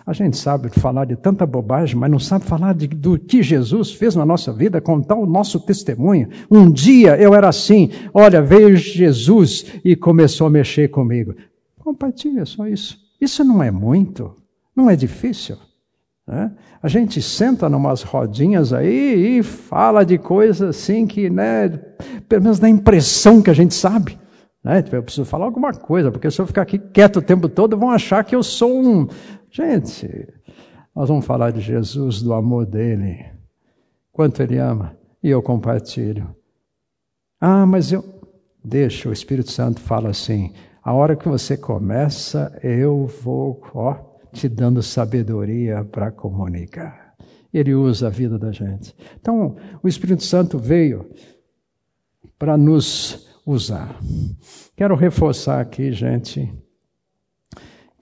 a 0.05 0.12
gente 0.12 0.37
sabe 0.37 0.69
falar 0.69 1.05
de 1.05 1.17
tanta 1.17 1.47
bobagem, 1.47 1.97
mas 1.97 2.11
não 2.11 2.19
sabe 2.19 2.45
falar 2.45 2.75
de, 2.75 2.88
do 2.88 3.19
que 3.19 3.43
Jesus 3.43 3.93
fez 3.93 4.17
na 4.17 4.27
nossa 4.27 4.53
vida, 4.53 4.81
contar 4.81 5.15
o 5.15 5.27
nosso 5.27 5.61
testemunho. 5.61 6.29
Um 6.51 6.71
dia 6.71 7.17
eu 7.17 7.35
era 7.35 7.49
assim, 7.49 7.91
olha, 8.12 8.43
veio 8.43 8.77
Jesus 8.77 9.67
e 9.85 9.95
começou 9.95 10.49
a 10.49 10.51
mexer 10.51 10.88
comigo. 10.88 11.35
Compartilha 11.79 12.45
só 12.45 12.67
isso. 12.67 12.99
Isso 13.21 13.45
não 13.45 13.62
é 13.62 13.71
muito, 13.71 14.35
não 14.75 14.91
é 14.91 14.97
difícil. 14.97 15.57
Né? 16.27 16.51
A 16.83 16.88
gente 16.88 17.23
senta 17.23 17.69
numas 17.69 18.03
rodinhas 18.03 18.73
aí 18.73 19.38
e 19.38 19.43
fala 19.43 20.05
de 20.05 20.19
coisas 20.19 20.77
assim 20.77 21.07
que, 21.07 21.31
né, 21.31 21.69
pelo 22.29 22.43
menos 22.43 22.59
dá 22.59 22.69
impressão 22.69 23.41
que 23.41 23.51
a 23.51 23.55
gente 23.55 23.75
sabe. 23.75 24.19
Né? 24.65 24.83
Eu 24.93 25.03
preciso 25.03 25.25
falar 25.25 25.45
alguma 25.45 25.73
coisa, 25.73 26.11
porque 26.11 26.31
se 26.31 26.41
eu 26.41 26.47
ficar 26.47 26.62
aqui 26.62 26.79
quieto 26.79 27.19
o 27.19 27.23
tempo 27.23 27.49
todo, 27.49 27.77
vão 27.77 27.91
achar 27.91 28.25
que 28.25 28.35
eu 28.35 28.43
sou 28.43 28.81
um, 28.81 29.09
Gente, 29.55 30.09
nós 30.97 31.11
vamos 31.11 31.27
falar 31.27 31.51
de 31.51 31.61
Jesus, 31.61 32.23
do 32.23 32.33
amor 32.33 32.65
dele, 32.65 33.23
quanto 34.11 34.43
ele 34.43 34.57
ama, 34.57 34.97
e 35.23 35.29
eu 35.29 35.43
compartilho. 35.43 36.35
Ah, 37.38 37.67
mas 37.67 37.93
eu. 37.93 38.03
Deixa, 38.65 39.11
o 39.11 39.12
Espírito 39.12 39.51
Santo 39.51 39.79
fala 39.79 40.09
assim: 40.09 40.55
a 40.83 40.95
hora 40.95 41.15
que 41.15 41.29
você 41.29 41.55
começa, 41.55 42.59
eu 42.62 43.07
vou 43.07 43.61
ó, 43.75 43.95
te 44.33 44.49
dando 44.49 44.83
sabedoria 44.83 45.85
para 45.85 46.11
comunicar. 46.11 47.15
Ele 47.53 47.75
usa 47.75 48.07
a 48.07 48.11
vida 48.11 48.38
da 48.38 48.53
gente. 48.53 48.97
Então, 49.21 49.57
o 49.83 49.88
Espírito 49.88 50.25
Santo 50.25 50.59
veio 50.59 51.11
para 52.38 52.57
nos 52.57 53.29
usar. 53.45 54.01
Quero 54.75 54.95
reforçar 54.95 55.61
aqui, 55.61 55.93
gente, 55.93 56.51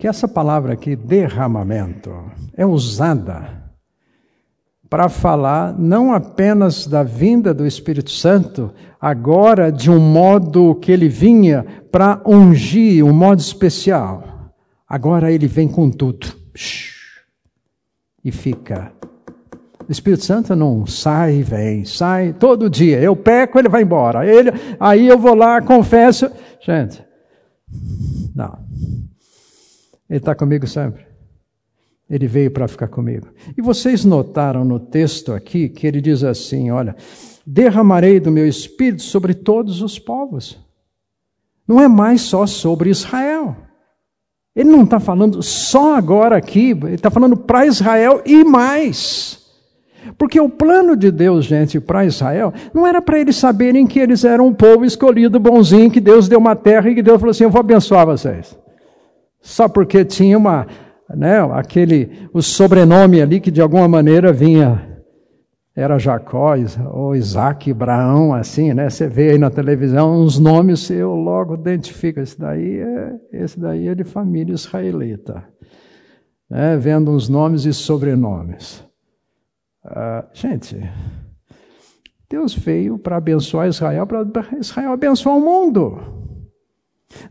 que 0.00 0.08
essa 0.08 0.26
palavra 0.26 0.72
aqui, 0.72 0.96
derramamento, 0.96 2.10
é 2.56 2.64
usada 2.64 3.60
para 4.88 5.10
falar 5.10 5.78
não 5.78 6.14
apenas 6.14 6.86
da 6.86 7.02
vinda 7.02 7.52
do 7.52 7.66
Espírito 7.66 8.10
Santo, 8.10 8.72
agora 8.98 9.70
de 9.70 9.90
um 9.90 10.00
modo 10.00 10.74
que 10.76 10.90
ele 10.90 11.06
vinha 11.06 11.66
para 11.92 12.18
ungir, 12.24 13.04
um 13.04 13.12
modo 13.12 13.40
especial. 13.40 14.54
Agora 14.88 15.30
ele 15.30 15.46
vem 15.46 15.68
com 15.68 15.90
tudo. 15.90 16.28
E 18.24 18.32
fica. 18.32 18.92
O 19.86 19.92
Espírito 19.92 20.24
Santo 20.24 20.56
não 20.56 20.86
sai 20.86 21.36
e 21.36 21.42
vem, 21.42 21.84
sai 21.84 22.32
todo 22.32 22.70
dia. 22.70 22.98
Eu 23.00 23.14
peco, 23.14 23.58
ele 23.58 23.68
vai 23.68 23.82
embora. 23.82 24.26
Ele, 24.26 24.50
aí 24.80 25.06
eu 25.06 25.18
vou 25.18 25.34
lá, 25.34 25.60
confesso. 25.60 26.30
Gente, 26.58 27.04
não. 28.34 28.69
Ele 30.10 30.18
está 30.18 30.34
comigo 30.34 30.66
sempre. 30.66 31.06
Ele 32.10 32.26
veio 32.26 32.50
para 32.50 32.66
ficar 32.66 32.88
comigo. 32.88 33.28
E 33.56 33.62
vocês 33.62 34.04
notaram 34.04 34.64
no 34.64 34.80
texto 34.80 35.32
aqui 35.32 35.68
que 35.68 35.86
ele 35.86 36.00
diz 36.00 36.24
assim: 36.24 36.72
Olha, 36.72 36.96
derramarei 37.46 38.18
do 38.18 38.32
meu 38.32 38.46
espírito 38.48 39.02
sobre 39.02 39.32
todos 39.32 39.80
os 39.80 39.96
povos. 39.96 40.58
Não 41.66 41.80
é 41.80 41.86
mais 41.86 42.22
só 42.22 42.44
sobre 42.46 42.90
Israel. 42.90 43.56
Ele 44.56 44.68
não 44.68 44.82
está 44.82 44.98
falando 44.98 45.40
só 45.40 45.94
agora 45.94 46.36
aqui, 46.36 46.70
ele 46.70 46.96
está 46.96 47.08
falando 47.08 47.36
para 47.36 47.64
Israel 47.64 48.20
e 48.26 48.42
mais. 48.42 49.38
Porque 50.18 50.40
o 50.40 50.48
plano 50.48 50.96
de 50.96 51.12
Deus, 51.12 51.44
gente, 51.44 51.78
para 51.78 52.04
Israel, 52.04 52.52
não 52.74 52.84
era 52.84 53.00
para 53.00 53.20
eles 53.20 53.36
saberem 53.36 53.86
que 53.86 54.00
eles 54.00 54.24
eram 54.24 54.48
um 54.48 54.52
povo 54.52 54.84
escolhido, 54.84 55.38
bonzinho, 55.38 55.90
que 55.90 56.00
Deus 56.00 56.28
deu 56.28 56.40
uma 56.40 56.56
terra 56.56 56.90
e 56.90 56.96
que 56.96 57.02
Deus 57.02 57.20
falou 57.20 57.30
assim: 57.30 57.44
Eu 57.44 57.50
vou 57.50 57.60
abençoar 57.60 58.04
vocês. 58.04 58.58
Só 59.40 59.68
porque 59.68 60.04
tinha 60.04 60.36
uma 60.36 60.66
né, 61.16 61.40
aquele, 61.52 62.28
o 62.32 62.40
sobrenome 62.40 63.20
ali 63.20 63.40
que 63.40 63.50
de 63.50 63.60
alguma 63.60 63.88
maneira 63.88 64.32
vinha, 64.32 64.88
era 65.74 65.98
Jacó, 65.98 66.54
ou 66.92 67.14
Isaac, 67.14 67.70
Abraão, 67.70 68.34
assim, 68.34 68.74
né? 68.74 68.90
Você 68.90 69.08
vê 69.08 69.30
aí 69.30 69.38
na 69.38 69.50
televisão 69.50 70.20
uns 70.20 70.38
nomes, 70.38 70.90
eu 70.90 71.14
logo 71.14 71.54
identifico, 71.54 72.20
esse 72.20 72.38
daí 72.38 72.80
é, 72.80 73.14
esse 73.32 73.58
daí 73.58 73.88
é 73.88 73.94
de 73.94 74.04
família 74.04 74.52
israelita. 74.54 75.44
Né? 76.48 76.76
Vendo 76.76 77.10
uns 77.10 77.28
nomes 77.28 77.64
e 77.64 77.72
sobrenomes. 77.72 78.84
Uh, 79.84 80.26
gente, 80.34 80.76
Deus 82.28 82.54
veio 82.54 82.98
para 82.98 83.16
abençoar 83.16 83.68
Israel, 83.68 84.06
para 84.06 84.58
Israel 84.58 84.92
abençoar 84.92 85.36
o 85.36 85.40
mundo. 85.40 86.19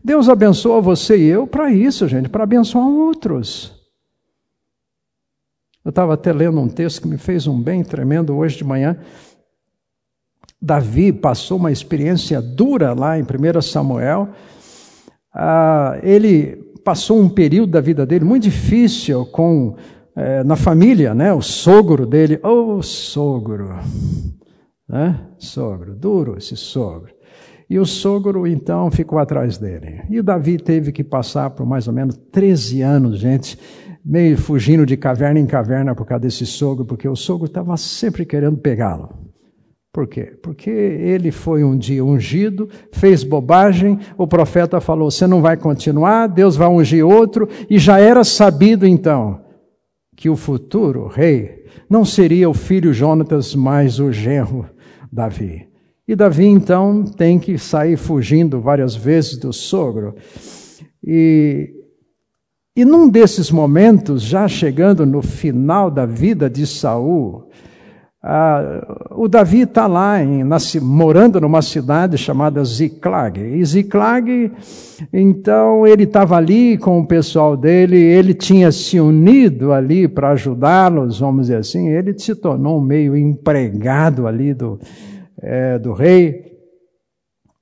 Deus 0.02 0.28
abençoa 0.28 0.80
você 0.80 1.16
e 1.16 1.26
eu 1.26 1.46
para 1.46 1.72
isso, 1.72 2.06
gente, 2.06 2.28
para 2.28 2.44
abençoar 2.44 2.86
outros. 2.86 3.72
Eu 5.84 5.90
estava 5.90 6.14
até 6.14 6.32
lendo 6.32 6.60
um 6.60 6.68
texto 6.68 7.02
que 7.02 7.08
me 7.08 7.16
fez 7.16 7.46
um 7.46 7.60
bem 7.60 7.82
tremendo 7.82 8.36
hoje 8.36 8.56
de 8.56 8.64
manhã. 8.64 8.98
Davi 10.60 11.12
passou 11.12 11.56
uma 11.56 11.72
experiência 11.72 12.40
dura 12.42 12.92
lá 12.92 13.18
em 13.18 13.22
1 13.22 13.62
Samuel. 13.62 14.28
Ah, 15.32 15.98
ele 16.02 16.56
passou 16.84 17.18
um 17.18 17.28
período 17.28 17.70
da 17.70 17.80
vida 17.80 18.04
dele 18.04 18.24
muito 18.24 18.42
difícil 18.44 19.24
com 19.26 19.76
eh, 20.16 20.42
na 20.44 20.56
família, 20.56 21.14
né? 21.14 21.32
O 21.32 21.40
sogro 21.40 22.04
dele, 22.04 22.38
ô 22.42 22.76
oh, 22.76 22.82
sogro, 22.82 23.76
né? 24.88 25.18
Sogro, 25.38 25.94
duro 25.94 26.36
esse 26.36 26.56
sogro. 26.56 27.14
E 27.70 27.78
o 27.78 27.86
sogro 27.86 28.48
então 28.48 28.90
ficou 28.90 29.20
atrás 29.20 29.56
dele. 29.56 30.02
E 30.10 30.18
o 30.18 30.24
Davi 30.24 30.58
teve 30.58 30.90
que 30.90 31.04
passar 31.04 31.50
por 31.50 31.64
mais 31.64 31.86
ou 31.86 31.94
menos 31.94 32.16
13 32.32 32.82
anos, 32.82 33.20
gente, 33.20 33.56
meio 34.04 34.36
fugindo 34.36 34.84
de 34.84 34.96
caverna 34.96 35.38
em 35.38 35.46
caverna 35.46 35.94
por 35.94 36.04
causa 36.04 36.22
desse 36.22 36.44
sogro, 36.44 36.84
porque 36.84 37.08
o 37.08 37.14
sogro 37.14 37.46
estava 37.46 37.76
sempre 37.76 38.26
querendo 38.26 38.56
pegá-lo. 38.56 39.10
Por 39.92 40.08
quê? 40.08 40.36
Porque 40.42 40.68
ele 40.68 41.30
foi 41.30 41.62
um 41.62 41.78
dia 41.78 42.04
ungido, 42.04 42.68
fez 42.92 43.22
bobagem, 43.22 44.00
o 44.18 44.26
profeta 44.26 44.80
falou: 44.80 45.08
você 45.08 45.28
não 45.28 45.40
vai 45.40 45.56
continuar, 45.56 46.26
Deus 46.26 46.56
vai 46.56 46.68
ungir 46.68 47.06
outro, 47.06 47.48
e 47.68 47.78
já 47.78 48.00
era 48.00 48.24
sabido 48.24 48.84
então 48.84 49.42
que 50.16 50.28
o 50.28 50.34
futuro 50.34 51.06
rei 51.06 51.66
não 51.88 52.04
seria 52.04 52.50
o 52.50 52.54
filho 52.54 52.92
Jonatas, 52.92 53.54
mas 53.54 54.00
o 54.00 54.12
genro 54.12 54.66
Davi. 55.12 55.69
E 56.10 56.16
Davi 56.16 56.44
então 56.44 57.04
tem 57.04 57.38
que 57.38 57.56
sair 57.56 57.96
fugindo 57.96 58.60
várias 58.60 58.96
vezes 58.96 59.36
do 59.36 59.52
sogro. 59.52 60.16
E, 61.06 61.70
e 62.74 62.84
num 62.84 63.08
desses 63.08 63.48
momentos, 63.48 64.20
já 64.20 64.48
chegando 64.48 65.06
no 65.06 65.22
final 65.22 65.88
da 65.88 66.04
vida 66.04 66.50
de 66.50 66.66
Saul, 66.66 67.48
ah, 68.20 69.08
o 69.12 69.28
Davi 69.28 69.60
está 69.60 69.86
lá, 69.86 70.20
em, 70.20 70.42
na, 70.42 70.56
morando 70.82 71.40
numa 71.40 71.62
cidade 71.62 72.18
chamada 72.18 72.64
Ziklag. 72.64 73.38
E 73.40 73.64
Ziklag, 73.64 74.50
então, 75.12 75.86
ele 75.86 76.02
estava 76.02 76.36
ali 76.36 76.76
com 76.76 76.98
o 76.98 77.06
pessoal 77.06 77.56
dele, 77.56 77.96
ele 77.96 78.34
tinha 78.34 78.72
se 78.72 78.98
unido 78.98 79.72
ali 79.72 80.08
para 80.08 80.30
ajudá-los, 80.30 81.20
vamos 81.20 81.42
dizer 81.42 81.58
assim, 81.58 81.88
ele 81.88 82.18
se 82.18 82.34
tornou 82.34 82.80
meio 82.80 83.16
empregado 83.16 84.26
ali 84.26 84.52
do, 84.52 84.76
é, 85.40 85.78
do 85.78 85.92
rei. 85.92 86.50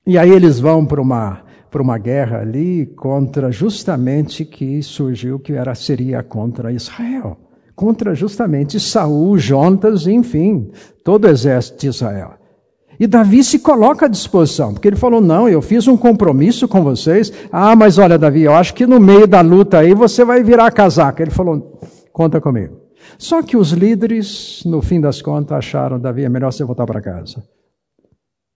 E 0.07 0.17
aí 0.17 0.31
eles 0.31 0.59
vão 0.59 0.87
para 0.87 1.01
uma, 1.01 1.43
uma 1.75 1.99
guerra 1.99 2.41
ali 2.41 2.87
contra 2.97 3.53
justamente 3.53 4.45
que 4.45 4.83
surgiu 4.83 5.39
que 5.39 5.53
era, 5.53 5.75
seria 5.75 6.23
contra 6.23 6.73
Israel. 6.73 7.37
Contra 7.75 8.15
justamente 8.15 8.81
Saul, 8.81 9.39
Jontas, 9.39 10.07
enfim, 10.07 10.71
todo 11.05 11.27
o 11.27 11.29
exército 11.29 11.79
de 11.79 11.87
Israel. 11.89 12.33
E 12.99 13.07
Davi 13.07 13.45
se 13.45 13.61
coloca 13.61 14.07
à 14.07 14.09
disposição, 14.09 14.73
porque 14.73 14.89
ele 14.89 14.97
falou: 14.97 15.21
Não, 15.21 15.49
eu 15.49 15.63
fiz 15.63 15.87
um 15.87 15.97
compromisso 15.97 16.67
com 16.67 16.83
vocês. 16.83 17.33
Ah, 17.53 17.77
mas 17.77 17.97
olha, 17.97 18.19
Davi, 18.19 18.43
eu 18.43 18.55
acho 18.55 18.75
que 18.75 18.85
no 18.85 18.99
meio 18.99 19.27
da 19.27 19.41
luta 19.41 19.79
aí 19.79 19.95
você 19.95 20.25
vai 20.25 20.43
virar 20.43 20.67
a 20.67 20.73
casaca. 20.73 21.23
Ele 21.23 21.31
falou: 21.31 21.79
Conta 22.13 22.41
comigo. 22.41 22.77
Só 23.17 23.43
que 23.43 23.57
os 23.57 23.71
líderes, 23.71 24.63
no 24.67 24.83
fim 24.83 25.01
das 25.01 25.23
contas, 25.23 25.59
acharam: 25.59 26.01
Davi, 26.01 26.25
é 26.25 26.29
melhor 26.29 26.53
você 26.53 26.65
voltar 26.65 26.87
para 26.87 27.01
casa. 27.01 27.45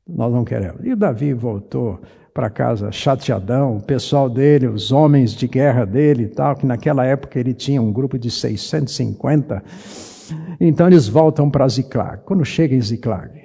Nós 0.09 0.33
não 0.33 0.45
queremos. 0.45 0.85
E 0.85 0.95
Davi 0.95 1.33
voltou 1.33 2.01
para 2.35 2.49
casa 2.49 2.91
chateadão, 2.91 3.77
o 3.77 3.83
pessoal 3.83 4.29
dele, 4.29 4.67
os 4.67 4.91
homens 4.91 5.33
de 5.33 5.47
guerra 5.47 5.85
dele 5.85 6.25
e 6.25 6.29
tal, 6.29 6.57
que 6.57 6.67
naquela 6.67 7.05
época 7.05 7.39
ele 7.39 7.53
tinha 7.53 7.81
um 7.81 7.93
grupo 7.93 8.19
de 8.19 8.31
650. 8.31 9.63
Então 10.59 10.87
eles 10.87 11.09
voltam 11.09 11.51
para 11.51 11.69
Ziklag. 11.69 12.23
Quando 12.25 12.45
chega 12.45 12.75
em 12.75 12.81
Ziklag, 12.81 13.43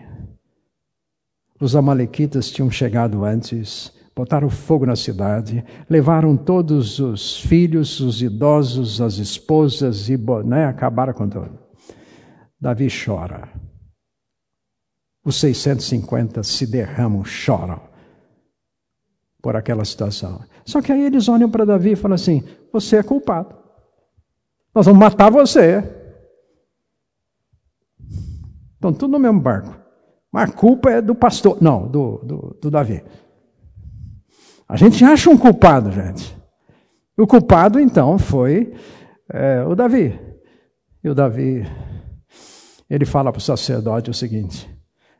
os 1.59 1.75
amalequitas 1.75 2.49
tinham 2.49 2.71
chegado 2.71 3.25
antes, 3.25 3.91
botaram 4.15 4.49
fogo 4.49 4.85
na 4.85 4.95
cidade, 4.95 5.63
levaram 5.89 6.37
todos 6.37 6.99
os 6.99 7.41
filhos, 7.41 7.99
os 7.99 8.21
idosos, 8.21 9.01
as 9.01 9.17
esposas 9.17 10.07
e 10.07 10.17
né, 10.45 10.65
acabaram 10.65 11.13
com 11.13 11.27
tudo. 11.27 11.59
Davi 12.59 12.87
chora 12.87 13.66
os 15.27 15.35
650 15.41 16.41
se 16.41 16.65
derramam, 16.65 17.25
choram 17.25 17.81
por 19.41 19.57
aquela 19.57 19.83
situação. 19.83 20.39
Só 20.65 20.81
que 20.81 20.89
aí 20.89 21.03
eles 21.03 21.27
olham 21.27 21.51
para 21.51 21.65
Davi 21.65 21.91
e 21.91 21.95
falam 21.97 22.15
assim: 22.15 22.45
Você 22.71 22.95
é 22.95 23.03
culpado. 23.03 23.53
Nós 24.73 24.85
vamos 24.85 25.01
matar 25.01 25.29
você. 25.29 25.83
Estão 28.75 28.93
tudo 28.93 29.11
no 29.11 29.19
mesmo 29.19 29.41
barco. 29.41 29.75
Mas 30.31 30.49
a 30.49 30.53
culpa 30.53 30.91
é 30.91 31.01
do 31.01 31.13
pastor. 31.13 31.57
Não, 31.59 31.85
do, 31.89 32.19
do, 32.23 32.57
do 32.61 32.71
Davi. 32.71 33.03
A 34.65 34.77
gente 34.77 35.03
acha 35.03 35.29
um 35.29 35.37
culpado, 35.37 35.91
gente. 35.91 36.37
O 37.17 37.27
culpado, 37.27 37.81
então, 37.81 38.17
foi 38.17 38.73
é, 39.29 39.61
o 39.63 39.75
Davi. 39.75 40.17
E 41.03 41.09
o 41.09 41.13
Davi, 41.13 41.65
ele 42.89 43.05
fala 43.05 43.29
para 43.29 43.39
o 43.39 43.41
sacerdote 43.41 44.09
o 44.09 44.13
seguinte: 44.13 44.76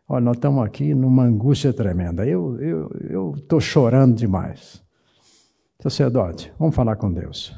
Olha, 0.10 0.24
nós 0.24 0.38
estamos 0.38 0.64
aqui 0.64 0.96
numa 0.96 1.24
angústia 1.24 1.74
tremenda. 1.74 2.26
Eu 2.26 2.56
estou 2.56 2.92
eu, 3.10 3.36
eu 3.50 3.60
chorando 3.60 4.16
demais. 4.16 4.82
Sacerdote, 5.82 6.52
vamos 6.58 6.76
falar 6.76 6.96
com 6.96 7.12
Deus. 7.12 7.54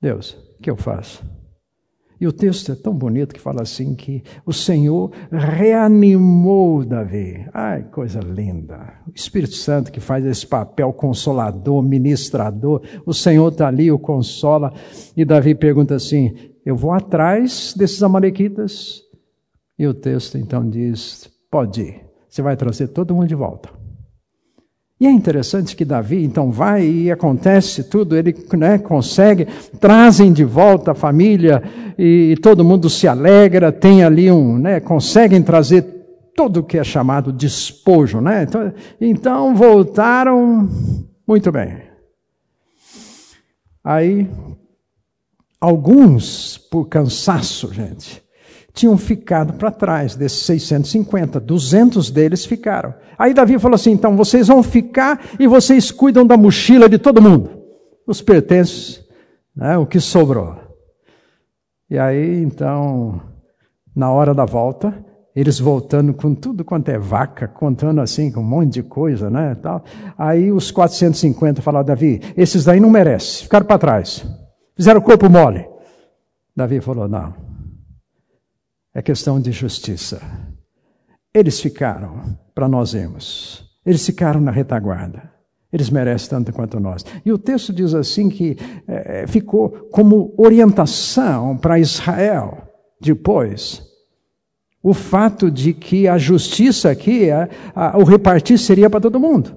Deus, 0.00 0.32
o 0.58 0.62
que 0.62 0.70
eu 0.70 0.76
faço? 0.76 1.24
E 2.20 2.26
o 2.26 2.32
texto 2.32 2.70
é 2.70 2.74
tão 2.74 2.94
bonito 2.94 3.34
que 3.34 3.40
fala 3.40 3.62
assim 3.62 3.94
que 3.94 4.22
o 4.46 4.52
Senhor 4.52 5.10
reanimou 5.32 6.84
Davi. 6.84 7.46
Ai, 7.52 7.84
coisa 7.84 8.20
linda. 8.20 8.94
O 9.06 9.12
Espírito 9.14 9.54
Santo 9.54 9.90
que 9.90 10.00
faz 10.00 10.24
esse 10.24 10.46
papel 10.46 10.92
consolador, 10.92 11.82
ministrador. 11.82 12.82
O 13.04 13.12
Senhor 13.12 13.50
está 13.50 13.68
ali, 13.68 13.90
o 13.90 13.98
consola. 13.98 14.72
E 15.16 15.24
Davi 15.24 15.54
pergunta 15.54 15.94
assim: 15.94 16.34
Eu 16.64 16.76
vou 16.76 16.92
atrás 16.92 17.74
desses 17.76 18.02
amalequitas 18.02 19.03
e 19.78 19.86
o 19.86 19.94
texto 19.94 20.38
então 20.38 20.68
diz: 20.68 21.30
pode 21.50 21.82
ir, 21.82 22.00
você 22.28 22.42
vai 22.42 22.56
trazer 22.56 22.88
todo 22.88 23.14
mundo 23.14 23.28
de 23.28 23.34
volta. 23.34 23.84
E 25.00 25.06
é 25.06 25.10
interessante 25.10 25.76
que 25.76 25.84
Davi 25.84 26.24
então 26.24 26.50
vai 26.50 26.86
e 26.86 27.10
acontece 27.10 27.84
tudo, 27.84 28.16
ele 28.16 28.34
né, 28.56 28.78
consegue, 28.78 29.46
trazem 29.78 30.32
de 30.32 30.44
volta 30.44 30.92
a 30.92 30.94
família 30.94 31.62
e, 31.98 32.36
todo 32.40 32.64
mundo 32.64 32.88
se 32.88 33.06
alegra, 33.06 33.70
tem 33.70 34.02
ali 34.02 34.30
um, 34.30 34.56
né, 34.56 34.80
conseguem 34.80 35.42
trazer 35.42 35.82
tudo 36.34 36.60
o 36.60 36.64
que 36.64 36.78
é 36.78 36.84
chamado 36.84 37.32
despojo, 37.32 38.20
né? 38.20 38.44
Então, 38.44 38.72
então 38.98 39.54
voltaram 39.54 40.68
muito 41.28 41.52
bem. 41.52 41.82
Aí 43.84 44.28
alguns 45.60 46.56
por 46.56 46.86
cansaço, 46.86 47.72
gente, 47.74 48.23
tinham 48.74 48.98
ficado 48.98 49.52
para 49.52 49.70
trás 49.70 50.16
desses 50.16 50.40
650, 50.40 51.38
200 51.38 52.10
deles 52.10 52.44
ficaram. 52.44 52.92
Aí 53.16 53.32
Davi 53.32 53.58
falou 53.58 53.76
assim: 53.76 53.92
então 53.92 54.16
vocês 54.16 54.48
vão 54.48 54.62
ficar 54.62 55.20
e 55.38 55.46
vocês 55.46 55.92
cuidam 55.92 56.26
da 56.26 56.36
mochila 56.36 56.88
de 56.88 56.98
todo 56.98 57.22
mundo, 57.22 57.50
os 58.06 58.20
pertences, 58.20 59.02
né, 59.56 59.78
o 59.78 59.86
que 59.86 60.00
sobrou. 60.00 60.56
E 61.88 61.96
aí 61.96 62.42
então, 62.42 63.22
na 63.94 64.10
hora 64.10 64.34
da 64.34 64.44
volta, 64.44 64.92
eles 65.36 65.60
voltando 65.60 66.12
com 66.12 66.34
tudo 66.34 66.64
quanto 66.64 66.88
é 66.88 66.98
vaca, 66.98 67.46
contando 67.46 68.00
assim, 68.00 68.30
com 68.32 68.40
um 68.40 68.44
monte 68.44 68.74
de 68.74 68.82
coisa, 68.82 69.30
né, 69.30 69.54
tal. 69.54 69.84
Aí 70.18 70.50
os 70.50 70.72
450 70.72 71.62
falaram, 71.62 71.86
Davi, 71.86 72.20
esses 72.36 72.64
daí 72.64 72.80
não 72.80 72.90
merecem, 72.90 73.44
ficaram 73.44 73.66
para 73.66 73.78
trás, 73.78 74.26
fizeram 74.74 74.98
o 74.98 75.02
corpo 75.02 75.30
mole. 75.30 75.64
Davi 76.56 76.80
falou, 76.80 77.08
não, 77.08 77.43
é 78.94 79.02
questão 79.02 79.40
de 79.40 79.50
justiça. 79.50 80.22
Eles 81.34 81.60
ficaram 81.60 82.38
para 82.54 82.68
nós 82.68 82.94
irmos. 82.94 83.68
Eles 83.84 84.06
ficaram 84.06 84.40
na 84.40 84.52
retaguarda. 84.52 85.32
Eles 85.72 85.90
merecem 85.90 86.30
tanto 86.30 86.52
quanto 86.52 86.78
nós. 86.78 87.04
E 87.26 87.32
o 87.32 87.38
texto 87.38 87.72
diz 87.72 87.92
assim 87.94 88.28
que 88.28 88.56
é, 88.86 89.26
ficou 89.26 89.88
como 89.90 90.32
orientação 90.38 91.56
para 91.56 91.80
Israel 91.80 92.68
depois 93.00 93.82
o 94.80 94.94
fato 94.94 95.50
de 95.50 95.72
que 95.72 96.06
a 96.06 96.16
justiça 96.16 96.90
aqui, 96.90 97.30
a, 97.30 97.48
a, 97.74 97.98
o 97.98 98.04
repartir 98.04 98.58
seria 98.58 98.88
para 98.88 99.00
todo 99.00 99.18
mundo. 99.18 99.56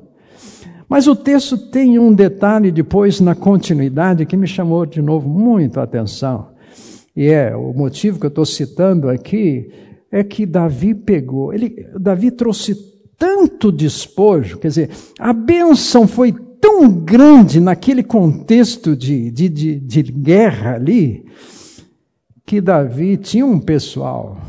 Mas 0.89 1.05
o 1.05 1.15
texto 1.15 1.57
tem 1.69 1.99
um 1.99 2.13
detalhe 2.13 2.71
depois 2.71 3.19
na 3.19 3.35
continuidade 3.35 4.25
que 4.25 4.37
me 4.37 4.47
chamou 4.47 4.85
de 4.85 5.01
novo 5.01 5.29
muito 5.29 5.79
a 5.79 5.83
atenção 5.83 6.56
e 7.17 7.29
é 7.29 7.55
o 7.55 7.73
motivo 7.73 8.19
que 8.19 8.27
eu 8.27 8.29
estou 8.29 8.45
citando 8.45 9.09
aqui, 9.09 9.71
é 10.11 10.23
que 10.23 10.45
Davi 10.45 10.93
pegou, 10.93 11.51
ele, 11.51 11.89
Davi 11.99 12.29
trouxe 12.29 12.75
tanto 13.17 13.71
despojo, 13.71 14.59
quer 14.59 14.67
dizer, 14.67 14.91
a 15.17 15.33
bênção 15.33 16.07
foi 16.07 16.31
tão 16.61 16.87
grande 16.87 17.59
naquele 17.59 18.03
contexto 18.03 18.95
de, 18.95 19.31
de, 19.31 19.49
de, 19.49 19.79
de 19.79 20.03
guerra 20.03 20.75
ali, 20.75 21.25
que 22.45 22.61
Davi 22.61 23.17
tinha 23.17 23.47
um 23.47 23.59
pessoal, 23.59 24.39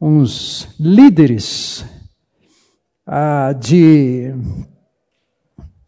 uns 0.00 0.68
líderes 0.80 1.84
ah, 3.06 3.52
de, 3.52 4.34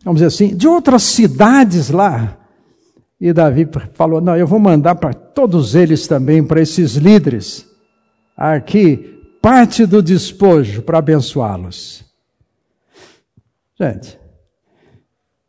vamos 0.05 0.21
dizer 0.21 0.27
assim, 0.27 0.57
de 0.57 0.69
outras 0.69 1.03
cidades 1.03 1.91
lá, 1.91 2.39
e 3.21 3.33
Davi 3.33 3.67
falou: 3.95 4.21
Não, 4.21 4.37
eu 4.37 4.47
vou 4.47 4.59
mandar 4.59 4.95
para 4.97 5.15
todos 5.15 5.75
eles 5.75 6.07
também, 6.07 6.45
para 6.45 6.61
esses 6.61 6.95
líderes, 6.95 7.67
aqui, 8.37 9.39
parte 9.41 9.87
do 9.87 10.03
despojo 10.03 10.83
para 10.83 10.99
abençoá-los. 10.99 12.05
Gente, 13.79 14.19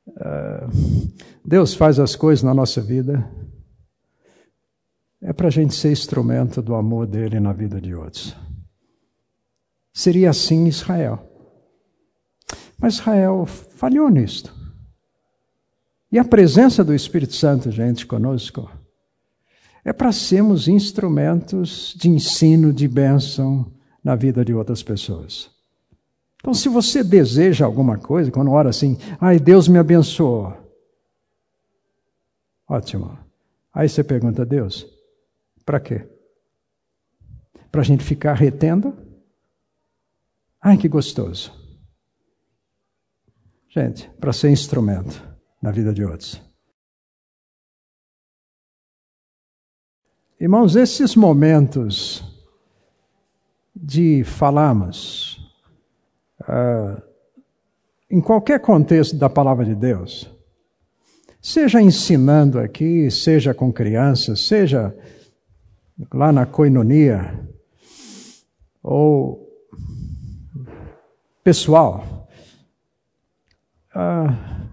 uh, 0.07 1.11
Deus 1.45 1.73
faz 1.73 1.99
as 1.99 2.15
coisas 2.15 2.43
na 2.43 2.53
nossa 2.53 2.81
vida, 2.81 3.29
é 5.21 5.33
para 5.33 5.47
a 5.47 5.51
gente 5.51 5.73
ser 5.73 5.91
instrumento 5.91 6.61
do 6.61 6.75
amor 6.75 7.07
dele 7.07 7.39
na 7.39 7.53
vida 7.53 7.81
de 7.81 7.93
outros. 7.93 8.35
Seria 9.93 10.29
assim 10.29 10.67
Israel. 10.67 11.27
Mas 12.77 12.95
Israel 12.95 13.45
falhou 13.45 14.09
nisto. 14.09 14.56
E 16.11 16.17
a 16.17 16.23
presença 16.23 16.83
do 16.83 16.93
Espírito 16.93 17.35
Santo, 17.35 17.69
gente, 17.69 18.05
conosco, 18.05 18.71
é 19.83 19.91
para 19.91 20.11
sermos 20.11 20.67
instrumentos 20.67 21.93
de 21.97 22.09
ensino, 22.09 22.71
de 22.71 22.87
bênção 22.87 23.71
na 24.03 24.15
vida 24.15 24.43
de 24.43 24.53
outras 24.53 24.81
pessoas. 24.81 25.49
Então, 26.37 26.53
se 26.53 26.69
você 26.69 27.03
deseja 27.03 27.65
alguma 27.65 27.97
coisa, 27.97 28.31
quando 28.31 28.51
ora 28.51 28.69
assim, 28.69 28.97
ai, 29.19 29.37
Deus 29.37 29.67
me 29.67 29.77
abençoou. 29.77 30.55
Ótimo. 32.69 33.17
Aí 33.73 33.89
você 33.89 34.03
pergunta 34.03 34.43
a 34.43 34.45
Deus, 34.45 34.87
para 35.65 35.79
quê? 35.79 36.07
Para 37.69 37.81
a 37.81 37.83
gente 37.83 38.03
ficar 38.03 38.33
retendo? 38.33 38.95
Ai, 40.61 40.77
que 40.77 40.87
gostoso. 40.87 41.51
Gente, 43.69 44.09
para 44.19 44.31
ser 44.31 44.49
instrumento 44.49 45.26
na 45.61 45.71
vida 45.71 45.93
de 45.93 46.03
outros. 46.03 46.41
Irmãos, 50.39 50.75
esses 50.75 51.15
momentos 51.15 52.23
de 53.75 54.23
falarmos 54.23 55.37
uh, 56.41 57.01
em 58.09 58.21
qualquer 58.21 58.59
contexto 58.59 59.17
da 59.17 59.29
palavra 59.29 59.65
de 59.65 59.73
Deus, 59.73 60.31
seja 61.41 61.81
ensinando 61.81 62.59
aqui, 62.59 63.09
seja 63.09 63.53
com 63.53 63.71
crianças, 63.73 64.41
seja 64.41 64.95
lá 66.13 66.31
na 66.31 66.45
coinonia, 66.45 67.47
ou 68.83 69.47
pessoal, 71.43 72.27
uh, 73.95 74.66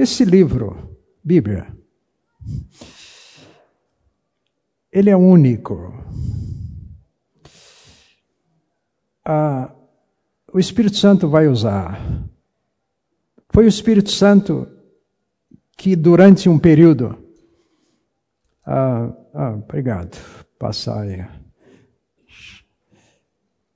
esse 0.00 0.24
livro, 0.24 0.96
Bíblia, 1.24 1.66
ele 4.92 5.10
é 5.10 5.16
único. 5.16 5.92
Ah, 9.24 9.74
o 10.52 10.58
Espírito 10.58 10.96
Santo 10.96 11.28
vai 11.28 11.48
usar. 11.48 12.00
Foi 13.50 13.64
o 13.64 13.68
Espírito 13.68 14.10
Santo 14.10 14.68
que, 15.76 15.96
durante 15.96 16.48
um 16.48 16.58
período. 16.58 17.18
Ah, 18.64 19.12
ah, 19.34 19.50
obrigado. 19.50 20.16
Passar 20.58 21.02
aí. 21.02 21.26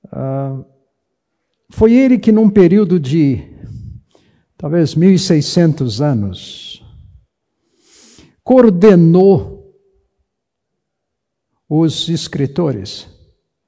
Ah, 0.09 0.63
foi 1.69 1.93
ele 1.93 2.17
que, 2.17 2.31
num 2.31 2.49
período 2.49 2.97
de 2.97 3.52
talvez 4.63 4.95
1.600 4.95 5.99
anos, 5.99 6.81
coordenou 8.41 9.75
os 11.67 12.07
escritores, 12.07 13.09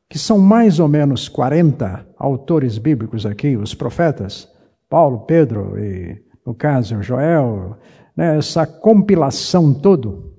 que 0.10 0.18
são 0.18 0.40
mais 0.40 0.80
ou 0.80 0.88
menos 0.88 1.28
40 1.28 2.08
autores 2.18 2.78
bíblicos 2.78 3.26
aqui, 3.26 3.58
os 3.58 3.74
profetas, 3.76 4.50
Paulo, 4.88 5.26
Pedro 5.26 5.78
e, 5.78 6.24
no 6.46 6.56
caso, 6.56 7.04
Joel, 7.04 7.78
né, 8.16 8.38
essa 8.38 8.66
compilação 8.66 9.74
toda, 9.74 10.08
uh, 10.08 10.32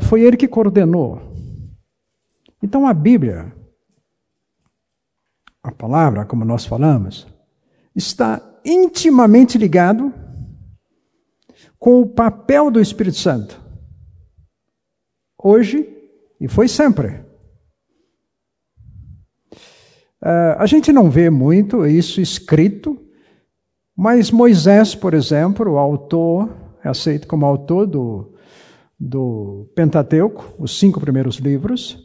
foi 0.00 0.22
ele 0.22 0.38
que 0.38 0.48
coordenou. 0.48 1.20
Então 2.62 2.86
a 2.86 2.94
Bíblia, 2.94 3.52
a 5.62 5.70
palavra, 5.70 6.24
como 6.24 6.42
nós 6.42 6.64
falamos, 6.64 7.35
está 7.96 8.60
intimamente 8.64 9.56
ligado 9.56 10.12
com 11.78 12.00
o 12.00 12.06
papel 12.06 12.70
do 12.70 12.80
Espírito 12.80 13.16
Santo. 13.16 13.60
Hoje 15.42 15.96
e 16.40 16.48
foi 16.48 16.68
sempre. 16.68 17.24
Uh, 20.22 20.56
a 20.58 20.66
gente 20.66 20.92
não 20.92 21.10
vê 21.10 21.30
muito 21.30 21.86
isso 21.86 22.20
escrito, 22.20 22.98
mas 23.96 24.30
Moisés, 24.30 24.94
por 24.94 25.14
exemplo, 25.14 25.72
o 25.72 25.78
autor, 25.78 26.54
é 26.84 26.88
aceito 26.88 27.26
como 27.26 27.46
autor 27.46 27.86
do, 27.86 28.34
do 28.98 29.70
Pentateuco, 29.74 30.54
os 30.58 30.78
cinco 30.78 31.00
primeiros 31.00 31.36
livros. 31.36 31.98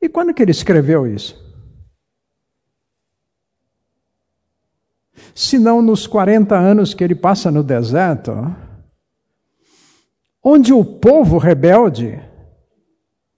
E 0.00 0.08
quando 0.08 0.34
que 0.34 0.42
ele 0.42 0.50
escreveu 0.50 1.06
isso? 1.06 1.49
Senão 5.34 5.80
nos 5.82 6.06
40 6.06 6.56
anos 6.56 6.94
que 6.94 7.02
ele 7.02 7.14
passa 7.14 7.50
no 7.50 7.62
deserto, 7.62 8.32
onde 10.42 10.72
o 10.72 10.84
povo 10.84 11.38
rebelde 11.38 12.20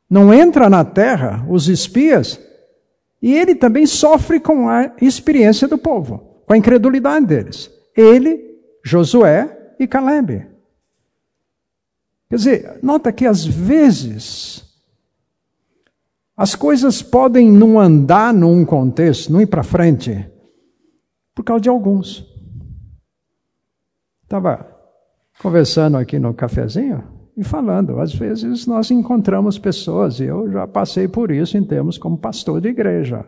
não 0.09 0.33
entra 0.33 0.69
na 0.69 0.85
terra, 0.85 1.45
os 1.49 1.69
espias, 1.69 2.41
e 3.21 3.35
ele 3.35 3.55
também 3.55 3.87
sofre 3.87 4.41
com 4.41 4.69
a 4.69 4.93
experiência 5.01 5.67
do 5.69 5.79
povo. 5.79 6.31
com 6.45 6.55
a 6.55 6.59
incredulidade 6.59 7.25
deles. 7.25 7.71
Ele, 7.97 8.59
Josué 8.85 9.75
e 9.79 9.87
Caleb. 9.87 10.47
Quer 12.29 12.37
dizer, 12.37 12.79
nota 12.83 13.13
que 13.13 13.27
às 13.27 13.45
vezes 13.45 14.65
as 16.37 16.55
coisas 16.55 17.01
podem 17.01 17.51
não 17.51 17.79
andar 17.79 18.35
num 18.35 18.65
contexto, 18.65 19.33
não 19.33 19.41
ir 19.41 19.47
para 19.47 19.63
frente, 19.63 20.27
por 21.35 21.45
causa 21.45 21.63
de 21.63 21.69
alguns. 21.69 22.27
Estava 24.23 24.67
conversando 25.41 25.97
aqui 25.97 26.19
no 26.19 26.33
cafezinho 26.33 27.05
e 27.37 27.43
falando, 27.43 27.99
às 27.99 28.15
vezes 28.15 28.67
nós 28.67 28.91
encontramos 28.91 29.59
pessoas, 29.59 30.21
e 30.21 30.25
eu 30.25 30.51
já 30.51 30.67
passei 30.67 31.09
por 31.09 31.31
isso 31.31 31.57
em 31.57 31.65
termos 31.65 31.97
como 31.97 32.19
pastor 32.19 32.61
de 32.61 32.69
igreja. 32.69 33.27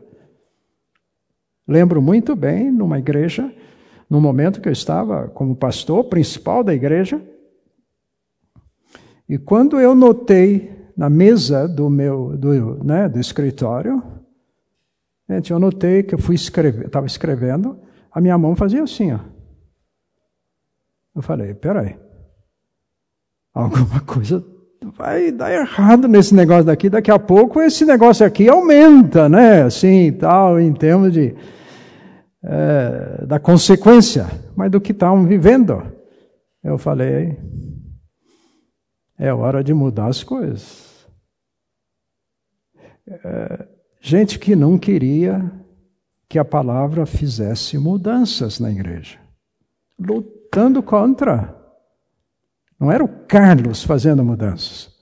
Lembro 1.66 2.02
muito 2.02 2.36
bem, 2.36 2.70
numa 2.70 2.98
igreja, 2.98 3.52
no 4.08 4.20
momento 4.20 4.60
que 4.60 4.68
eu 4.68 4.72
estava 4.72 5.28
como 5.28 5.56
pastor 5.56 6.04
principal 6.04 6.62
da 6.62 6.74
igreja, 6.74 7.20
e 9.26 9.38
quando 9.38 9.80
eu 9.80 9.94
notei 9.94 10.70
na 10.94 11.08
mesa 11.08 11.66
do 11.66 11.88
meu 11.88 12.36
do, 12.36 12.84
né, 12.84 13.08
do 13.08 13.18
escritório, 13.18 14.02
gente, 15.28 15.50
eu 15.50 15.58
notei 15.58 16.02
que 16.02 16.14
eu 16.14 16.18
fui 16.18 16.34
escrever, 16.34 16.86
estava 16.86 17.06
escrevendo, 17.06 17.78
a 18.14 18.20
minha 18.20 18.38
mão 18.38 18.54
fazia 18.54 18.84
assim, 18.84 19.12
ó. 19.12 19.18
Eu 21.16 21.20
falei, 21.20 21.52
peraí, 21.52 21.98
alguma 23.52 24.00
coisa 24.00 24.44
vai 24.96 25.32
dar 25.32 25.52
errado 25.52 26.06
nesse 26.06 26.34
negócio 26.34 26.64
daqui, 26.64 26.88
daqui 26.88 27.10
a 27.10 27.18
pouco 27.18 27.60
esse 27.60 27.84
negócio 27.84 28.24
aqui 28.24 28.48
aumenta, 28.48 29.28
né? 29.28 29.62
Assim, 29.62 30.12
tal, 30.12 30.60
em 30.60 30.72
termos 30.72 31.12
de 31.12 31.34
é, 32.42 33.24
da 33.26 33.40
consequência, 33.40 34.26
mas 34.54 34.70
do 34.70 34.80
que 34.80 34.92
estavam 34.92 35.26
vivendo. 35.26 35.82
Eu 36.62 36.78
falei, 36.78 37.36
é 39.18 39.32
hora 39.32 39.64
de 39.64 39.74
mudar 39.74 40.06
as 40.06 40.22
coisas. 40.22 41.08
É, 43.08 43.66
gente 44.00 44.38
que 44.38 44.54
não 44.54 44.78
queria 44.78 45.50
que 46.28 46.38
a 46.38 46.44
palavra 46.44 47.06
fizesse 47.06 47.78
mudanças 47.78 48.58
na 48.58 48.70
igreja, 48.70 49.18
lutando 49.98 50.82
contra. 50.82 51.54
Não 52.78 52.90
era 52.90 53.04
o 53.04 53.08
Carlos 53.26 53.82
fazendo 53.82 54.24
mudanças. 54.24 54.92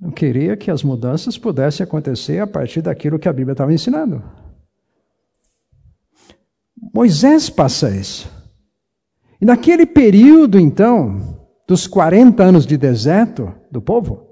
Eu 0.00 0.12
queria 0.12 0.56
que 0.56 0.70
as 0.70 0.82
mudanças 0.82 1.38
pudessem 1.38 1.82
acontecer 1.82 2.38
a 2.40 2.46
partir 2.46 2.82
daquilo 2.82 3.18
que 3.18 3.28
a 3.28 3.32
Bíblia 3.32 3.52
estava 3.52 3.72
ensinando. 3.72 4.22
Moisés 6.94 7.48
passa 7.48 7.90
isso. 7.90 8.30
E 9.40 9.44
naquele 9.44 9.86
período, 9.86 10.58
então, 10.58 11.46
dos 11.66 11.86
40 11.86 12.42
anos 12.42 12.66
de 12.66 12.76
deserto 12.76 13.52
do 13.70 13.82
povo, 13.82 14.25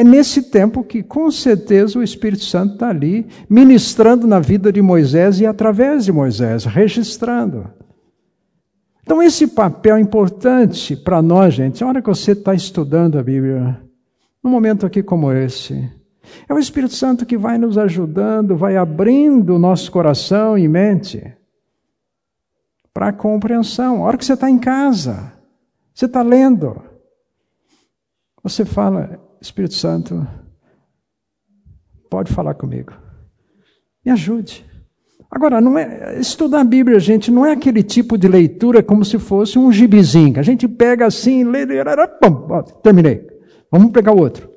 é 0.00 0.04
nesse 0.04 0.44
tempo 0.44 0.82
que, 0.82 1.02
com 1.02 1.30
certeza, 1.30 1.98
o 1.98 2.02
Espírito 2.02 2.42
Santo 2.42 2.72
está 2.72 2.88
ali, 2.88 3.26
ministrando 3.50 4.26
na 4.26 4.40
vida 4.40 4.72
de 4.72 4.80
Moisés 4.80 5.40
e 5.40 5.46
através 5.46 6.06
de 6.06 6.10
Moisés, 6.10 6.64
registrando. 6.64 7.70
Então, 9.02 9.22
esse 9.22 9.46
papel 9.48 9.96
é 9.96 10.00
importante 10.00 10.96
para 10.96 11.20
nós, 11.20 11.52
gente. 11.52 11.84
A 11.84 11.86
hora 11.86 12.00
que 12.00 12.08
você 12.08 12.32
está 12.32 12.54
estudando 12.54 13.18
a 13.18 13.22
Bíblia, 13.22 13.78
num 14.42 14.50
momento 14.50 14.86
aqui 14.86 15.02
como 15.02 15.30
esse, 15.32 15.92
é 16.48 16.54
o 16.54 16.58
Espírito 16.58 16.94
Santo 16.94 17.26
que 17.26 17.36
vai 17.36 17.58
nos 17.58 17.76
ajudando, 17.76 18.56
vai 18.56 18.78
abrindo 18.78 19.56
o 19.56 19.58
nosso 19.58 19.92
coração 19.92 20.56
e 20.56 20.66
mente 20.66 21.30
para 22.94 23.08
a 23.08 23.12
compreensão. 23.12 24.02
A 24.02 24.06
hora 24.06 24.16
que 24.16 24.24
você 24.24 24.32
está 24.32 24.48
em 24.48 24.58
casa, 24.58 25.30
você 25.92 26.06
está 26.06 26.22
lendo, 26.22 26.80
você 28.42 28.64
fala, 28.64 29.28
Espírito 29.40 29.74
Santo, 29.74 30.26
pode 32.10 32.32
falar 32.32 32.54
comigo. 32.54 32.92
Me 34.04 34.12
ajude. 34.12 34.64
Agora, 35.30 35.60
não 35.60 35.78
é, 35.78 36.18
estudar 36.18 36.60
a 36.60 36.64
Bíblia, 36.64 36.98
gente, 36.98 37.30
não 37.30 37.46
é 37.46 37.52
aquele 37.52 37.82
tipo 37.82 38.18
de 38.18 38.26
leitura 38.26 38.82
como 38.82 39.04
se 39.04 39.18
fosse 39.18 39.58
um 39.58 39.70
gibizinho. 39.70 40.40
A 40.40 40.42
gente 40.42 40.66
pega 40.66 41.06
assim, 41.06 41.44
lê, 41.44 41.64
lê, 41.64 41.82
lê 41.82 42.08
pum, 42.20 42.62
terminei. 42.82 43.26
Vamos 43.70 43.92
pegar 43.92 44.12
outro. 44.12 44.50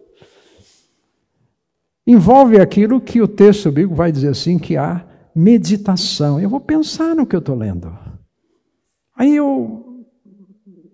Envolve 2.05 2.59
aquilo 2.59 2.99
que 2.99 3.21
o 3.21 3.27
texto 3.27 3.71
bíblico 3.71 3.95
vai 3.95 4.11
dizer 4.11 4.29
assim, 4.29 4.57
que 4.57 4.75
há 4.75 5.05
meditação. 5.35 6.39
Eu 6.39 6.49
vou 6.49 6.59
pensar 6.59 7.15
no 7.15 7.25
que 7.25 7.35
eu 7.35 7.39
estou 7.39 7.55
lendo. 7.55 7.95
Aí 9.15 9.35
eu 9.35 10.03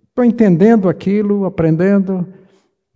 estou 0.10 0.26
entendendo 0.26 0.90
aquilo, 0.90 1.46
aprendendo. 1.46 2.28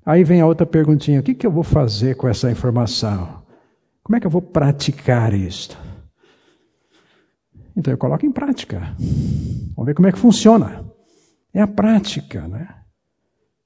Aí 0.06 0.24
vem 0.24 0.42
a 0.42 0.46
outra 0.46 0.66
perguntinha: 0.66 1.20
o 1.20 1.24
que, 1.24 1.34
que 1.34 1.46
eu 1.46 1.52
vou 1.52 1.64
fazer 1.64 2.16
com 2.16 2.28
essa 2.28 2.52
informação? 2.52 3.44
Como 4.04 4.18
é 4.18 4.20
que 4.20 4.28
eu 4.28 4.32
vou 4.32 4.42
praticar 4.42 5.34
isto? 5.34 5.78
Então 7.76 7.94
eu 7.94 7.98
coloco 7.98 8.26
em 8.26 8.32
prática. 8.32 8.96
Vamos 9.76 9.86
ver 9.86 9.94
como 9.94 10.08
é 10.08 10.12
que 10.12 10.20
funciona. 10.20 10.84
É 11.54 11.62
a 11.62 11.68
prática, 11.68 12.48
né? 12.48 12.68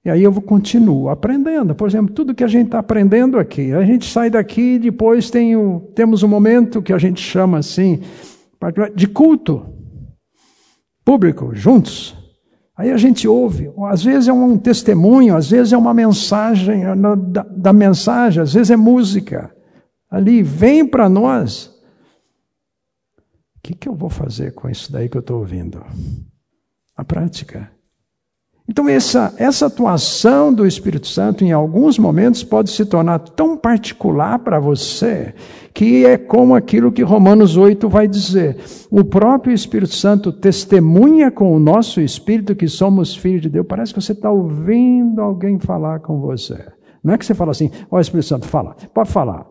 E 0.05 0.09
aí 0.09 0.23
eu 0.23 0.33
continuo 0.41 1.09
aprendendo. 1.09 1.75
Por 1.75 1.87
exemplo, 1.87 2.13
tudo 2.13 2.33
que 2.33 2.43
a 2.43 2.47
gente 2.47 2.67
está 2.67 2.79
aprendendo 2.79 3.37
aqui, 3.37 3.73
a 3.73 3.83
gente 3.83 4.05
sai 4.05 4.29
daqui 4.29 4.75
e 4.75 4.79
depois 4.79 5.29
tem 5.29 5.55
o, 5.55 5.81
temos 5.93 6.23
um 6.23 6.27
momento 6.27 6.81
que 6.81 6.93
a 6.93 6.97
gente 6.97 7.21
chama 7.21 7.57
assim 7.57 8.01
de 8.95 9.07
culto 9.07 9.65
público, 11.03 11.53
juntos. 11.53 12.16
Aí 12.77 12.91
a 12.91 12.97
gente 12.97 13.27
ouve, 13.27 13.71
às 13.89 14.03
vezes 14.03 14.27
é 14.27 14.33
um 14.33 14.55
testemunho, 14.55 15.35
às 15.35 15.49
vezes 15.49 15.73
é 15.73 15.77
uma 15.77 15.95
mensagem 15.95 16.83
da, 17.31 17.41
da 17.43 17.73
mensagem, 17.73 18.43
às 18.43 18.53
vezes 18.53 18.69
é 18.69 18.75
música. 18.75 19.51
Ali 20.09 20.43
vem 20.43 20.85
para 20.87 21.09
nós. 21.09 21.75
O 23.55 23.61
que, 23.63 23.73
que 23.73 23.89
eu 23.89 23.95
vou 23.95 24.09
fazer 24.09 24.53
com 24.53 24.69
isso 24.69 24.91
daí 24.91 25.09
que 25.09 25.17
eu 25.17 25.21
estou 25.21 25.39
ouvindo? 25.39 25.83
A 26.95 27.03
prática. 27.03 27.71
Então, 28.69 28.89
essa, 28.89 29.33
essa 29.37 29.67
atuação 29.67 30.53
do 30.53 30.65
Espírito 30.65 31.07
Santo, 31.07 31.43
em 31.45 31.53
alguns 31.53 31.97
momentos, 31.97 32.43
pode 32.43 32.69
se 32.69 32.85
tornar 32.85 33.19
tão 33.19 33.55
particular 33.55 34.39
para 34.39 34.59
você, 34.59 35.33
que 35.73 36.05
é 36.05 36.17
como 36.17 36.53
aquilo 36.53 36.91
que 36.91 37.01
Romanos 37.01 37.55
8 37.55 37.87
vai 37.87 38.09
dizer. 38.09 38.57
O 38.91 39.05
próprio 39.05 39.53
Espírito 39.53 39.95
Santo 39.95 40.33
testemunha 40.33 41.31
com 41.31 41.55
o 41.55 41.59
nosso 41.59 42.01
espírito 42.01 42.55
que 42.55 42.67
somos 42.67 43.15
filhos 43.15 43.43
de 43.43 43.49
Deus. 43.49 43.65
Parece 43.65 43.93
que 43.93 44.01
você 44.01 44.11
está 44.11 44.29
ouvindo 44.29 45.21
alguém 45.21 45.57
falar 45.57 46.01
com 46.01 46.19
você. 46.19 46.65
Não 47.01 47.13
é 47.13 47.17
que 47.17 47.25
você 47.25 47.33
fala 47.33 47.51
assim, 47.51 47.71
ó 47.89 47.95
oh, 47.95 47.99
Espírito 48.01 48.27
Santo, 48.27 48.47
fala, 48.47 48.75
pode 48.93 49.09
falar. 49.09 49.47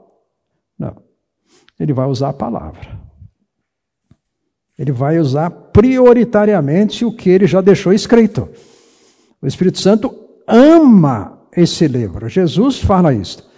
Não. 0.78 0.94
Ele 1.80 1.94
vai 1.94 2.06
usar 2.06 2.28
a 2.28 2.34
palavra. 2.34 3.00
Ele 4.78 4.92
vai 4.92 5.18
usar 5.18 5.48
prioritariamente 5.48 7.02
o 7.02 7.12
que 7.12 7.30
ele 7.30 7.46
já 7.46 7.62
deixou 7.62 7.94
escrito. 7.94 8.46
O 9.46 9.48
Espírito 9.48 9.78
Santo 9.78 10.12
ama 10.44 11.48
esse 11.56 11.86
livro. 11.86 12.28
Jesus 12.28 12.80
fala 12.80 13.14
isso. 13.14 13.48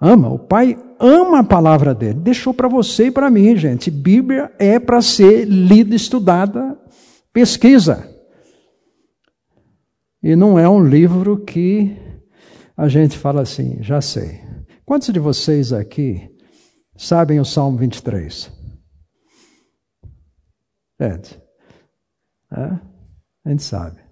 Ama. 0.00 0.28
O 0.30 0.38
Pai 0.40 0.76
ama 0.98 1.38
a 1.38 1.44
palavra 1.44 1.94
dele. 1.94 2.18
Deixou 2.18 2.52
para 2.52 2.66
você 2.66 3.06
e 3.06 3.10
para 3.12 3.30
mim, 3.30 3.56
gente. 3.56 3.88
Bíblia 3.88 4.52
é 4.58 4.80
para 4.80 5.00
ser 5.00 5.44
lida, 5.44 5.94
estudada, 5.94 6.76
pesquisa. 7.32 8.12
E 10.20 10.34
não 10.34 10.58
é 10.58 10.68
um 10.68 10.84
livro 10.84 11.44
que 11.44 11.96
a 12.76 12.88
gente 12.88 13.16
fala 13.16 13.42
assim, 13.42 13.80
já 13.80 14.00
sei. 14.00 14.40
Quantos 14.84 15.12
de 15.12 15.20
vocês 15.20 15.72
aqui 15.72 16.28
sabem 16.96 17.38
o 17.38 17.44
Salmo 17.44 17.78
23? 17.78 18.50
Ed? 20.98 21.40
É? 22.50 22.80
A 23.44 23.50
gente 23.50 23.62
sabe. 23.62 24.07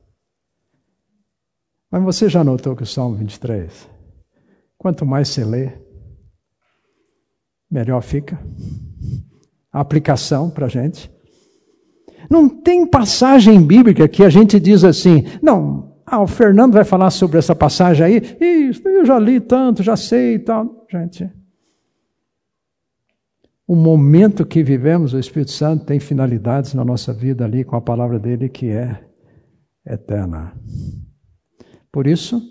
Mas 1.91 2.03
você 2.03 2.29
já 2.29 2.43
notou 2.43 2.75
que 2.75 2.83
o 2.83 2.87
Salmo 2.87 3.17
23, 3.17 3.89
quanto 4.77 5.07
mais 5.07 5.29
você 5.29 5.45
lê, 5.45 5.73
melhor 7.71 8.03
fica. 8.03 8.39
A 9.73 9.81
aplicação 9.81 10.51
para 10.51 10.67
a 10.67 10.69
gente. 10.69 11.11
Não 12.31 12.49
tem 12.49 12.87
passagem 12.87 13.65
bíblica 13.65 14.09
que 14.09 14.25
a 14.25 14.29
gente 14.29 14.59
diz 14.59 14.83
assim, 14.85 15.25
não, 15.43 15.97
ah, 16.05 16.23
o 16.23 16.27
Fernando 16.27 16.75
vai 16.75 16.85
falar 16.85 17.11
sobre 17.11 17.39
essa 17.39 17.55
passagem 17.55 18.05
aí, 18.05 18.37
isso, 18.41 18.87
eu 18.89 19.05
já 19.05 19.19
li 19.19 19.41
tanto, 19.41 19.83
já 19.83 19.97
sei 19.97 20.35
e 20.35 20.39
tal. 20.39 20.87
Gente, 20.91 21.31
o 23.67 23.75
momento 23.75 24.47
que 24.47 24.63
vivemos, 24.63 25.13
o 25.13 25.19
Espírito 25.19 25.51
Santo 25.51 25.85
tem 25.85 25.99
finalidades 25.99 26.75
na 26.75 26.85
nossa 26.85 27.13
vida 27.13 27.45
ali 27.45 27.65
com 27.65 27.75
a 27.75 27.81
palavra 27.81 28.19
dele 28.19 28.49
que 28.49 28.71
é 28.71 29.05
eterna. 29.85 30.53
Por 31.97 32.07
isso, 32.07 32.43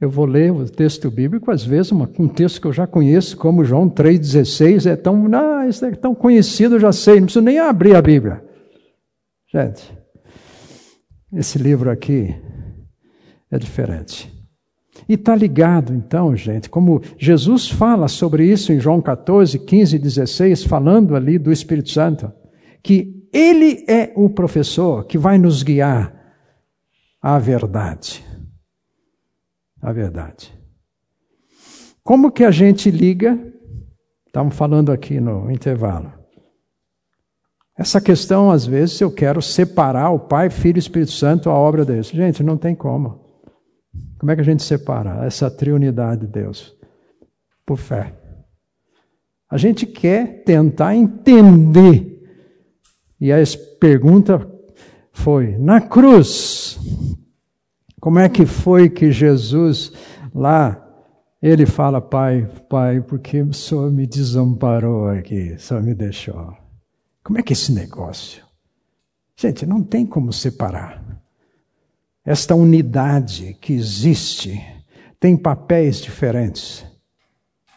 Eu 0.00 0.08
vou 0.08 0.24
ler 0.24 0.52
o 0.52 0.64
texto 0.64 1.10
bíblico, 1.10 1.50
às 1.50 1.64
vezes, 1.64 1.90
uma, 1.90 2.08
um 2.16 2.28
texto 2.28 2.60
que 2.60 2.66
eu 2.68 2.72
já 2.72 2.86
conheço, 2.86 3.36
como 3.36 3.64
João 3.64 3.90
3,16, 3.90 4.88
é 4.88 4.94
tão, 4.94 5.28
não, 5.28 5.68
isso 5.68 5.84
é 5.84 5.90
tão 5.90 6.14
conhecido, 6.14 6.76
eu 6.76 6.80
já 6.80 6.92
sei, 6.92 7.16
não 7.16 7.24
preciso 7.24 7.44
nem 7.44 7.58
abrir 7.58 7.96
a 7.96 8.00
Bíblia. 8.00 8.42
Gente, 9.52 9.92
esse 11.32 11.58
livro 11.58 11.90
aqui 11.90 12.32
é 13.50 13.58
diferente. 13.58 14.32
E 15.08 15.14
está 15.14 15.34
ligado, 15.34 15.92
então, 15.92 16.36
gente, 16.36 16.70
como 16.70 17.02
Jesus 17.18 17.68
fala 17.68 18.06
sobre 18.06 18.46
isso 18.46 18.72
em 18.72 18.78
João 18.78 19.02
14, 19.02 19.58
15 19.58 19.96
e 19.96 19.98
16, 19.98 20.62
falando 20.62 21.16
ali 21.16 21.36
do 21.36 21.50
Espírito 21.50 21.90
Santo, 21.90 22.32
que 22.80 23.26
Ele 23.34 23.84
é 23.88 24.12
o 24.14 24.30
professor 24.30 25.04
que 25.04 25.18
vai 25.18 25.36
nos 25.36 25.64
guiar 25.64 26.19
à 27.20 27.38
verdade 27.38 28.24
a 29.80 29.92
verdade. 29.92 30.52
Como 32.02 32.30
que 32.30 32.44
a 32.44 32.50
gente 32.50 32.90
liga? 32.90 33.38
Estamos 34.26 34.54
falando 34.54 34.92
aqui 34.92 35.20
no 35.20 35.50
intervalo. 35.50 36.12
Essa 37.76 38.00
questão, 38.00 38.50
às 38.50 38.66
vezes, 38.66 39.00
eu 39.00 39.10
quero 39.10 39.40
separar 39.40 40.10
o 40.10 40.18
Pai, 40.18 40.50
Filho 40.50 40.76
e 40.76 40.80
Espírito 40.80 41.12
Santo 41.12 41.48
a 41.48 41.54
obra 41.54 41.84
deles. 41.84 42.08
Gente, 42.08 42.42
não 42.42 42.56
tem 42.56 42.74
como. 42.74 43.20
Como 44.18 44.30
é 44.30 44.34
que 44.34 44.42
a 44.42 44.44
gente 44.44 44.62
separa 44.62 45.24
essa 45.24 45.50
triunidade 45.50 46.22
de 46.22 46.26
Deus? 46.26 46.76
Por 47.64 47.78
fé. 47.78 48.14
A 49.48 49.56
gente 49.56 49.86
quer 49.86 50.44
tentar 50.44 50.94
entender. 50.94 52.18
E 53.18 53.32
a 53.32 53.36
pergunta 53.80 54.38
foi: 55.20 55.56
na 55.58 55.80
cruz, 55.80 56.78
como 58.00 58.18
é 58.18 58.28
que 58.28 58.46
foi 58.46 58.88
que 58.88 59.12
Jesus 59.12 59.92
lá, 60.34 60.86
ele 61.42 61.66
fala, 61.66 62.00
Pai, 62.00 62.48
Pai, 62.68 63.00
porque 63.00 63.42
o 63.42 63.52
Senhor 63.52 63.90
me 63.90 64.06
desamparou 64.06 65.08
aqui, 65.08 65.58
Senhor 65.58 65.82
me 65.82 65.94
deixou. 65.94 66.56
Como 67.22 67.38
é 67.38 67.42
que 67.42 67.52
é 67.52 67.54
esse 67.54 67.72
negócio? 67.72 68.42
Gente, 69.36 69.66
não 69.66 69.82
tem 69.82 70.06
como 70.06 70.32
separar. 70.32 71.02
Esta 72.24 72.54
unidade 72.54 73.56
que 73.60 73.72
existe 73.72 74.62
tem 75.18 75.36
papéis 75.36 76.00
diferentes, 76.00 76.84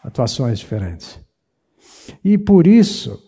atuações 0.04 0.60
diferentes. 0.60 1.20
E 2.24 2.38
por 2.38 2.68
isso, 2.68 3.22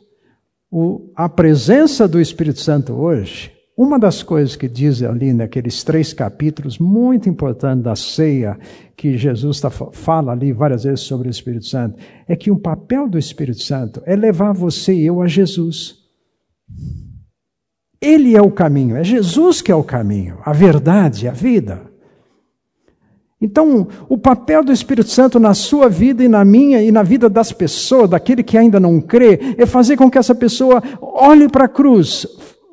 o, 0.69 1.09
a 1.15 1.29
presença 1.29 2.07
do 2.07 2.19
Espírito 2.19 2.59
Santo 2.59 2.93
hoje 2.93 3.54
uma 3.77 3.99
das 3.99 4.23
coisas 4.23 4.55
que 4.55 4.69
diz 4.69 5.03
ali 5.03 5.33
naqueles 5.33 5.83
três 5.83 6.13
capítulos, 6.13 6.79
muito 6.79 7.27
importante 7.27 7.83
da 7.83 7.93
ceia, 7.93 8.57
que 8.95 9.17
Jesus 9.17 9.59
tá, 9.59 9.69
fala 9.69 10.31
ali 10.31 10.53
várias 10.53 10.85
vezes 10.85 11.01
sobre 11.01 11.27
o 11.27 11.31
Espírito 11.31 11.65
Santo, 11.65 11.97
é 12.25 12.37
que 12.37 12.49
o 12.49 12.57
papel 12.57 13.09
do 13.09 13.19
Espírito 13.19 13.61
Santo 13.61 14.01
é 14.05 14.15
levar 14.15 14.53
você 14.53 14.93
e 14.93 15.05
eu 15.05 15.21
a 15.21 15.27
Jesus. 15.27 15.97
Ele 17.99 18.33
é 18.33 18.41
o 18.41 18.49
caminho, 18.49 18.95
é 18.95 19.03
Jesus 19.03 19.61
que 19.61 19.73
é 19.73 19.75
o 19.75 19.83
caminho, 19.83 20.37
a 20.45 20.53
verdade, 20.53 21.27
a 21.27 21.33
vida. 21.33 21.81
Então, 23.41 23.89
o 24.07 24.17
papel 24.17 24.63
do 24.63 24.71
Espírito 24.71 25.09
Santo 25.09 25.37
na 25.37 25.53
sua 25.53 25.89
vida 25.89 26.23
e 26.23 26.29
na 26.29 26.45
minha 26.45 26.81
e 26.81 26.93
na 26.93 27.03
vida 27.03 27.29
das 27.29 27.51
pessoas, 27.51 28.09
daquele 28.09 28.41
que 28.41 28.57
ainda 28.57 28.79
não 28.79 29.01
crê, 29.01 29.37
é 29.57 29.65
fazer 29.65 29.97
com 29.97 30.09
que 30.09 30.17
essa 30.17 30.33
pessoa 30.33 30.81
olhe 31.01 31.49
para 31.49 31.65
a 31.65 31.69
cruz, 31.69 32.25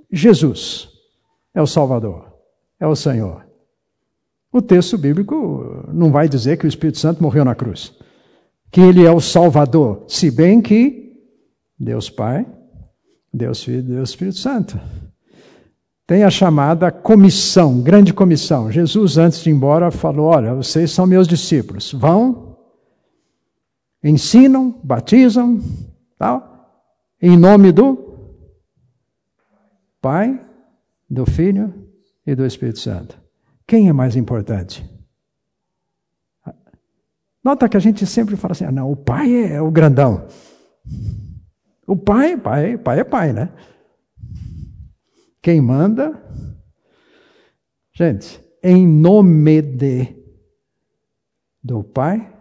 Jesus 0.08 0.91
é 1.54 1.60
o 1.60 1.66
Salvador, 1.66 2.32
é 2.80 2.86
o 2.86 2.96
Senhor. 2.96 3.46
O 4.52 4.60
texto 4.60 4.98
bíblico 4.98 5.86
não 5.92 6.10
vai 6.10 6.28
dizer 6.28 6.58
que 6.58 6.66
o 6.66 6.68
Espírito 6.68 6.98
Santo 6.98 7.22
morreu 7.22 7.44
na 7.44 7.54
cruz, 7.54 7.94
que 8.70 8.80
ele 8.80 9.04
é 9.04 9.10
o 9.10 9.20
Salvador, 9.20 10.04
se 10.08 10.30
bem 10.30 10.60
que 10.60 11.12
Deus 11.78 12.10
Pai, 12.10 12.46
Deus 13.32 13.64
Filho, 13.64 13.82
Deus 13.82 14.10
Espírito 14.10 14.38
Santo. 14.38 14.78
Tem 16.06 16.24
a 16.24 16.30
chamada 16.30 16.90
comissão, 16.90 17.80
grande 17.80 18.12
comissão. 18.12 18.70
Jesus, 18.70 19.16
antes 19.16 19.42
de 19.42 19.48
ir 19.48 19.54
embora, 19.54 19.90
falou: 19.90 20.26
Olha, 20.26 20.54
vocês 20.54 20.90
são 20.90 21.06
meus 21.06 21.26
discípulos, 21.26 21.92
vão, 21.92 22.58
ensinam, 24.04 24.78
batizam, 24.84 25.60
tal, 26.18 26.52
em 27.20 27.36
nome 27.38 27.72
do 27.72 28.12
Pai, 30.00 30.38
do 31.12 31.26
Filho 31.26 31.72
e 32.26 32.34
do 32.34 32.46
Espírito 32.46 32.78
Santo. 32.78 33.20
Quem 33.66 33.88
é 33.88 33.92
mais 33.92 34.16
importante? 34.16 34.88
Nota 37.44 37.68
que 37.68 37.76
a 37.76 37.80
gente 37.80 38.06
sempre 38.06 38.34
fala 38.34 38.52
assim: 38.52 38.64
ah, 38.64 38.72
não, 38.72 38.90
o 38.90 38.96
pai 38.96 39.52
é 39.52 39.60
o 39.60 39.70
grandão. 39.70 40.26
O 41.86 41.96
pai, 41.96 42.36
pai, 42.38 42.78
pai 42.78 43.00
é 43.00 43.04
pai, 43.04 43.32
né? 43.32 43.52
Quem 45.42 45.60
manda? 45.60 46.18
Gente, 47.92 48.40
em 48.62 48.86
nome 48.86 49.60
de 49.60 50.16
do 51.62 51.84
Pai, 51.84 52.32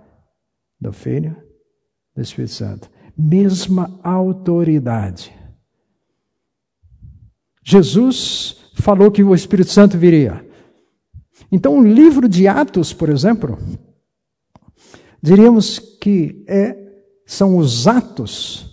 do 0.79 0.93
Filho, 0.93 1.35
do 2.15 2.21
Espírito 2.21 2.53
Santo. 2.53 2.89
Mesma 3.17 3.99
autoridade. 4.01 5.35
Jesus 7.63 8.60
falou 8.81 9.11
que 9.11 9.23
o 9.23 9.33
Espírito 9.33 9.71
Santo 9.71 9.97
viria. 9.97 10.45
Então, 11.51 11.79
o 11.79 11.83
livro 11.83 12.27
de 12.27 12.47
Atos, 12.47 12.93
por 12.93 13.09
exemplo, 13.09 13.57
diríamos 15.21 15.79
que 15.79 16.43
é, 16.47 16.77
são 17.25 17.57
os 17.57 17.87
atos 17.87 18.71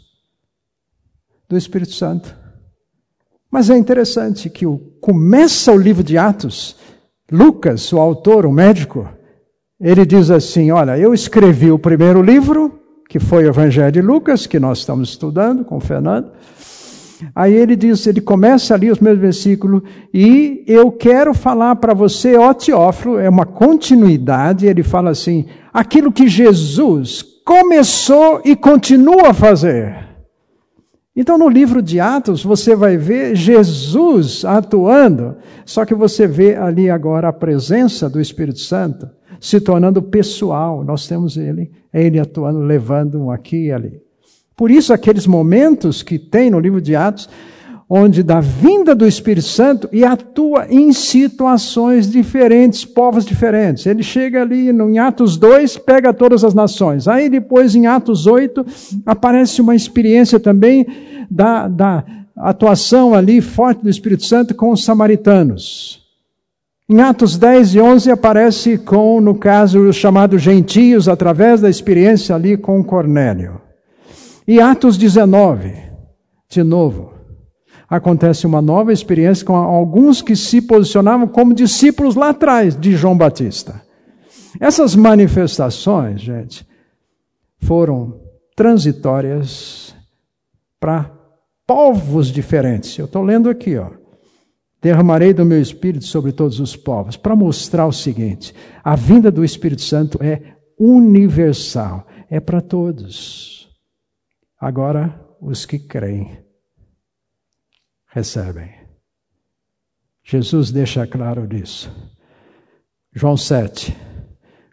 do 1.49 1.57
Espírito 1.57 1.93
Santo. 1.93 2.37
Mas 3.51 3.71
é 3.71 3.79
interessante 3.79 4.51
que 4.51 4.67
o, 4.67 4.79
começa 5.01 5.73
o 5.73 5.79
livro 5.79 6.03
de 6.03 6.19
Atos, 6.19 6.77
Lucas, 7.31 7.93
o 7.93 7.99
autor, 7.99 8.45
o 8.45 8.53
médico, 8.53 9.09
ele 9.81 10.05
diz 10.05 10.31
assim: 10.31 10.71
Olha, 10.71 10.99
eu 10.99 11.15
escrevi 11.15 11.71
o 11.71 11.79
primeiro 11.79 12.23
livro, 12.23 12.81
que 13.09 13.19
foi 13.19 13.45
o 13.45 13.49
Evangelho 13.49 13.93
de 13.93 14.03
Lucas, 14.03 14.47
que 14.47 14.59
nós 14.59 14.79
estamos 14.79 15.11
estudando 15.11 15.65
com 15.65 15.77
o 15.77 15.81
Fernando. 15.81 16.33
Aí 17.35 17.55
ele 17.55 17.75
diz, 17.77 18.07
ele 18.07 18.21
começa 18.21 18.75
ali 18.75 18.91
os 18.91 19.01
meus 19.01 19.19
versículos, 19.19 19.83
e 20.13 20.65
eu 20.67 20.91
quero 20.93 21.35
falar 21.35 21.77
para 21.77 21.95
você, 21.95 22.37
ó 22.37 22.53
Teófilo, 22.53 23.19
é 23.19 23.29
uma 23.29 23.47
continuidade, 23.47 24.67
ele 24.67 24.83
fala 24.83 25.11
assim, 25.11 25.47
aquilo 25.73 26.13
que 26.13 26.29
Jesus 26.29 27.23
começou 27.45 28.41
e 28.45 28.55
continua 28.55 29.31
a 29.31 29.35
fazer. 29.35 29.97
Então, 31.17 31.37
no 31.37 31.49
livro 31.49 31.83
de 31.83 31.99
Atos, 31.99 32.45
você 32.45 32.77
vai 32.77 32.97
ver 32.97 33.35
Jesus 33.35 34.45
atuando, 34.45 35.37
só 35.65 35.85
que 35.85 35.95
você 35.95 36.29
vê 36.29 36.55
ali 36.55 36.89
agora 36.89 37.29
a 37.29 37.33
presença 37.33 38.09
do 38.09 38.21
Espírito 38.21 38.61
Santo 38.61 39.09
se 39.41 39.61
tornando 39.61 40.01
pessoal. 40.01 40.85
Nós 40.85 41.09
temos 41.09 41.37
ele, 41.37 41.73
ele 41.93 42.21
atuando, 42.21 42.61
levando 42.61 43.21
um 43.21 43.31
aqui 43.31 43.67
e 43.67 43.73
ali. 43.73 44.08
Por 44.59 44.73
isso, 44.73 44.93
aqueles 44.93 45.25
momentos 45.25 46.03
que 46.03 46.19
tem 46.19 46.51
no 46.51 46.59
livro 46.59 46.81
de 46.81 46.97
Atos, 46.97 47.29
onde 47.89 48.25
da 48.25 48.41
vinda 48.41 48.93
do 48.93 49.07
Espírito 49.07 49.47
Santo 49.47 49.89
e 49.93 50.05
atua 50.05 50.67
em 50.69 50.93
situações 50.93 52.11
diferentes, 52.11 52.85
povos 52.85 53.25
diferentes. 53.25 53.87
Ele 53.87 54.03
chega 54.03 54.43
ali 54.43 54.69
em 54.69 54.99
Atos 54.99 55.37
2, 55.37 55.79
pega 55.79 56.13
todas 56.13 56.43
as 56.43 56.55
nações. 56.55 57.07
Aí 57.07 57.29
depois, 57.29 57.77
em 57.77 57.87
Atos 57.87 58.27
8, 58.27 58.67
aparece 59.07 59.61
uma 59.61 59.77
experiência 59.77 60.41
também 60.41 60.85
da, 61.31 61.69
da 61.69 62.05
atuação 62.37 63.15
ali 63.15 63.41
forte 63.41 63.85
do 63.85 63.89
Espírito 63.89 64.25
Santo 64.25 64.57
com 64.57 64.73
os 64.73 64.83
samaritanos. 64.83 66.03
Em 66.91 67.01
Atos 67.01 67.39
10 67.39 67.77
e 67.77 67.81
11 67.81 68.11
aparece 68.11 68.77
com, 68.77 69.21
no 69.21 69.37
caso, 69.37 69.79
os 69.79 69.95
chamados 69.95 70.43
gentios, 70.43 71.09
através 71.09 71.61
da 71.61 71.71
experiência 71.71 72.35
ali 72.35 72.57
com 72.57 72.83
Cornélio. 72.83 73.68
E 74.49 74.63
Atos 74.63 74.97
19, 74.97 75.75
de 76.49 76.63
novo, 76.63 77.13
acontece 77.87 78.47
uma 78.47 78.63
nova 78.63 78.95
experiência 78.95 79.45
com 79.45 79.55
alguns 79.55 80.23
que 80.23 80.35
se 80.35 80.63
posicionavam 80.63 81.29
como 81.29 81.53
discípulos 81.53 82.15
lá 82.15 82.31
atrás 82.31 82.75
de 82.75 82.97
João 82.97 83.15
Batista. 83.15 83.83
Essas 84.59 84.97
manifestações, 84.97 86.23
gente, 86.23 86.67
foram 87.59 88.23
transitórias 88.57 89.95
para 90.81 91.13
povos 91.67 92.29
diferentes. 92.29 92.97
Eu 92.97 93.05
estou 93.05 93.23
lendo 93.23 93.51
aqui, 93.51 93.77
ó. 93.77 93.91
Derramarei 94.81 95.35
do 95.35 95.45
meu 95.45 95.61
espírito 95.61 96.07
sobre 96.07 96.33
todos 96.33 96.59
os 96.59 96.75
povos, 96.75 97.19
para 97.19 97.37
mostrar 97.37 97.87
o 97.87 97.93
seguinte: 97.93 98.55
a 98.83 98.97
vinda 98.97 99.31
do 99.31 99.45
Espírito 99.45 99.83
Santo 99.83 100.19
é 100.23 100.55
universal, 100.79 102.07
é 102.31 102.41
para 102.41 102.63
todos. 102.63 103.68
Agora, 104.61 105.25
os 105.41 105.65
que 105.65 105.79
creem 105.79 106.45
recebem. 108.07 108.75
Jesus 110.25 110.71
deixa 110.71 111.07
claro 111.07 111.47
disso. 111.47 111.91
João 113.13 113.37
7. 113.37 113.97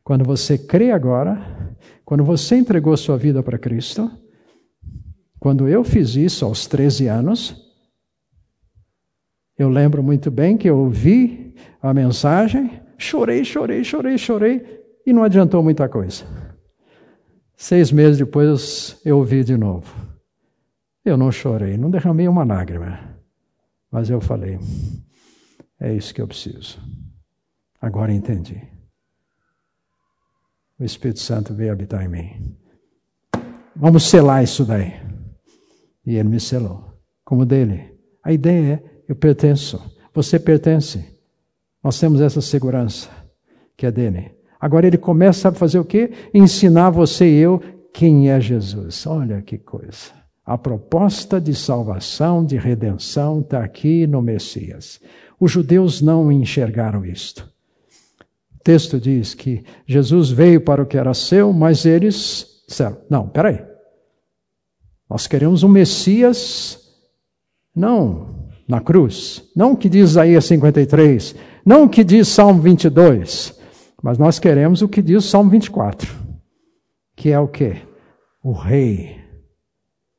Quando 0.04 0.26
você 0.26 0.58
crê 0.58 0.92
agora, 0.92 1.76
quando 2.04 2.24
você 2.24 2.56
entregou 2.56 2.96
sua 2.98 3.18
vida 3.18 3.42
para 3.42 3.58
Cristo, 3.58 4.12
quando 5.40 5.68
eu 5.68 5.84
fiz 5.84 6.16
isso 6.16 6.46
aos 6.46 6.68
13 6.68 7.08
anos, 7.08 7.66
eu 9.58 9.70
lembro 9.70 10.04
muito 10.04 10.30
bem 10.30 10.58
que 10.58 10.70
eu 10.70 10.78
ouvi 10.78 11.56
a 11.82 11.94
mensagem, 11.94 12.82
chorei, 12.98 13.44
chorei, 13.46 13.84
chorei, 13.84 14.18
chorei, 14.18 14.84
e 15.06 15.14
não 15.14 15.24
adiantou 15.24 15.64
muita 15.64 15.88
coisa. 15.88 16.26
Seis 17.58 17.92
meses 17.92 18.18
depois 18.18 19.00
eu 19.06 19.18
ouvi 19.18 19.44
de 19.44 19.58
novo. 19.58 19.94
Eu 21.04 21.16
não 21.18 21.32
chorei, 21.32 21.78
não 21.78 21.90
derramei 21.90 22.28
uma 22.28 22.44
lágrima, 22.44 23.18
mas 23.90 24.10
eu 24.10 24.20
falei: 24.20 24.60
é 25.80 25.94
isso 25.94 26.14
que 26.14 26.22
eu 26.22 26.28
preciso. 26.28 26.80
Agora 27.80 28.12
entendi. 28.12 28.62
O 30.78 30.84
Espírito 30.84 31.20
Santo 31.20 31.54
veio 31.54 31.72
habitar 31.72 32.04
em 32.04 32.08
mim. 32.10 32.58
Vamos 33.76 34.10
selar 34.10 34.44
isso 34.44 34.66
daí. 34.66 34.94
E 36.06 36.16
ele 36.16 36.30
me 36.30 36.40
selou, 36.40 37.00
como 37.24 37.46
dele. 37.46 37.98
A 38.22 38.34
ideia 38.34 38.74
é: 38.74 39.02
eu 39.08 39.16
pertenço, 39.16 39.80
você 40.14 40.40
pertence. 40.40 41.16
Nós 41.84 42.00
temos 42.00 42.20
essa 42.20 42.42
segurança 42.42 43.10
que 43.78 43.86
é 43.86 43.92
dele. 43.92 44.35
Agora 44.60 44.88
ele 44.88 44.98
começa 44.98 45.50
a 45.50 45.52
fazer 45.52 45.80
o 45.80 45.86
quê? 45.86 46.12
Ensinar 46.34 46.90
você 46.90 47.28
e 47.28 47.38
eu 47.38 47.62
quem 47.94 48.30
é 48.30 48.40
Jesus. 48.40 49.06
Olha 49.08 49.42
que 49.42 49.58
coisa. 49.58 50.12
A 50.46 50.58
proposta 50.58 51.40
de 51.40 51.56
salvação, 51.56 52.46
de 52.46 52.58
redenção, 52.58 53.40
está 53.40 53.64
aqui 53.64 54.06
no 54.06 54.22
Messias. 54.22 55.00
Os 55.40 55.52
judeus 55.52 56.02
não 56.02 56.32
enxergaram 56.32 57.06
isto. 57.06 57.50
O 58.56 58.64
texto 58.64 59.00
diz 59.00 59.34
que 59.34 59.64
Jesus 59.86 60.30
veio 60.30 60.62
para 60.62 60.84
o 60.84 60.86
que 60.86 60.98
era 60.98 61.14
seu, 61.14 61.52
mas 61.54 61.86
eles 61.86 62.64
disseram: 62.68 62.98
não, 63.10 63.28
peraí. 63.28 63.64
Nós 65.10 65.28
queremos 65.28 65.64
um 65.64 65.70
Messias, 65.70 66.80
não 67.76 68.50
na 68.68 68.82
cruz, 68.82 69.44
não 69.56 69.74
o 69.74 69.78
que 69.78 69.88
diz 69.88 70.12
Isaías 70.12 70.46
53, 70.46 71.36
não 71.64 71.84
o 71.84 71.90
que 71.90 72.04
diz 72.04 72.28
Salmo 72.28 72.62
22, 72.62 73.55
mas 74.06 74.20
nós 74.20 74.38
queremos 74.38 74.84
o 74.84 74.88
que 74.88 75.02
diz 75.02 75.26
o 75.26 75.28
Salmo 75.28 75.50
24, 75.50 76.16
que 77.16 77.32
é 77.32 77.40
o 77.40 77.48
quê? 77.48 77.78
O 78.44 78.52
rei, 78.52 79.18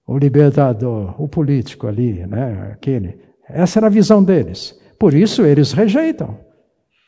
o 0.05 0.19
libertador, 0.19 1.15
o 1.23 1.29
político 1.29 1.87
ali, 1.87 2.27
né? 2.27 2.71
Aquele. 2.73 3.17
Essa 3.49 3.79
era 3.79 3.87
a 3.87 3.91
visão 3.91 4.25
deles. 4.25 4.77
Por 4.99 5.15
isso 5.15 5.43
eles 5.43 5.71
rejeitam. 5.71 6.37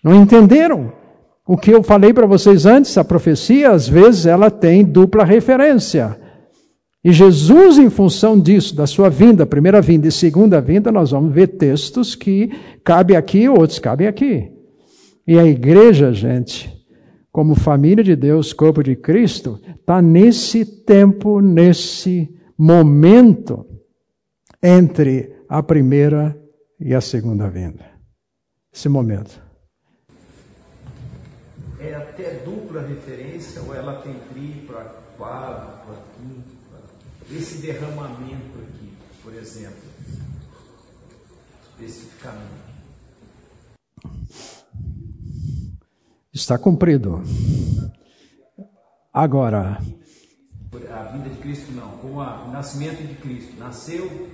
Não 0.04 0.22
entenderam. 0.22 0.92
O 1.44 1.56
que 1.56 1.72
eu 1.72 1.82
falei 1.82 2.14
para 2.14 2.28
vocês 2.28 2.64
antes, 2.64 2.96
a 2.96 3.02
profecia, 3.02 3.72
às 3.72 3.88
vezes, 3.88 4.24
ela 4.24 4.48
tem 4.48 4.84
dupla 4.84 5.24
referência. 5.24 6.16
E 7.02 7.10
Jesus, 7.10 7.76
em 7.76 7.90
função 7.90 8.38
disso, 8.38 8.76
da 8.76 8.86
sua 8.86 9.10
vinda, 9.10 9.44
primeira 9.44 9.82
vinda 9.82 10.06
e 10.06 10.12
segunda 10.12 10.60
vinda, 10.60 10.92
nós 10.92 11.10
vamos 11.10 11.34
ver 11.34 11.48
textos 11.48 12.14
que 12.14 12.52
cabe 12.84 13.16
aqui, 13.16 13.48
outros 13.48 13.80
cabem 13.80 14.06
aqui. 14.06 14.56
E 15.28 15.38
a 15.38 15.44
igreja, 15.44 16.10
gente, 16.10 16.74
como 17.30 17.54
família 17.54 18.02
de 18.02 18.16
Deus, 18.16 18.54
corpo 18.54 18.82
de 18.82 18.96
Cristo, 18.96 19.60
está 19.78 20.00
nesse 20.00 20.64
tempo, 20.64 21.42
nesse 21.42 22.34
momento 22.56 23.66
entre 24.62 25.44
a 25.46 25.62
primeira 25.62 26.34
e 26.80 26.94
a 26.94 27.02
segunda 27.02 27.46
vinda. 27.50 27.84
Esse 28.72 28.88
momento. 28.88 29.38
É 31.78 31.94
até 31.94 32.42
dupla 32.42 32.80
referência 32.80 33.60
ou 33.60 33.74
ela 33.74 34.00
tem 34.00 34.14
tripla, 34.32 35.04
quádrupla, 35.18 36.06
quíntupla? 36.16 36.80
Esse 37.30 37.58
derramamento 37.58 38.58
aqui, 38.66 38.94
por 39.22 39.34
exemplo, 39.34 39.76
especificamente. 41.78 42.68
Está 46.32 46.58
cumprido. 46.58 47.22
Agora. 49.12 49.78
A 50.90 51.02
vinda 51.04 51.30
de 51.30 51.38
Cristo 51.38 51.72
não, 51.72 51.90
com 51.98 52.08
o 52.08 52.50
nascimento 52.52 53.02
de 53.02 53.14
Cristo. 53.14 53.58
Nasceu, 53.58 54.28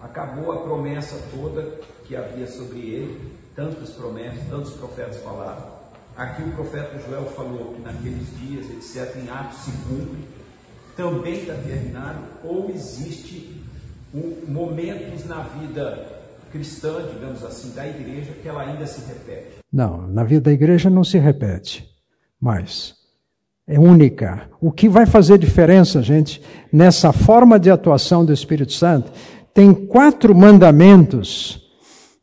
acabou 0.00 0.52
a 0.52 0.62
promessa 0.62 1.16
toda 1.34 1.80
que 2.04 2.14
havia 2.14 2.46
sobre 2.46 2.78
ele, 2.78 3.36
tantas 3.56 3.90
promessas, 3.90 4.48
tantos 4.48 4.74
profetas 4.74 5.16
falaram. 5.22 5.80
Aqui 6.16 6.42
o 6.42 6.52
profeta 6.52 6.98
Joel 7.00 7.26
falou 7.26 7.74
que 7.74 7.82
naqueles 7.82 8.28
dias, 8.38 8.66
etc., 8.70 9.16
em 9.16 9.28
Atos 9.28 9.58
se 9.58 9.72
cumpre, 9.88 10.24
também 10.96 11.40
está 11.40 11.54
terminado, 11.54 12.20
ou 12.44 12.70
existe 12.70 13.64
um, 14.14 14.44
momentos 14.46 15.24
na 15.24 15.42
vida 15.42 16.22
cristã, 16.52 17.08
digamos 17.12 17.44
assim, 17.44 17.72
da 17.72 17.86
igreja, 17.86 18.32
que 18.34 18.48
ela 18.48 18.62
ainda 18.62 18.86
se 18.86 19.00
repete. 19.06 19.59
Não, 19.72 20.08
na 20.08 20.24
vida 20.24 20.42
da 20.42 20.52
igreja 20.52 20.90
não 20.90 21.04
se 21.04 21.18
repete 21.18 21.88
mais. 22.40 22.94
É 23.66 23.78
única. 23.78 24.50
O 24.60 24.72
que 24.72 24.88
vai 24.88 25.06
fazer 25.06 25.38
diferença, 25.38 26.02
gente, 26.02 26.42
nessa 26.72 27.12
forma 27.12 27.58
de 27.58 27.70
atuação 27.70 28.24
do 28.24 28.32
Espírito 28.32 28.72
Santo, 28.72 29.12
tem 29.54 29.72
quatro 29.72 30.34
mandamentos 30.34 31.70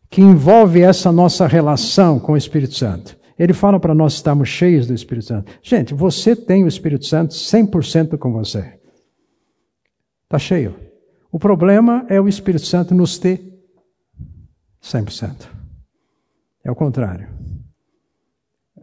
que 0.10 0.22
envolvem 0.22 0.84
essa 0.84 1.12
nossa 1.12 1.48
relação 1.48 2.20
com 2.20 2.34
o 2.34 2.38
Espírito 2.38 2.76
Santo. 2.76 3.18
Ele 3.38 3.54
fala 3.54 3.80
para 3.80 3.94
nós 3.94 4.14
estarmos 4.14 4.50
cheios 4.50 4.88
do 4.88 4.94
Espírito 4.94 5.28
Santo. 5.28 5.52
Gente, 5.62 5.94
você 5.94 6.36
tem 6.36 6.64
o 6.64 6.68
Espírito 6.68 7.06
Santo 7.06 7.34
100% 7.34 8.18
com 8.18 8.34
você. 8.34 8.74
Está 10.24 10.40
cheio. 10.40 10.76
O 11.32 11.38
problema 11.38 12.06
é 12.10 12.20
o 12.20 12.28
Espírito 12.28 12.66
Santo 12.66 12.96
nos 12.96 13.18
ter 13.18 13.42
100%. 14.84 15.57
É 16.68 16.72
o 16.72 16.76
contrário. 16.76 17.30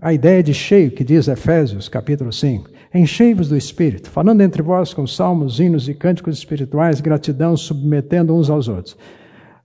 A 0.00 0.10
ideia 0.14 0.42
de 0.42 0.54
cheio 0.54 0.90
que 0.90 1.04
diz 1.04 1.28
Efésios, 1.28 1.86
capítulo 1.86 2.32
5, 2.32 2.70
enchei-vos 2.94 3.50
do 3.50 3.58
Espírito, 3.58 4.08
falando 4.08 4.40
entre 4.40 4.62
vós 4.62 4.94
com 4.94 5.06
salmos, 5.06 5.60
hinos 5.60 5.86
e 5.86 5.92
cânticos 5.92 6.38
espirituais, 6.38 7.02
gratidão, 7.02 7.54
submetendo 7.58 8.34
uns 8.34 8.48
aos 8.48 8.68
outros. 8.68 8.96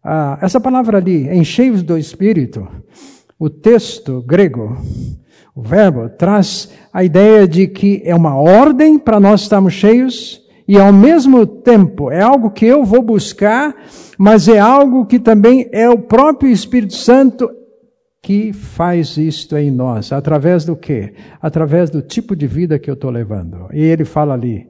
Ah, 0.03 0.38
essa 0.41 0.59
palavra 0.59 0.97
ali, 0.97 1.30
enchei-vos 1.30 1.82
do 1.82 1.97
Espírito, 1.97 2.67
o 3.39 3.49
texto 3.49 4.22
grego, 4.28 4.78
o 5.55 5.61
verbo, 5.61 6.09
traz 6.09 6.74
a 6.91 7.05
ideia 7.05 7.47
de 7.47 7.67
que 7.67 8.01
é 8.03 8.13
uma 8.13 8.36
ordem 8.36 8.99
para 8.99 9.17
nós 9.17 9.43
estarmos 9.43 9.72
cheios 9.72 10.41
e 10.67 10.78
ao 10.78 10.91
mesmo 10.91 11.47
tempo 11.47 12.11
é 12.11 12.22
algo 12.22 12.51
que 12.51 12.65
eu 12.65 12.84
vou 12.84 13.01
buscar, 13.01 13.74
mas 14.17 14.49
é 14.49 14.59
algo 14.59 15.05
que 15.05 15.20
também 15.20 15.70
é 15.72 15.89
o 15.89 15.97
próprio 15.97 16.51
Espírito 16.51 16.95
Santo 16.95 17.49
que 18.22 18.51
faz 18.53 19.17
isto 19.17 19.57
em 19.57 19.72
nós. 19.72 20.11
Através 20.11 20.65
do 20.65 20.76
quê? 20.76 21.13
Através 21.41 21.89
do 21.89 22.01
tipo 22.01 22.36
de 22.36 22.47
vida 22.47 22.80
que 22.80 22.89
eu 22.89 22.93
estou 22.93 23.09
levando. 23.09 23.70
E 23.74 23.82
ele 23.82 24.05
fala 24.05 24.34
ali, 24.34 24.70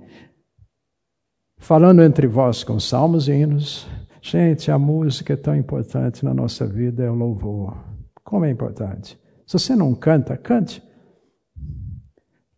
falando 1.57 2.03
entre 2.03 2.27
vós 2.27 2.63
com 2.63 2.79
salmos 2.79 3.27
e 3.27 3.33
hinos. 3.33 3.87
Gente, 4.21 4.69
a 4.69 4.77
música 4.77 5.33
é 5.33 5.37
tão 5.37 5.55
importante 5.55 6.23
na 6.25 6.33
nossa 6.33 6.65
vida, 6.65 7.03
é 7.03 7.09
o 7.09 7.15
louvor. 7.15 7.77
Como 8.23 8.45
é 8.45 8.51
importante. 8.51 9.19
Se 9.47 9.53
você 9.53 9.75
não 9.75 9.95
canta, 9.95 10.37
cante. 10.37 10.83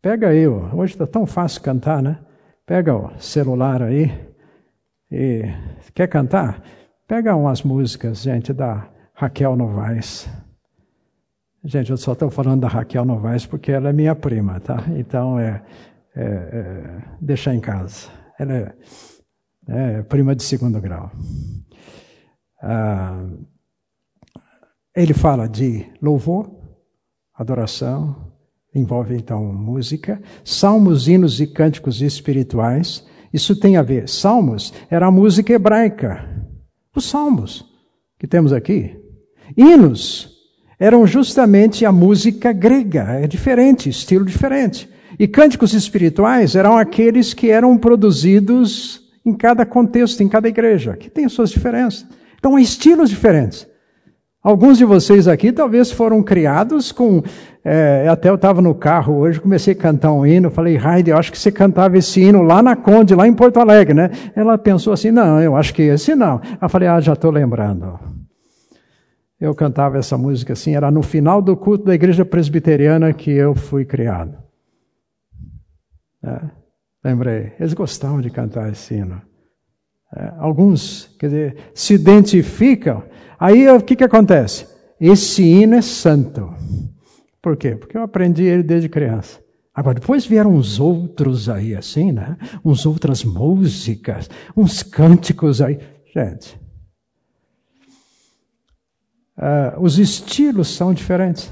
Pega 0.01 0.33
eu. 0.33 0.69
Hoje 0.73 0.93
está 0.93 1.05
tão 1.05 1.25
fácil 1.25 1.61
cantar, 1.61 2.01
né? 2.01 2.19
Pega 2.65 2.95
o 2.95 3.11
celular 3.19 3.81
aí 3.83 4.11
e 5.11 5.43
quer 5.93 6.07
cantar? 6.07 6.63
Pega 7.07 7.35
umas 7.35 7.61
músicas, 7.63 8.21
gente, 8.21 8.51
da 8.51 8.89
Raquel 9.13 9.55
Novaes. 9.55 10.29
Gente, 11.63 11.91
eu 11.91 11.97
só 11.97 12.13
estou 12.13 12.31
falando 12.31 12.61
da 12.61 12.67
Raquel 12.67 13.05
Novaes 13.05 13.45
porque 13.45 13.71
ela 13.71 13.89
é 13.89 13.93
minha 13.93 14.15
prima, 14.15 14.59
tá? 14.59 14.83
Então 14.95 15.37
é, 15.37 15.63
é, 16.15 16.23
é 16.23 17.03
deixar 17.21 17.53
em 17.53 17.59
casa. 17.59 18.09
Ela 18.39 18.53
é, 18.53 18.75
é 19.67 20.01
prima 20.01 20.35
de 20.35 20.41
segundo 20.41 20.81
grau. 20.81 21.11
Ah, 22.63 23.27
ele 24.95 25.13
fala 25.13 25.47
de 25.47 25.85
louvor, 26.01 26.49
adoração, 27.35 28.33
envolve 28.73 29.15
então 29.15 29.53
música, 29.53 30.19
salmos, 30.43 31.07
hinos 31.07 31.39
e 31.39 31.45
cânticos 31.45 32.01
espirituais. 32.01 33.05
Isso 33.31 33.55
tem 33.55 33.77
a 33.77 33.83
ver. 33.83 34.09
Salmos 34.09 34.73
era 34.89 35.05
a 35.05 35.11
música 35.11 35.53
hebraica. 35.53 36.27
Os 36.95 37.05
salmos 37.05 37.63
que 38.17 38.25
temos 38.25 38.51
aqui. 38.51 38.99
Hinos 39.55 40.30
eram 40.81 41.05
justamente 41.05 41.85
a 41.85 41.91
música 41.91 42.51
grega, 42.51 43.03
é 43.21 43.27
diferente, 43.27 43.87
estilo 43.87 44.25
diferente. 44.25 44.89
E 45.19 45.27
cânticos 45.27 45.75
espirituais 45.75 46.55
eram 46.55 46.75
aqueles 46.75 47.35
que 47.35 47.51
eram 47.51 47.77
produzidos 47.77 48.99
em 49.23 49.31
cada 49.31 49.63
contexto, 49.63 50.23
em 50.23 50.27
cada 50.27 50.49
igreja, 50.49 50.97
que 50.97 51.07
tem 51.07 51.29
suas 51.29 51.51
diferenças. 51.51 52.07
Então, 52.39 52.57
estilos 52.57 53.11
diferentes. 53.11 53.67
Alguns 54.41 54.79
de 54.79 54.83
vocês 54.83 55.27
aqui 55.27 55.51
talvez 55.51 55.91
foram 55.91 56.23
criados 56.23 56.91
com. 56.91 57.21
É, 57.63 58.07
até 58.09 58.29
eu 58.29 58.33
estava 58.33 58.59
no 58.59 58.73
carro 58.73 59.17
hoje, 59.19 59.39
comecei 59.39 59.73
a 59.73 59.77
cantar 59.77 60.11
um 60.11 60.25
hino, 60.25 60.49
falei, 60.49 60.79
Heidi, 60.83 61.11
eu 61.11 61.17
acho 61.19 61.31
que 61.31 61.37
você 61.37 61.51
cantava 61.51 61.95
esse 61.95 62.19
hino 62.21 62.41
lá 62.41 62.63
na 62.63 62.75
Conde, 62.75 63.13
lá 63.13 63.27
em 63.27 63.33
Porto 63.35 63.59
Alegre, 63.59 63.93
né? 63.93 64.09
Ela 64.35 64.57
pensou 64.57 64.93
assim, 64.93 65.11
não, 65.11 65.39
eu 65.39 65.55
acho 65.55 65.75
que 65.75 65.83
esse 65.83 66.15
não. 66.15 66.41
Eu 66.59 66.67
falei, 66.69 66.87
ah, 66.87 66.99
já 66.99 67.13
estou 67.13 67.29
lembrando. 67.29 68.10
Eu 69.41 69.53
cantava 69.53 69.97
essa 69.97 70.17
música 70.17 70.53
assim, 70.53 70.75
era 70.75 70.89
no 70.89 71.01
final 71.01 71.41
do 71.41 71.57
culto 71.57 71.83
da 71.83 71.95
igreja 71.95 72.23
presbiteriana 72.23 73.11
que 73.11 73.31
eu 73.31 73.53
fui 73.53 73.83
criado. 73.83 74.37
É, 76.23 76.41
lembrei, 77.03 77.53
eles 77.59 77.73
gostavam 77.73 78.21
de 78.21 78.29
cantar 78.29 78.71
esse 78.71 78.93
hino. 78.93 79.21
É, 80.15 80.33
alguns, 80.37 81.13
quer 81.19 81.27
dizer, 81.27 81.57
se 81.73 81.95
identificam 81.95 83.03
Aí 83.41 83.67
o 83.67 83.81
que, 83.81 83.95
que 83.95 84.03
acontece? 84.03 84.67
Esse 84.99 85.41
hino 85.41 85.73
é 85.73 85.81
santo. 85.81 86.53
Por 87.41 87.57
quê? 87.57 87.75
Porque 87.75 87.97
eu 87.97 88.03
aprendi 88.03 88.43
ele 88.43 88.61
desde 88.61 88.87
criança. 88.87 89.39
Agora, 89.73 89.99
depois 89.99 90.27
vieram 90.27 90.53
uns 90.53 90.79
outros 90.79 91.49
aí, 91.49 91.75
assim, 91.75 92.11
né? 92.11 92.37
Uns 92.63 92.85
outras 92.85 93.23
músicas, 93.23 94.29
uns 94.55 94.83
cânticos 94.83 95.59
aí. 95.59 95.79
Gente, 96.13 96.60
uh, 99.41 99.81
os 99.81 99.97
estilos 99.97 100.69
são 100.69 100.93
diferentes. 100.93 101.51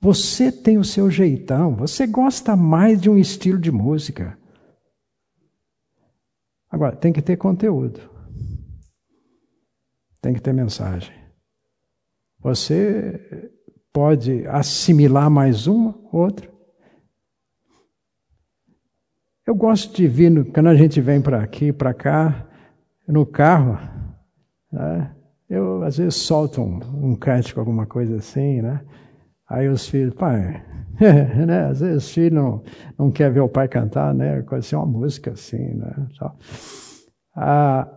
Você 0.00 0.50
tem 0.50 0.78
o 0.78 0.84
seu 0.84 1.10
jeitão, 1.10 1.76
você 1.76 2.06
gosta 2.06 2.56
mais 2.56 3.00
de 3.00 3.10
um 3.10 3.18
estilo 3.18 3.58
de 3.58 3.70
música. 3.70 4.38
Agora, 6.70 6.96
tem 6.96 7.12
que 7.12 7.22
ter 7.22 7.36
conteúdo 7.36 8.16
tem 10.26 10.34
que 10.34 10.40
ter 10.40 10.52
mensagem. 10.52 11.14
Você 12.40 13.48
pode 13.92 14.44
assimilar 14.48 15.30
mais 15.30 15.68
uma, 15.68 15.96
outra. 16.12 16.50
Eu 19.46 19.54
gosto 19.54 19.94
de 19.94 20.08
vir, 20.08 20.50
quando 20.52 20.66
a 20.66 20.74
gente 20.74 21.00
vem 21.00 21.22
para 21.22 21.40
aqui, 21.40 21.72
para 21.72 21.94
cá, 21.94 22.44
no 23.06 23.24
carro, 23.24 23.78
né? 24.72 25.15
Eu 25.48 25.82
às 25.82 25.98
vezes 25.98 26.16
solto 26.16 26.60
um, 26.60 26.80
um 27.10 27.14
cântico, 27.14 27.60
alguma 27.60 27.86
coisa 27.86 28.16
assim, 28.16 28.60
né? 28.62 28.80
Aí 29.48 29.68
os 29.68 29.88
filhos, 29.88 30.14
pai, 30.14 30.62
né? 31.46 31.66
Às 31.70 31.80
vezes 31.80 32.04
os 32.04 32.10
filhos 32.10 32.32
não, 32.32 32.62
não 32.98 33.10
quer 33.10 33.30
ver 33.30 33.40
o 33.40 33.48
pai 33.48 33.68
cantar, 33.68 34.14
né? 34.14 34.42
Pode 34.42 34.64
ser 34.66 34.76
uma 34.76 34.86
música 34.86 35.32
assim, 35.32 35.74
né? 35.74 36.08
Ah, 37.34 37.88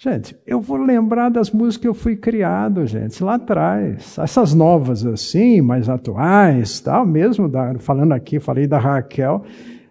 Gente, 0.00 0.36
eu 0.46 0.60
vou 0.60 0.76
lembrar 0.76 1.28
das 1.28 1.50
músicas 1.50 1.76
que 1.82 1.88
eu 1.88 1.92
fui 1.92 2.14
criado, 2.14 2.86
gente, 2.86 3.20
lá 3.24 3.34
atrás. 3.34 4.16
Essas 4.16 4.54
novas 4.54 5.04
assim, 5.04 5.60
mais 5.60 5.88
atuais, 5.88 6.78
tal, 6.78 7.04
mesmo 7.04 7.48
da, 7.48 7.74
falando 7.80 8.12
aqui, 8.12 8.38
falei 8.38 8.68
da 8.68 8.78
Raquel. 8.78 9.42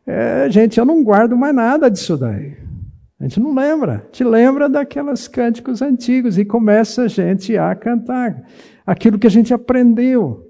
É, 0.06 0.50
gente, 0.50 0.80
eu 0.80 0.86
não 0.86 1.04
guardo 1.04 1.36
mais 1.36 1.54
nada 1.54 1.92
disso 1.92 2.16
daí. 2.16 2.56
A 3.20 3.24
gente 3.24 3.40
não 3.40 3.54
lembra. 3.54 4.08
Te 4.12 4.24
lembra 4.24 4.70
daquelas 4.70 5.28
cânticos 5.28 5.82
antigos 5.82 6.38
e 6.38 6.46
começa 6.46 7.04
a 7.04 7.08
gente 7.08 7.58
a 7.58 7.74
cantar 7.76 8.44
aquilo 8.86 9.18
que 9.18 9.28
a 9.28 9.32
gente 9.32 9.54
aprendeu, 9.54 10.46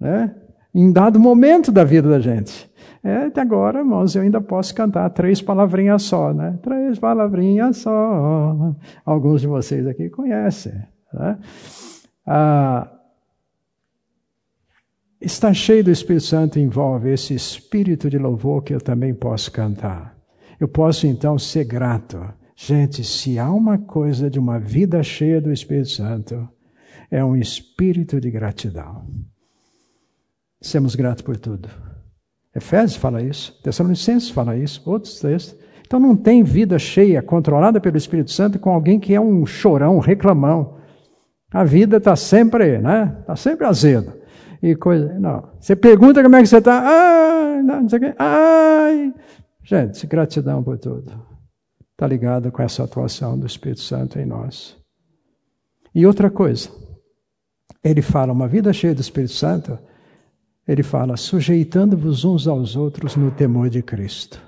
né? 0.00 0.34
Em 0.74 0.92
dado 0.92 1.18
momento 1.18 1.70
da 1.70 1.84
vida 1.84 2.08
da 2.08 2.18
gente. 2.18 2.68
É, 3.02 3.26
até 3.26 3.40
agora, 3.40 3.78
irmãos, 3.78 4.14
eu 4.14 4.22
ainda 4.22 4.40
posso 4.40 4.74
cantar 4.74 5.08
três 5.10 5.40
palavrinhas 5.40 6.02
só, 6.02 6.32
né? 6.34 6.58
Três 6.62 6.98
palavrinhas 6.98 7.78
só. 7.78 8.74
Alguns 9.04 9.40
de 9.40 9.46
vocês 9.46 9.86
aqui 9.86 10.10
conhecem. 10.10 10.74
Né? 11.14 11.38
Ah, 12.26 12.90
estar 15.20 15.54
cheio 15.54 15.84
do 15.84 15.90
Espírito 15.90 16.24
Santo 16.24 16.58
envolve 16.58 17.12
esse 17.12 17.34
espírito 17.34 18.10
de 18.10 18.18
louvor 18.18 18.62
que 18.62 18.74
eu 18.74 18.80
também 18.80 19.14
posso 19.14 19.50
cantar. 19.52 20.17
Eu 20.60 20.68
posso 20.68 21.06
então 21.06 21.38
ser 21.38 21.64
grato. 21.64 22.18
Gente, 22.56 23.04
se 23.04 23.38
há 23.38 23.50
uma 23.50 23.78
coisa 23.78 24.28
de 24.28 24.38
uma 24.38 24.58
vida 24.58 25.02
cheia 25.02 25.40
do 25.40 25.52
Espírito 25.52 25.90
Santo, 25.90 26.48
é 27.10 27.24
um 27.24 27.36
espírito 27.36 28.20
de 28.20 28.30
gratidão. 28.30 29.06
Semos 30.60 30.96
gratos 30.96 31.22
por 31.22 31.36
tudo. 31.36 31.68
Efésios 32.54 32.96
fala 32.96 33.22
isso, 33.22 33.56
Tessalonicenses 33.62 34.30
fala 34.30 34.56
isso, 34.56 34.82
outros 34.84 35.20
textos. 35.20 35.56
Então 35.86 36.00
não 36.00 36.16
tem 36.16 36.42
vida 36.42 36.78
cheia, 36.78 37.22
controlada 37.22 37.80
pelo 37.80 37.96
Espírito 37.96 38.32
Santo, 38.32 38.58
com 38.58 38.70
alguém 38.70 38.98
que 38.98 39.14
é 39.14 39.20
um 39.20 39.46
chorão, 39.46 39.98
reclamão. 40.00 40.78
A 41.50 41.64
vida 41.64 41.96
está 41.96 42.14
sempre, 42.14 42.78
né? 42.78 43.16
Está 43.20 43.36
sempre 43.36 43.66
azedo. 43.66 44.12
E 44.62 44.74
coisa. 44.74 45.18
Não. 45.18 45.48
Você 45.58 45.74
pergunta 45.76 46.22
como 46.22 46.36
é 46.36 46.42
que 46.42 46.48
você 46.48 46.58
está. 46.58 46.82
Ai, 46.84 47.62
não, 47.62 47.82
não 47.82 47.88
sei 47.88 47.98
o 47.98 48.02
quê. 48.02 48.14
Ai. 48.18 49.14
Gente, 49.68 50.06
gratidão 50.06 50.64
por 50.64 50.78
tudo. 50.78 51.12
Está 51.92 52.06
ligado 52.06 52.50
com 52.50 52.62
essa 52.62 52.84
atuação 52.84 53.38
do 53.38 53.46
Espírito 53.46 53.82
Santo 53.82 54.18
em 54.18 54.24
nós. 54.24 54.74
E 55.94 56.06
outra 56.06 56.30
coisa, 56.30 56.70
ele 57.84 58.00
fala, 58.00 58.32
uma 58.32 58.48
vida 58.48 58.72
cheia 58.72 58.94
do 58.94 59.02
Espírito 59.02 59.34
Santo 59.34 59.78
ele 60.66 60.82
fala: 60.82 61.18
sujeitando-vos 61.18 62.24
uns 62.24 62.48
aos 62.48 62.76
outros 62.76 63.14
no 63.14 63.30
temor 63.30 63.68
de 63.68 63.82
Cristo. 63.82 64.40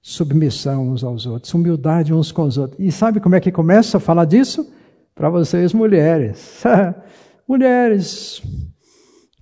Submissão 0.00 0.88
uns 0.88 1.04
aos 1.04 1.26
outros, 1.26 1.52
humildade 1.52 2.14
uns 2.14 2.32
com 2.32 2.44
os 2.44 2.56
outros. 2.56 2.80
E 2.80 2.90
sabe 2.90 3.20
como 3.20 3.34
é 3.34 3.40
que 3.40 3.52
começa 3.52 3.98
a 3.98 4.00
falar 4.00 4.24
disso? 4.24 4.72
Para 5.14 5.28
vocês, 5.28 5.74
mulheres. 5.74 6.62
mulheres. 7.46 8.40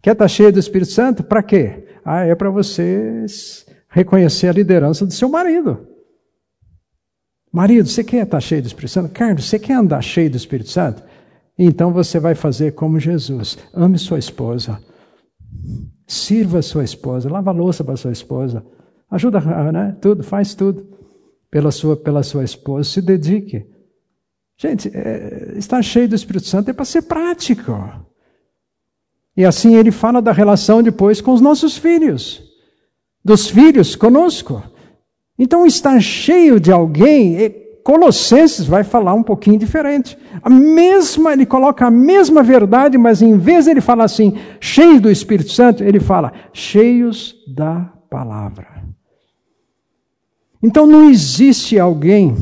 Quer 0.02 0.14
estar 0.14 0.24
tá 0.24 0.28
cheio 0.28 0.52
do 0.52 0.58
Espírito 0.58 0.90
Santo? 0.90 1.22
Para 1.22 1.40
quê? 1.40 1.86
Ah, 2.04 2.24
é 2.24 2.34
para 2.34 2.50
vocês 2.50 3.64
reconhecer 3.94 4.48
a 4.48 4.52
liderança 4.52 5.06
do 5.06 5.12
seu 5.12 5.28
marido. 5.28 5.86
Marido, 7.52 7.88
você 7.88 8.02
quer 8.02 8.24
estar 8.24 8.40
cheio 8.40 8.60
do 8.60 8.66
Espírito 8.66 8.92
Santo? 8.92 9.12
Carlos, 9.12 9.44
você 9.44 9.58
quer 9.58 9.74
andar 9.74 10.02
cheio 10.02 10.28
do 10.28 10.36
Espírito 10.36 10.68
Santo? 10.68 11.02
Então 11.56 11.92
você 11.92 12.18
vai 12.18 12.34
fazer 12.34 12.72
como 12.72 12.98
Jesus. 12.98 13.56
Ame 13.72 13.96
sua 13.96 14.18
esposa 14.18 14.80
Sirva 16.06 16.60
sua 16.60 16.84
esposa, 16.84 17.30
lava 17.30 17.50
a 17.50 17.54
louça 17.54 17.82
para 17.82 17.96
sua 17.96 18.12
esposa, 18.12 18.64
ajuda, 19.10 19.40
né? 19.72 19.96
Tudo, 20.00 20.22
faz 20.22 20.54
tudo 20.54 20.86
pela 21.50 21.70
sua, 21.70 21.96
pela 21.96 22.22
sua 22.22 22.44
esposa, 22.44 22.90
se 22.90 23.00
dedique. 23.00 23.64
Gente, 24.56 24.90
é, 24.94 25.54
estar 25.56 25.82
cheio 25.82 26.08
do 26.08 26.14
Espírito 26.14 26.46
Santo 26.46 26.70
é 26.70 26.74
para 26.74 26.84
ser 26.84 27.02
prático. 27.02 27.72
E 29.36 29.44
assim 29.44 29.76
ele 29.76 29.90
fala 29.90 30.20
da 30.20 30.30
relação 30.30 30.82
depois 30.82 31.22
com 31.22 31.32
os 31.32 31.40
nossos 31.40 31.76
filhos, 31.76 32.42
dos 33.24 33.48
filhos 33.48 33.96
conosco. 33.96 34.62
Então, 35.38 35.66
estar 35.66 36.00
cheio 36.00 36.60
de 36.60 36.70
alguém 36.70 37.36
Colossenses 37.84 38.66
vai 38.66 38.82
falar 38.82 39.12
um 39.12 39.22
pouquinho 39.22 39.58
diferente. 39.58 40.16
A 40.42 40.48
mesma, 40.48 41.34
ele 41.34 41.44
coloca 41.44 41.86
a 41.86 41.90
mesma 41.90 42.42
verdade, 42.42 42.96
mas 42.96 43.20
em 43.20 43.36
vez 43.36 43.66
de 43.66 43.72
ele 43.72 43.82
falar 43.82 44.04
assim, 44.04 44.38
cheio 44.58 44.98
do 44.98 45.10
Espírito 45.10 45.50
Santo, 45.50 45.84
ele 45.84 46.00
fala, 46.00 46.32
cheios 46.50 47.36
da 47.46 47.92
palavra. 48.08 48.82
Então 50.62 50.86
não 50.86 51.10
existe 51.10 51.78
alguém 51.78 52.34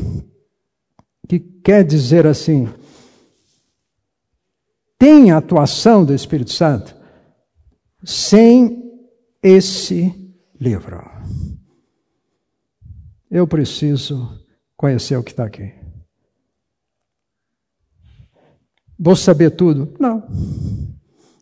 que 1.27 1.39
quer 1.39 1.83
dizer 1.83 2.25
assim, 2.25 2.69
tem 4.97 5.29
a 5.29 5.37
atuação 5.37 6.05
do 6.05 6.13
Espírito 6.13 6.53
Santo 6.53 6.95
sem 8.01 8.81
esse 9.41 10.22
livro. 10.63 11.03
Eu 13.29 13.45
preciso 13.45 14.39
conhecer 14.77 15.17
o 15.17 15.23
que 15.23 15.31
está 15.31 15.43
aqui. 15.43 15.73
Vou 18.97 19.15
saber 19.15 19.51
tudo? 19.51 19.93
Não. 19.99 20.25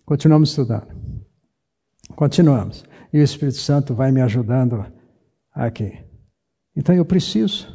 Continuamos 0.03 0.49
estudando. 0.49 0.87
Continuamos. 2.15 2.83
E 3.13 3.19
o 3.19 3.23
Espírito 3.23 3.57
Santo 3.57 3.93
vai 3.93 4.11
me 4.11 4.21
ajudando 4.21 4.91
aqui. 5.53 6.03
Então 6.75 6.95
eu 6.95 7.05
preciso 7.05 7.67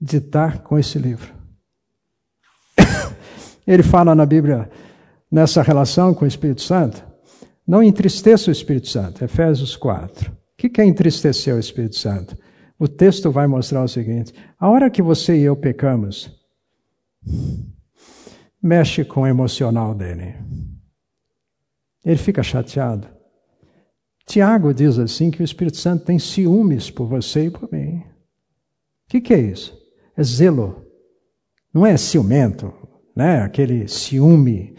de 0.00 0.18
estar 0.18 0.62
com 0.62 0.78
esse 0.78 0.98
livro. 0.98 1.34
Ele 3.66 3.82
fala 3.82 4.14
na 4.14 4.24
Bíblia, 4.24 4.70
nessa 5.28 5.62
relação 5.62 6.14
com 6.14 6.24
o 6.24 6.28
Espírito 6.28 6.62
Santo, 6.62 7.07
não 7.68 7.82
entristeça 7.82 8.48
o 8.48 8.52
Espírito 8.52 8.88
Santo, 8.88 9.22
Efésios 9.22 9.76
4. 9.76 10.32
O 10.32 10.36
que 10.56 10.80
é 10.80 10.84
entristecer 10.86 11.54
o 11.54 11.58
Espírito 11.58 11.96
Santo? 11.96 12.34
O 12.78 12.88
texto 12.88 13.30
vai 13.30 13.46
mostrar 13.46 13.84
o 13.84 13.88
seguinte: 13.88 14.32
a 14.58 14.70
hora 14.70 14.90
que 14.90 15.02
você 15.02 15.36
e 15.36 15.42
eu 15.42 15.54
pecamos, 15.54 16.32
mexe 18.62 19.04
com 19.04 19.20
o 19.20 19.26
emocional 19.26 19.94
dele. 19.94 20.34
Ele 22.02 22.16
fica 22.16 22.42
chateado. 22.42 23.06
Tiago 24.24 24.72
diz 24.72 24.98
assim 24.98 25.30
que 25.30 25.42
o 25.42 25.44
Espírito 25.44 25.76
Santo 25.76 26.06
tem 26.06 26.18
ciúmes 26.18 26.90
por 26.90 27.06
você 27.06 27.46
e 27.46 27.50
por 27.50 27.70
mim. 27.70 27.98
O 27.98 28.04
que, 29.08 29.20
que 29.20 29.34
é 29.34 29.40
isso? 29.40 29.76
É 30.16 30.22
zelo. 30.22 30.86
Não 31.72 31.84
é 31.84 31.96
ciumento, 31.96 32.72
né? 33.14 33.40
aquele 33.40 33.88
ciúme 33.88 34.74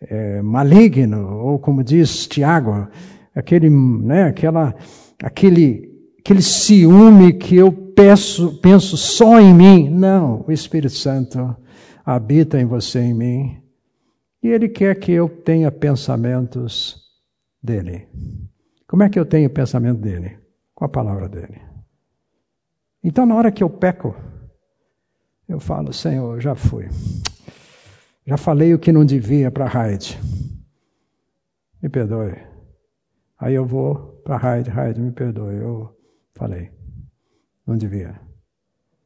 é, 0.00 0.40
maligno, 0.42 1.38
ou 1.38 1.58
como 1.58 1.82
diz 1.82 2.26
Tiago, 2.26 2.88
aquele, 3.34 3.68
né? 3.70 4.24
Aquela, 4.24 4.74
aquele, 5.22 5.90
aquele 6.18 6.42
ciúme 6.42 7.32
que 7.32 7.56
eu 7.56 7.72
peço, 7.72 8.58
penso 8.60 8.96
só 8.96 9.40
em 9.40 9.54
mim. 9.54 9.88
Não, 9.88 10.44
o 10.46 10.52
Espírito 10.52 10.94
Santo 10.94 11.56
habita 12.04 12.60
em 12.60 12.64
você 12.64 13.00
em 13.00 13.14
mim. 13.14 13.62
E 14.42 14.48
Ele 14.48 14.68
quer 14.68 14.94
que 14.98 15.12
eu 15.12 15.28
tenha 15.28 15.70
pensamentos 15.70 17.08
dele. 17.62 18.06
Como 18.86 19.02
é 19.02 19.08
que 19.08 19.18
eu 19.18 19.26
tenho 19.26 19.50
pensamento 19.50 20.00
dele? 20.00 20.38
Com 20.74 20.84
a 20.84 20.88
palavra 20.88 21.28
dele. 21.28 21.60
Então, 23.02 23.26
na 23.26 23.34
hora 23.34 23.52
que 23.52 23.62
eu 23.62 23.68
peco, 23.68 24.14
eu 25.48 25.60
falo, 25.60 25.92
Senhor, 25.92 26.40
já 26.40 26.54
fui. 26.54 26.88
Já 28.28 28.36
falei 28.36 28.74
o 28.74 28.78
que 28.78 28.92
não 28.92 29.06
devia 29.06 29.50
para 29.50 29.64
Raide. 29.64 30.20
Me 31.82 31.88
perdoe. 31.88 32.36
Aí 33.38 33.54
eu 33.54 33.64
vou 33.64 34.20
para 34.22 34.36
Raide, 34.36 34.68
Raide, 34.68 35.00
me 35.00 35.10
perdoe. 35.10 35.54
Eu 35.54 35.96
falei. 36.34 36.70
Não 37.66 37.74
devia. 37.74 38.20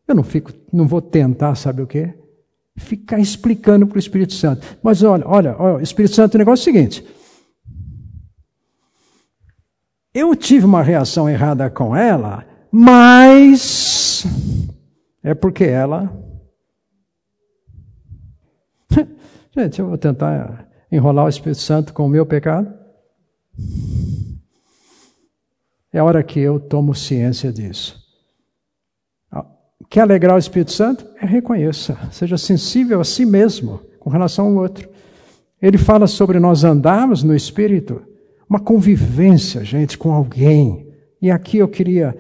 Eu 0.09 0.17
não 0.17 0.25
fico, 0.25 0.51
não 0.73 0.89
vou 0.89 1.01
tentar, 1.01 1.55
sabe 1.55 1.83
o 1.83 1.87
quê? 1.87 2.13
Ficar 2.77 3.21
explicando 3.21 3.87
para 3.87 3.95
o 3.95 4.01
Espírito 4.01 4.33
Santo. 4.33 4.67
Mas 4.83 5.05
olha, 5.05 5.25
olha, 5.25 5.57
olha, 5.57 5.81
Espírito 5.85 6.17
Santo, 6.17 6.35
o 6.35 6.39
negócio 6.39 6.69
é 6.69 6.73
o 6.73 6.75
seguinte. 6.75 7.07
Eu 10.13 10.35
tive 10.35 10.67
uma 10.67 10.83
reação 10.83 11.31
errada 11.31 11.71
com 11.71 11.95
ela, 11.95 12.45
mas 12.73 14.27
é 15.23 15.33
porque 15.33 15.63
ela. 15.63 16.13
Gente, 19.55 19.81
eu 19.81 19.89
vou 19.89 19.99
tentar 19.99 20.67
enrolar 20.91 21.27
o 21.27 21.29
Espírito 21.29 21.61
Santo 21.61 21.93
com 21.93 22.07
o 22.07 22.09
meu 22.09 22.25
pecado. 22.25 22.73
É 25.93 25.99
a 25.99 26.05
hora 26.05 26.23
que 26.23 26.41
eu 26.41 26.59
tomo 26.59 26.95
ciência 26.95 27.53
disso. 27.53 28.01
Quer 29.91 30.01
alegrar 30.01 30.37
o 30.37 30.39
Espírito 30.39 30.73
Santo? 30.73 31.07
É 31.21 31.27
reconheça, 31.27 31.99
seja 32.11 32.39
sensível 32.39 32.99
a 32.99 33.05
si 33.05 33.27
mesmo 33.27 33.79
com 34.01 34.09
relação 34.09 34.47
ao 34.47 34.55
outro. 34.55 34.89
Ele 35.61 35.77
fala 35.77 36.07
sobre 36.07 36.41
nós 36.41 36.65
andarmos 36.65 37.23
no 37.23 37.37
Espírito, 37.37 38.03
uma 38.49 38.59
convivência, 38.59 39.63
gente, 39.63 39.99
com 39.99 40.11
alguém. 40.11 40.89
E 41.21 41.31
aqui 41.31 41.59
eu 41.59 41.69
queria 41.69 42.17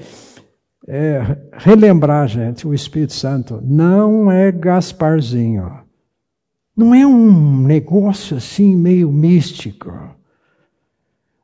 é, 0.86 1.38
relembrar, 1.54 2.28
gente, 2.28 2.68
o 2.68 2.74
Espírito 2.74 3.14
Santo 3.14 3.58
não 3.64 4.30
é 4.30 4.52
Gasparzinho. 4.52 5.81
Não 6.76 6.94
é 6.94 7.06
um 7.06 7.62
negócio 7.62 8.36
assim 8.36 8.74
meio 8.76 9.12
místico. 9.12 9.92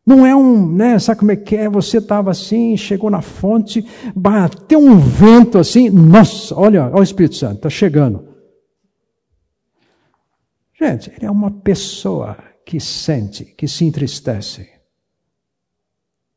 Não 0.09 0.25
é 0.25 0.35
um, 0.35 0.75
né? 0.75 0.99
Sabe 0.99 1.21
como 1.21 1.33
é 1.33 1.37
que 1.37 1.55
é? 1.55 1.69
Você 1.69 1.99
estava 1.99 2.31
assim, 2.31 2.77
chegou 2.79 3.11
na 3.11 3.21
fonte, 3.21 3.85
bateu 4.17 4.79
um 4.79 4.99
vento 4.99 5.59
assim, 5.59 5.91
nossa, 5.91 6.55
olha, 6.55 6.87
olha 6.87 7.01
o 7.01 7.03
Espírito 7.03 7.37
Santo, 7.37 7.57
está 7.57 7.69
chegando. 7.69 8.27
Gente, 10.81 11.13
ele 11.15 11.27
é 11.27 11.31
uma 11.31 11.51
pessoa 11.51 12.39
que 12.65 12.81
sente, 12.81 13.45
que 13.45 13.69
se 13.69 13.85
entristece, 13.85 14.71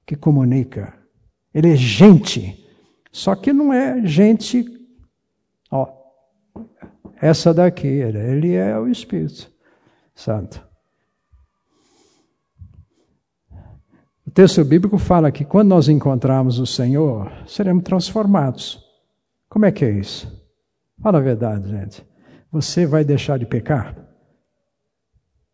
que 0.05 0.17
comunica. 0.17 0.93
Ele 1.53 1.71
é 1.71 1.75
gente, 1.75 2.65
só 3.09 3.35
que 3.35 3.53
não 3.53 3.71
é 3.71 4.05
gente, 4.05 4.65
essa 7.21 7.53
daqui, 7.53 7.87
ele 7.87 8.55
é 8.55 8.75
o 8.79 8.87
Espírito 8.87 9.47
Santo. 10.15 10.67
O 14.25 14.31
texto 14.31 14.65
bíblico 14.65 14.97
fala 14.97 15.31
que 15.31 15.45
quando 15.45 15.69
nós 15.69 15.87
encontrarmos 15.87 16.57
o 16.57 16.65
Senhor, 16.65 17.31
seremos 17.45 17.83
transformados. 17.83 18.83
Como 19.47 19.65
é 19.65 19.71
que 19.71 19.85
é 19.85 19.91
isso? 19.91 20.31
Fala 20.99 21.19
a 21.19 21.21
verdade, 21.21 21.69
gente. 21.69 22.03
Você 22.51 22.87
vai 22.87 23.03
deixar 23.03 23.37
de 23.37 23.45
pecar? 23.45 23.95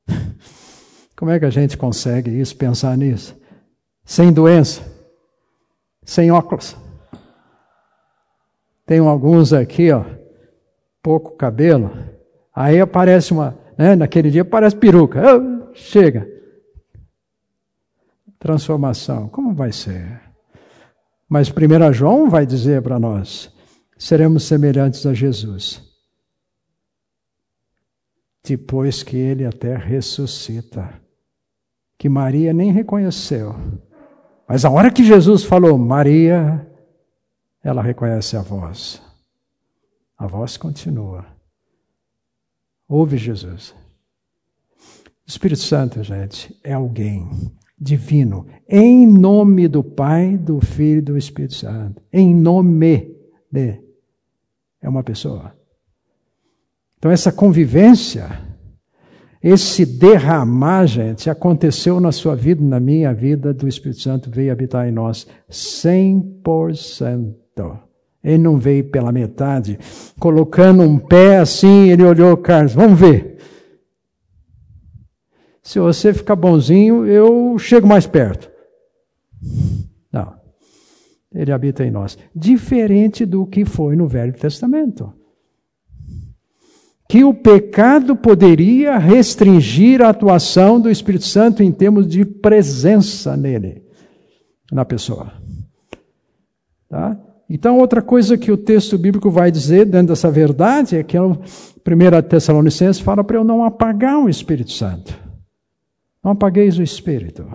Como 1.17 1.31
é 1.31 1.39
que 1.39 1.45
a 1.45 1.49
gente 1.49 1.77
consegue 1.77 2.29
isso, 2.29 2.55
pensar 2.55 2.97
nisso? 2.97 3.35
Sem 4.05 4.31
doença, 4.31 4.81
sem 6.03 6.31
óculos. 6.31 6.77
Tem 8.85 8.99
alguns 8.99 9.51
aqui, 9.51 9.91
ó, 9.91 10.05
pouco 11.07 11.37
cabelo. 11.37 11.89
Aí 12.53 12.81
aparece 12.81 13.31
uma, 13.31 13.57
né, 13.77 13.95
naquele 13.95 14.29
dia 14.29 14.41
aparece 14.41 14.75
peruca. 14.75 15.21
Chega 15.73 16.27
transformação. 18.37 19.29
Como 19.29 19.53
vai 19.53 19.71
ser? 19.71 20.21
Mas 21.29 21.49
1 21.49 21.93
João 21.93 22.29
vai 22.29 22.45
dizer 22.45 22.81
para 22.81 22.99
nós: 22.99 23.49
seremos 23.97 24.43
semelhantes 24.43 25.05
a 25.05 25.13
Jesus. 25.13 25.81
Depois 28.43 29.01
que 29.01 29.15
ele 29.15 29.45
até 29.45 29.77
ressuscita. 29.77 30.93
Que 31.97 32.09
Maria 32.09 32.53
nem 32.53 32.71
reconheceu. 32.71 33.55
Mas 34.47 34.65
a 34.65 34.69
hora 34.69 34.91
que 34.91 35.03
Jesus 35.05 35.43
falou, 35.43 35.77
Maria, 35.77 36.69
ela 37.63 37.81
reconhece 37.81 38.35
a 38.35 38.41
voz. 38.41 39.06
A 40.17 40.25
voz 40.25 40.57
continua. 40.57 41.25
Ouve 42.87 43.17
Jesus. 43.17 43.75
O 45.25 45.29
Espírito 45.29 45.61
Santo, 45.61 46.01
gente, 46.01 46.57
é 46.63 46.73
alguém 46.73 47.29
divino, 47.79 48.47
em 48.67 49.05
nome 49.05 49.67
do 49.67 49.83
Pai, 49.83 50.35
do 50.35 50.59
Filho 50.59 50.97
e 50.97 51.01
do 51.01 51.17
Espírito 51.17 51.53
Santo. 51.53 52.01
Em 52.11 52.33
nome 52.33 53.15
de. 53.51 53.79
É 54.81 54.89
uma 54.89 55.03
pessoa. 55.03 55.55
Então, 56.97 57.11
essa 57.11 57.31
convivência, 57.31 58.41
esse 59.43 59.85
derramar, 59.85 60.87
gente, 60.87 61.29
aconteceu 61.29 61.99
na 61.99 62.11
sua 62.11 62.35
vida, 62.35 62.63
na 62.63 62.79
minha 62.79 63.13
vida, 63.13 63.53
do 63.53 63.67
Espírito 63.67 64.01
Santo 64.01 64.31
veio 64.31 64.51
habitar 64.51 64.87
em 64.87 64.91
nós 64.91 65.27
100%. 65.49 67.86
Ele 68.27 68.39
não 68.39 68.57
veio 68.57 68.83
pela 68.83 69.09
metade, 69.09 69.79
colocando 70.19 70.83
um 70.83 70.99
pé 70.99 71.37
assim, 71.37 71.89
ele 71.89 72.03
olhou, 72.03 72.35
Carlos, 72.35 72.73
vamos 72.73 72.99
ver. 72.99 73.37
Se 75.63 75.79
você 75.79 76.13
ficar 76.13 76.35
bonzinho, 76.35 77.05
eu 77.05 77.57
chego 77.57 77.87
mais 77.87 78.05
perto. 78.05 78.51
Não. 80.11 80.33
Ele 81.33 81.53
habita 81.53 81.85
em 81.85 81.91
nós. 81.91 82.17
Diferente 82.35 83.25
do 83.25 83.45
que 83.45 83.63
foi 83.63 83.95
no 83.95 84.09
Velho 84.09 84.33
Testamento. 84.33 85.13
Que 87.07 87.23
o 87.23 87.33
pecado 87.33 88.13
poderia 88.13 88.97
restringir 88.97 90.01
a 90.01 90.09
atuação 90.09 90.81
do 90.81 90.89
Espírito 90.89 91.23
Santo 91.23 91.63
em 91.63 91.71
termos 91.71 92.05
de 92.05 92.25
presença 92.25 93.37
nele, 93.37 93.83
na 94.69 94.83
pessoa. 94.83 95.31
Tá? 96.89 97.17
Então, 97.49 97.77
outra 97.77 98.01
coisa 98.01 98.37
que 98.37 98.51
o 98.51 98.57
texto 98.57 98.97
bíblico 98.97 99.29
vai 99.29 99.49
dizer 99.49 99.85
dentro 99.85 100.07
dessa 100.07 100.29
verdade 100.29 100.97
é 100.97 101.03
que 101.03 101.15
a 101.15 101.23
1 101.23 101.37
Tessalonicenses 102.27 103.01
fala 103.01 103.23
para 103.23 103.37
eu 103.37 103.43
não 103.43 103.63
apagar 103.63 104.19
o 104.19 104.29
Espírito 104.29 104.71
Santo. 104.71 105.17
Não 106.21 106.31
apagueis 106.31 106.77
o 106.77 106.83
Espírito. 106.83 107.47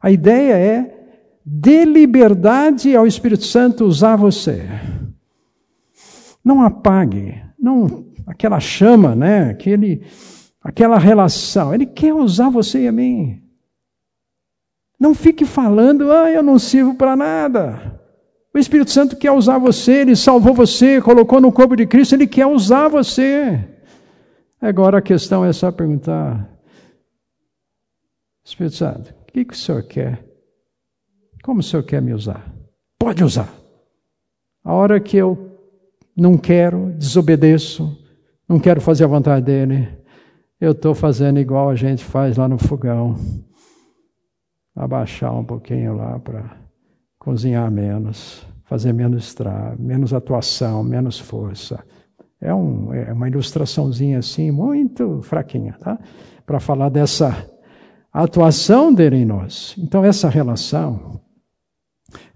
A 0.00 0.10
ideia 0.10 0.54
é 0.54 0.98
dê 1.44 1.84
liberdade 1.84 2.94
ao 2.94 3.06
Espírito 3.06 3.44
Santo 3.44 3.84
usar 3.84 4.16
você. 4.16 4.68
Não 6.44 6.60
apague, 6.60 7.40
não 7.58 8.06
aquela 8.26 8.60
chama, 8.60 9.14
né? 9.14 9.50
Aquele, 9.50 10.04
aquela 10.62 10.98
relação. 10.98 11.72
Ele 11.72 11.86
quer 11.86 12.12
usar 12.12 12.50
você 12.50 12.82
e 12.82 12.88
a 12.88 12.92
mim. 12.92 13.42
Não 15.00 15.14
fique 15.14 15.44
falando, 15.44 16.12
ah, 16.12 16.30
eu 16.30 16.42
não 16.42 16.58
sirvo 16.58 16.94
para 16.94 17.16
nada. 17.16 18.01
O 18.54 18.58
Espírito 18.58 18.90
Santo 18.90 19.16
quer 19.16 19.32
usar 19.32 19.58
você, 19.58 20.00
ele 20.00 20.14
salvou 20.14 20.52
você, 20.52 21.00
colocou 21.00 21.40
no 21.40 21.50
corpo 21.50 21.74
de 21.74 21.86
Cristo, 21.86 22.14
ele 22.14 22.26
quer 22.26 22.46
usar 22.46 22.88
você. 22.88 23.66
Agora 24.60 24.98
a 24.98 25.02
questão 25.02 25.44
é 25.44 25.52
só 25.52 25.72
perguntar: 25.72 26.50
Espírito 28.44 28.76
Santo, 28.76 29.10
o 29.10 29.24
que, 29.32 29.44
que 29.44 29.54
o 29.54 29.56
Senhor 29.56 29.82
quer? 29.84 30.22
Como 31.42 31.60
o 31.60 31.62
Senhor 31.62 31.82
quer 31.82 32.02
me 32.02 32.12
usar? 32.12 32.54
Pode 32.98 33.24
usar. 33.24 33.52
A 34.62 34.74
hora 34.74 35.00
que 35.00 35.16
eu 35.16 35.58
não 36.14 36.36
quero, 36.36 36.92
desobedeço, 36.92 37.98
não 38.46 38.60
quero 38.60 38.80
fazer 38.82 39.04
a 39.04 39.08
vontade 39.08 39.46
dele, 39.46 39.88
eu 40.60 40.72
estou 40.72 40.94
fazendo 40.94 41.40
igual 41.40 41.70
a 41.70 41.74
gente 41.74 42.04
faz 42.04 42.36
lá 42.36 42.46
no 42.46 42.58
fogão. 42.58 43.16
Abaixar 44.76 45.34
um 45.34 45.44
pouquinho 45.44 45.96
lá 45.96 46.18
para 46.18 46.61
cozinhar 47.22 47.70
menos, 47.70 48.44
fazer 48.64 48.92
menos 48.92 49.26
estrago, 49.26 49.80
menos 49.80 50.12
atuação, 50.12 50.82
menos 50.82 51.20
força. 51.20 51.84
É, 52.40 52.52
um, 52.52 52.92
é 52.92 53.12
uma 53.12 53.28
ilustraçãozinha 53.28 54.18
assim, 54.18 54.50
muito 54.50 55.22
fraquinha, 55.22 55.76
tá? 55.78 56.00
Para 56.44 56.58
falar 56.58 56.88
dessa 56.88 57.48
atuação 58.12 58.92
dele 58.92 59.18
em 59.18 59.24
nós. 59.24 59.76
Então, 59.78 60.04
essa 60.04 60.28
relação, 60.28 61.20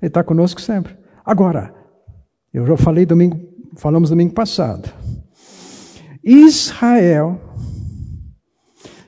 ele 0.01 0.09
está 0.09 0.23
conosco 0.23 0.61
sempre. 0.61 0.97
Agora, 1.25 1.75
eu 2.55 2.65
já 2.65 2.77
falei 2.77 3.05
domingo, 3.05 3.41
falamos 3.75 4.11
domingo 4.11 4.35
passado. 4.35 4.89
Israel, 6.23 7.41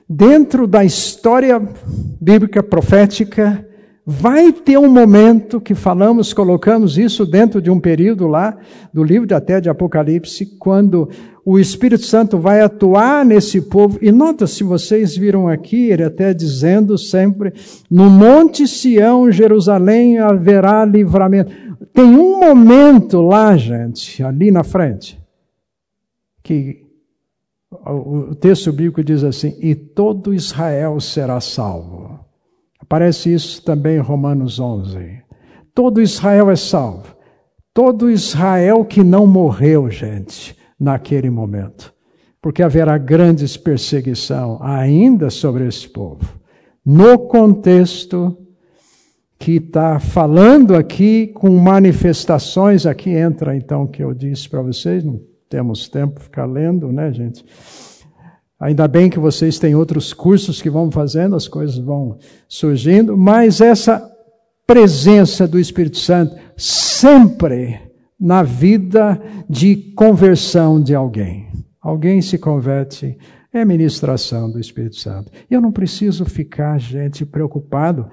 dentro 0.09 0.67
da 0.67 0.83
história 0.83 1.57
bíblica 2.19 2.61
profética, 2.61 3.65
vai 4.05 4.51
ter 4.51 4.77
um 4.77 4.89
momento 4.89 5.61
que 5.61 5.75
falamos, 5.75 6.33
colocamos 6.33 6.97
isso 6.97 7.25
dentro 7.25 7.61
de 7.61 7.69
um 7.69 7.79
período 7.79 8.27
lá, 8.27 8.57
do 8.93 9.03
livro 9.03 9.35
até 9.35 9.61
de 9.61 9.69
Apocalipse, 9.69 10.45
quando 10.57 11.09
o 11.45 11.57
Espírito 11.57 12.05
Santo 12.05 12.37
vai 12.37 12.61
atuar 12.61 13.25
nesse 13.25 13.61
povo. 13.61 13.97
E 14.01 14.11
nota, 14.11 14.45
se 14.47 14.63
vocês 14.63 15.15
viram 15.15 15.47
aqui, 15.47 15.89
ele 15.89 16.03
até 16.03 16.33
dizendo 16.33 16.97
sempre: 16.97 17.53
no 17.89 18.09
Monte 18.09 18.67
Sião, 18.67 19.31
Jerusalém, 19.31 20.19
haverá 20.19 20.85
livramento. 20.85 21.51
Tem 21.93 22.05
um 22.05 22.39
momento 22.39 23.21
lá, 23.21 23.55
gente, 23.57 24.23
ali 24.23 24.51
na 24.51 24.63
frente, 24.63 25.19
que 26.43 26.83
o 27.71 28.35
texto 28.35 28.71
bíblico 28.71 29.03
diz 29.03 29.23
assim: 29.23 29.55
e 29.61 29.75
todo 29.75 30.33
Israel 30.33 30.99
será 30.99 31.39
salvo. 31.39 32.18
Aparece 32.89 33.31
isso 33.31 33.61
também 33.61 33.97
em 33.97 34.01
Romanos 34.01 34.59
11. 34.59 35.21
Todo 35.75 36.01
Israel 36.01 36.49
é 36.49 36.55
salvo. 36.55 37.15
Todo 37.71 38.09
Israel 38.09 38.83
que 38.83 39.03
não 39.03 39.27
morreu, 39.27 39.91
gente, 39.91 40.57
naquele 40.79 41.29
momento. 41.29 41.93
Porque 42.41 42.63
haverá 42.63 42.97
grandes 42.97 43.55
perseguição 43.55 44.57
ainda 44.59 45.29
sobre 45.29 45.67
esse 45.67 45.87
povo. 45.87 46.39
No 46.83 47.19
contexto 47.19 48.35
que 49.37 49.57
está 49.57 49.99
falando 49.99 50.75
aqui 50.75 51.27
com 51.27 51.51
manifestações, 51.51 52.87
aqui 52.87 53.11
entra 53.11 53.55
então 53.55 53.83
o 53.83 53.87
que 53.87 54.03
eu 54.03 54.15
disse 54.15 54.49
para 54.49 54.63
vocês, 54.63 55.03
não 55.03 55.21
temos 55.47 55.87
tempo 55.87 56.15
para 56.15 56.23
ficar 56.23 56.45
lendo, 56.47 56.91
né, 56.91 57.13
gente? 57.13 57.45
Ainda 58.59 58.87
bem 58.87 59.09
que 59.09 59.19
vocês 59.19 59.57
têm 59.57 59.73
outros 59.73 60.13
cursos 60.13 60.61
que 60.61 60.69
vão 60.69 60.91
fazendo, 60.91 61.35
as 61.35 61.47
coisas 61.47 61.77
vão 61.77 62.17
surgindo, 62.47 63.17
mas 63.17 63.61
essa 63.61 64.05
presença 64.67 65.47
do 65.47 65.57
Espírito 65.57 65.97
Santo 65.97 66.35
sempre 66.57 67.79
na 68.19 68.43
vida 68.43 69.19
de 69.49 69.75
conversão 69.95 70.81
de 70.81 70.93
alguém. 70.93 71.47
Alguém 71.81 72.21
se 72.21 72.37
converte, 72.37 73.17
é 73.53 73.63
ministração 73.63 74.51
do 74.51 74.59
Espírito 74.59 74.97
Santo. 74.97 75.31
Eu 75.49 75.61
não 75.61 75.71
preciso 75.71 76.25
ficar, 76.25 76.77
gente, 76.79 77.25
preocupado 77.25 78.09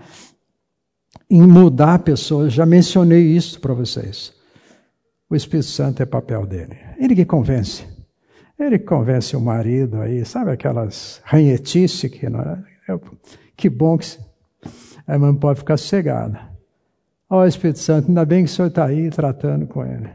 em 1.29 1.43
mudar 1.43 1.99
pessoas, 1.99 2.53
já 2.53 2.65
mencionei 2.65 3.23
isso 3.23 3.61
para 3.61 3.75
vocês. 3.75 4.33
O 5.29 5.35
Espírito 5.35 5.69
Santo 5.69 6.03
é 6.03 6.07
papel 6.07 6.47
dele. 6.47 6.77
Ele 6.99 7.17
que 7.17 7.25
convence. 7.25 7.96
Ele 8.59 8.79
convence 8.79 9.37
o 9.37 9.41
marido 9.41 10.01
aí, 10.01 10.25
sabe 10.25 10.51
aquelas 10.51 11.21
ranhetices 11.25 12.11
que 12.11 12.29
não 12.29 12.41
é? 12.41 12.59
Que 13.57 13.69
bom 13.69 13.99
que 13.99 14.19
a 15.07 15.15
irmã 15.15 15.35
pode 15.35 15.59
ficar 15.59 15.77
cegada. 15.77 16.41
Ó 17.29 17.41
oh, 17.41 17.47
Espírito 17.47 17.81
Santo, 17.81 18.09
ainda 18.09 18.25
bem 18.25 18.45
que 18.45 18.51
o 18.51 18.55
Senhor 18.55 18.69
está 18.69 18.87
aí 18.87 19.11
tratando 19.11 19.67
com 19.67 19.85
ele. 19.85 20.09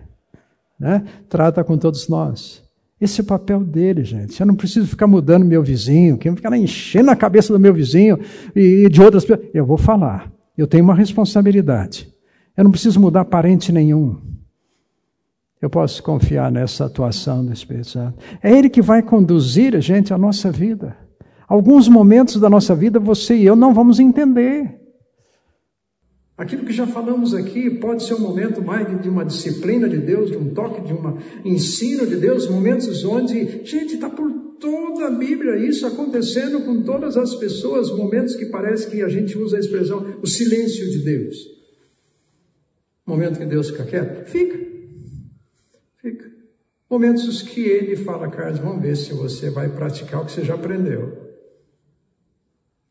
Né? 0.80 1.04
Trata 1.30 1.64
com 1.64 1.78
todos 1.78 2.08
nós. 2.08 2.64
Esse 3.00 3.22
é 3.22 3.24
o 3.24 3.28
papel 3.28 3.64
dele, 3.64 4.04
gente. 4.04 4.40
Eu 4.40 4.46
não 4.46 4.56
preciso 4.56 4.88
ficar 4.88 5.08
mudando 5.08 5.44
meu 5.44 5.62
vizinho, 5.64 6.18
que 6.18 6.32
ficar 6.32 6.56
enchendo 6.56 7.12
a 7.12 7.16
cabeça 7.16 7.52
do 7.52 7.60
meu 7.60 7.74
vizinho 7.74 8.20
e 8.56 8.88
de 8.90 9.02
outras 9.02 9.26
pessoas. 9.26 9.50
Eu 9.54 9.66
vou 9.66 9.78
falar. 9.78 10.32
Eu 10.58 10.68
tenho 10.68 10.84
uma 10.84 10.96
responsabilidade. 10.96 12.12
Eu 12.56 12.64
não 12.64 12.72
preciso 12.72 13.00
mudar 13.00 13.26
parente 13.26 13.72
nenhum. 13.72 14.31
Eu 15.62 15.70
posso 15.70 16.02
confiar 16.02 16.52
nessa 16.52 16.86
atuação 16.86 17.46
do 17.46 17.54
Espírito 17.54 17.90
Santo. 17.90 18.18
É 18.42 18.52
Ele 18.52 18.70
que 18.70 18.82
vai 18.82 19.04
conduzir 19.04 19.76
a 19.76 19.80
gente 19.80 20.12
à 20.12 20.18
nossa 20.18 20.52
vida. 20.52 20.98
Alguns 21.48 21.88
momentos 21.88 22.40
da 22.40 22.50
nossa 22.50 22.74
vida 22.74 23.00
você 23.00 23.36
e 23.36 23.46
eu 23.46 23.56
não 23.56 23.74
vamos 23.74 24.00
entender. 24.00 24.80
Aquilo 26.36 26.66
que 26.66 26.74
já 26.74 26.88
falamos 26.88 27.36
aqui 27.36 27.70
pode 27.70 28.02
ser 28.02 28.16
um 28.16 28.22
momento 28.22 28.64
mais 28.64 29.00
de 29.00 29.08
uma 29.08 29.24
disciplina 29.24 29.88
de 29.88 29.98
Deus, 29.98 30.32
de 30.32 30.38
um 30.38 30.52
toque, 30.52 30.82
de 30.82 30.94
um 30.94 31.18
ensino 31.46 32.08
de 32.08 32.16
Deus, 32.16 32.50
momentos 32.50 33.06
onde, 33.06 33.64
gente, 33.64 33.94
está 33.94 34.10
por 34.10 34.32
toda 34.60 35.08
a 35.08 35.12
Bíblia 35.12 35.58
isso 35.58 35.86
acontecendo 35.86 36.62
com 36.62 36.82
todas 36.82 37.18
as 37.18 37.36
pessoas, 37.36 37.92
momentos 37.92 38.36
que 38.36 38.46
parece 38.46 38.90
que 38.90 39.04
a 39.04 39.08
gente 39.08 39.38
usa 39.38 39.58
a 39.58 39.60
expressão 39.60 40.04
o 40.24 40.26
silêncio 40.26 40.90
de 40.90 41.00
Deus. 41.04 41.36
Momento 43.06 43.38
que 43.38 43.46
Deus 43.46 43.70
fica 43.70 43.84
quieto? 43.84 44.26
Fica. 44.26 44.71
Momentos 46.92 47.42
que 47.42 47.62
ele 47.62 47.96
fala, 47.96 48.30
Carlos, 48.30 48.60
vamos 48.60 48.82
ver 48.82 48.98
se 48.98 49.14
você 49.14 49.50
vai 49.50 49.70
praticar 49.70 50.22
o 50.22 50.26
que 50.26 50.34
você 50.34 50.44
já 50.44 50.56
aprendeu. 50.56 51.32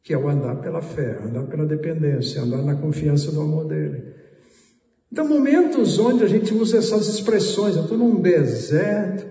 Que 0.03 0.15
é 0.15 0.17
o 0.17 0.27
andar 0.27 0.57
pela 0.57 0.81
fé, 0.81 1.19
andar 1.23 1.43
pela 1.49 1.67
dependência, 1.67 2.41
andar 2.41 2.63
na 2.63 2.75
confiança 2.75 3.31
do 3.31 3.43
amor 3.43 3.67
dele. 3.67 4.15
Então, 5.13 5.29
momentos 5.29 5.99
onde 5.99 6.25
a 6.25 6.27
gente 6.27 6.55
usa 6.55 6.79
essas 6.79 7.09
expressões, 7.09 7.77
eu 7.77 7.83
estou 7.83 7.99
num 7.99 8.23
deserto, 8.23 9.27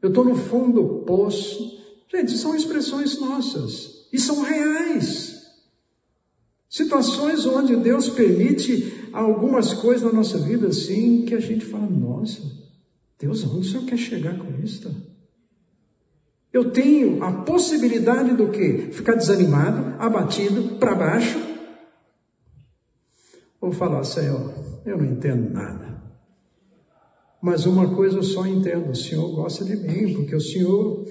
eu 0.00 0.10
estou 0.10 0.24
no 0.24 0.36
fundo 0.36 0.80
do 0.80 0.88
poço. 1.00 1.82
Gente, 2.08 2.38
são 2.38 2.54
expressões 2.54 3.18
nossas 3.18 4.06
e 4.12 4.18
são 4.20 4.42
reais. 4.42 5.42
Situações 6.70 7.44
onde 7.46 7.74
Deus 7.74 8.08
permite 8.08 9.08
algumas 9.12 9.74
coisas 9.74 10.04
na 10.04 10.12
nossa 10.12 10.38
vida 10.38 10.68
assim 10.68 11.22
que 11.22 11.34
a 11.34 11.40
gente 11.40 11.64
fala, 11.64 11.86
nossa, 11.86 12.67
Deus, 13.18 13.44
onde 13.44 13.66
o 13.66 13.70
Senhor 13.70 13.84
quer 13.84 13.96
chegar 13.96 14.38
com 14.38 14.62
isso? 14.62 14.94
Eu 16.52 16.70
tenho 16.70 17.22
a 17.22 17.32
possibilidade 17.42 18.34
do 18.34 18.48
quê? 18.48 18.88
Ficar 18.92 19.14
desanimado, 19.14 19.96
abatido, 19.98 20.76
para 20.76 20.94
baixo. 20.94 21.38
Ou 23.60 23.72
falar, 23.72 24.04
Senhor, 24.04 24.54
eu 24.86 24.96
não 24.96 25.04
entendo 25.04 25.50
nada. 25.50 25.98
Mas 27.42 27.66
uma 27.66 27.94
coisa 27.94 28.18
eu 28.18 28.22
só 28.22 28.46
entendo: 28.46 28.90
o 28.90 28.96
Senhor 28.96 29.28
gosta 29.34 29.64
de 29.64 29.76
mim, 29.76 30.14
porque 30.14 30.34
o 30.34 30.40
Senhor 30.40 31.04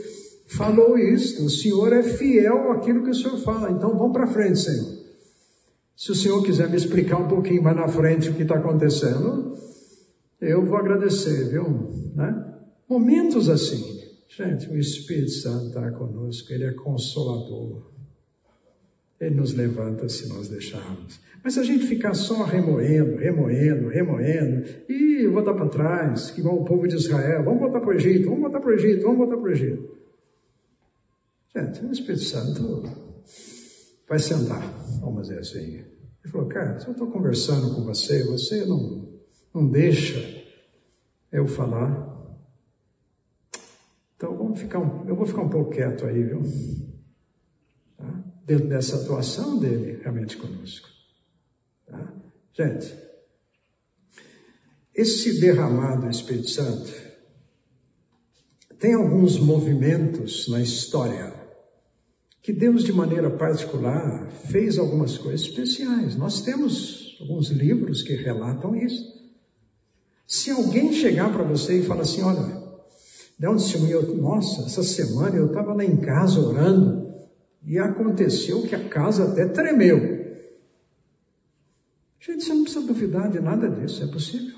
falou 0.47 0.97
isso. 0.97 1.45
O 1.45 1.49
Senhor 1.49 1.93
é 1.93 2.03
fiel 2.03 2.71
àquilo 2.71 3.03
que 3.03 3.11
o 3.11 3.15
Senhor 3.15 3.37
fala. 3.37 3.71
Então 3.71 3.97
vamos 3.97 4.13
para 4.13 4.27
frente, 4.27 4.59
Senhor. 4.59 4.97
Se 5.95 6.11
o 6.11 6.15
Senhor 6.15 6.43
quiser 6.43 6.69
me 6.69 6.77
explicar 6.77 7.17
um 7.17 7.27
pouquinho 7.27 7.63
mais 7.63 7.75
na 7.75 7.87
frente 7.87 8.29
o 8.29 8.33
que 8.33 8.43
está 8.43 8.55
acontecendo, 8.55 9.55
eu 10.39 10.65
vou 10.65 10.77
agradecer, 10.77 11.49
viu? 11.49 11.89
Né? 12.15 12.55
Momentos 12.89 13.49
assim. 13.49 13.97
Gente, 14.29 14.69
o 14.69 14.77
Espírito 14.77 15.31
Santo 15.31 15.67
está 15.67 15.91
conosco, 15.91 16.51
ele 16.53 16.65
é 16.65 16.73
consolador. 16.73 17.91
Ele 19.19 19.35
nos 19.35 19.53
levanta 19.53 20.07
se 20.07 20.29
nós 20.29 20.47
deixarmos. 20.47 21.19
Mas 21.43 21.53
se 21.53 21.59
a 21.59 21.63
gente 21.63 21.87
ficar 21.87 22.13
só 22.13 22.43
remoendo, 22.43 23.17
remoendo, 23.17 23.87
remoendo, 23.87 24.67
e 24.87 25.25
voltar 25.27 25.53
para 25.53 25.69
trás, 25.69 26.29
que 26.29 26.41
igual 26.41 26.61
o 26.61 26.65
povo 26.65 26.87
de 26.87 26.95
Israel, 26.95 27.43
vamos 27.43 27.59
voltar 27.59 27.79
para 27.79 27.89
o 27.89 27.93
Egito, 27.93 28.25
vamos 28.25 28.41
voltar 28.41 28.59
para 28.59 28.69
o 28.69 28.73
Egito, 28.73 29.01
vamos 29.01 29.17
voltar 29.17 29.37
para 29.37 29.49
o 29.49 29.51
Egito. 29.51 29.97
Gente, 31.55 31.85
o 31.85 31.91
Espírito 31.91 32.23
Santo 32.23 32.83
vai 34.07 34.19
sentar, 34.19 34.61
vamos 34.99 35.23
dizer 35.23 35.39
assim. 35.39 35.77
Ele 35.77 36.31
falou, 36.31 36.47
cara, 36.47 36.79
se 36.79 36.87
eu 36.87 36.91
estou 36.91 37.07
conversando 37.07 37.73
com 37.73 37.83
você, 37.83 38.23
você 38.23 38.65
não 38.65 39.06
não 39.57 39.67
deixa 39.67 40.45
eu 41.31 41.47
falar. 41.47 42.15
Então 44.15 44.37
vamos 44.37 44.59
ficar 44.59 44.79
um, 44.79 45.07
eu 45.07 45.15
vou 45.15 45.25
ficar 45.25 45.41
um 45.41 45.49
pouco 45.49 45.71
quieto 45.71 46.05
aí, 46.05 46.23
viu? 46.23 46.43
Tá? 47.97 48.23
Dentro 48.45 48.67
dessa 48.67 48.97
atuação 48.97 49.59
dele 49.59 49.99
realmente 50.01 50.37
conosco. 50.37 50.87
Tá? 51.87 52.13
Gente, 52.53 52.95
esse 54.93 55.39
derramado 55.39 56.03
do 56.03 56.09
Espírito 56.09 56.49
Santo 56.49 56.91
tem 58.79 58.93
alguns 58.93 59.39
movimentos 59.39 60.47
na 60.47 60.61
história 60.61 61.33
que 62.43 62.53
Deus, 62.53 62.83
de 62.83 62.93
maneira 62.93 63.29
particular, 63.29 64.31
fez 64.49 64.77
algumas 64.77 65.17
coisas 65.17 65.41
especiais. 65.41 66.15
Nós 66.15 66.41
temos 66.41 67.17
alguns 67.19 67.49
livros 67.49 68.01
que 68.01 68.15
relatam 68.15 68.75
isso. 68.75 69.17
Se 70.27 70.51
alguém 70.51 70.91
chegar 70.91 71.31
para 71.31 71.43
você 71.43 71.79
e 71.79 71.85
falar 71.85 72.01
assim, 72.01 72.21
olha, 72.21 72.61
dá 73.39 73.49
um 73.49 73.55
testemunho, 73.55 74.13
nossa, 74.17 74.63
essa 74.63 74.83
semana 74.83 75.37
eu 75.37 75.47
estava 75.47 75.73
lá 75.73 75.85
em 75.85 75.95
casa 75.95 76.41
orando 76.41 77.07
e 77.63 77.79
aconteceu 77.79 78.63
que 78.63 78.75
a 78.75 78.89
casa 78.89 79.31
até 79.31 79.45
tremeu. 79.45 80.17
Gente, 82.19 82.43
você 82.43 82.53
não 82.53 82.63
precisa 82.63 82.85
duvidar 82.85 83.31
de 83.31 83.39
nada 83.39 83.69
disso, 83.69 84.03
é 84.03 84.07
possível. 84.07 84.57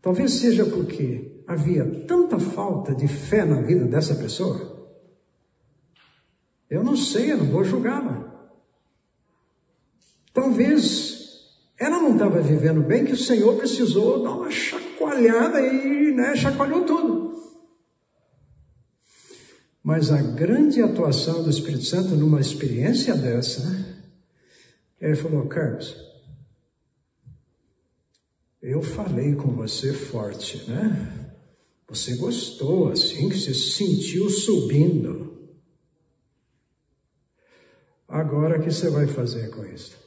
Talvez 0.00 0.32
seja 0.32 0.66
porque 0.66 1.44
havia 1.46 1.84
tanta 2.08 2.36
falta 2.40 2.92
de 2.92 3.06
fé 3.06 3.44
na 3.44 3.62
vida 3.62 3.84
dessa 3.84 4.16
pessoa? 4.16 4.90
Eu 6.68 6.82
não 6.82 6.96
sei, 6.96 7.30
eu 7.30 7.36
não 7.36 7.46
vou 7.46 7.62
julgá-la. 7.62 8.28
Talvez 10.32 11.21
ela 11.82 12.00
não 12.00 12.12
estava 12.12 12.40
vivendo 12.40 12.80
bem, 12.80 13.04
que 13.04 13.12
o 13.12 13.16
Senhor 13.16 13.56
precisou 13.56 14.22
dar 14.22 14.30
uma 14.30 14.50
chacoalhada 14.50 15.60
e 15.60 16.12
né, 16.12 16.36
chacoalhou 16.36 16.84
tudo. 16.84 17.32
Mas 19.82 20.12
a 20.12 20.22
grande 20.22 20.80
atuação 20.80 21.42
do 21.42 21.50
Espírito 21.50 21.84
Santo 21.84 22.14
numa 22.14 22.40
experiência 22.40 23.16
dessa, 23.16 23.62
ele 25.00 25.16
falou, 25.16 25.48
Carlos, 25.48 25.96
eu 28.62 28.80
falei 28.80 29.34
com 29.34 29.48
você 29.48 29.92
forte, 29.92 30.70
né? 30.70 31.34
Você 31.88 32.16
gostou 32.16 32.92
assim, 32.92 33.28
que 33.28 33.36
você 33.36 33.52
sentiu 33.52 34.30
subindo. 34.30 35.50
Agora 38.06 38.60
o 38.60 38.62
que 38.62 38.70
você 38.70 38.88
vai 38.88 39.08
fazer 39.08 39.50
com 39.50 39.64
isso? 39.66 40.01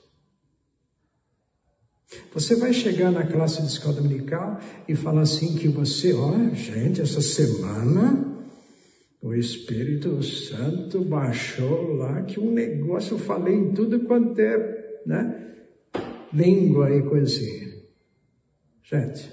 Você 2.36 2.54
vai 2.58 2.74
chegar 2.74 3.14
na 3.14 3.26
classe 3.26 3.62
de 3.62 3.70
escola 3.70 3.96
dominical 3.96 4.60
e 4.90 4.94
falar 4.94 5.22
assim 5.22 5.56
que 5.56 5.70
você, 5.70 6.12
ó, 6.12 6.54
gente, 6.54 7.00
essa 7.00 7.22
semana 7.22 8.46
o 9.22 9.34
Espírito 9.34 10.22
Santo 10.22 11.00
baixou 11.06 11.94
lá 11.94 12.24
que 12.24 12.38
um 12.38 12.52
negócio 12.52 13.14
eu 13.14 13.20
falei 13.20 13.56
em 13.56 13.74
tudo 13.74 14.02
quanto 14.02 14.38
é, 14.38 15.02
né? 15.06 15.56
Língua 16.34 16.94
e 16.94 17.04
coisinha. 17.04 17.74
Gente, 18.84 19.32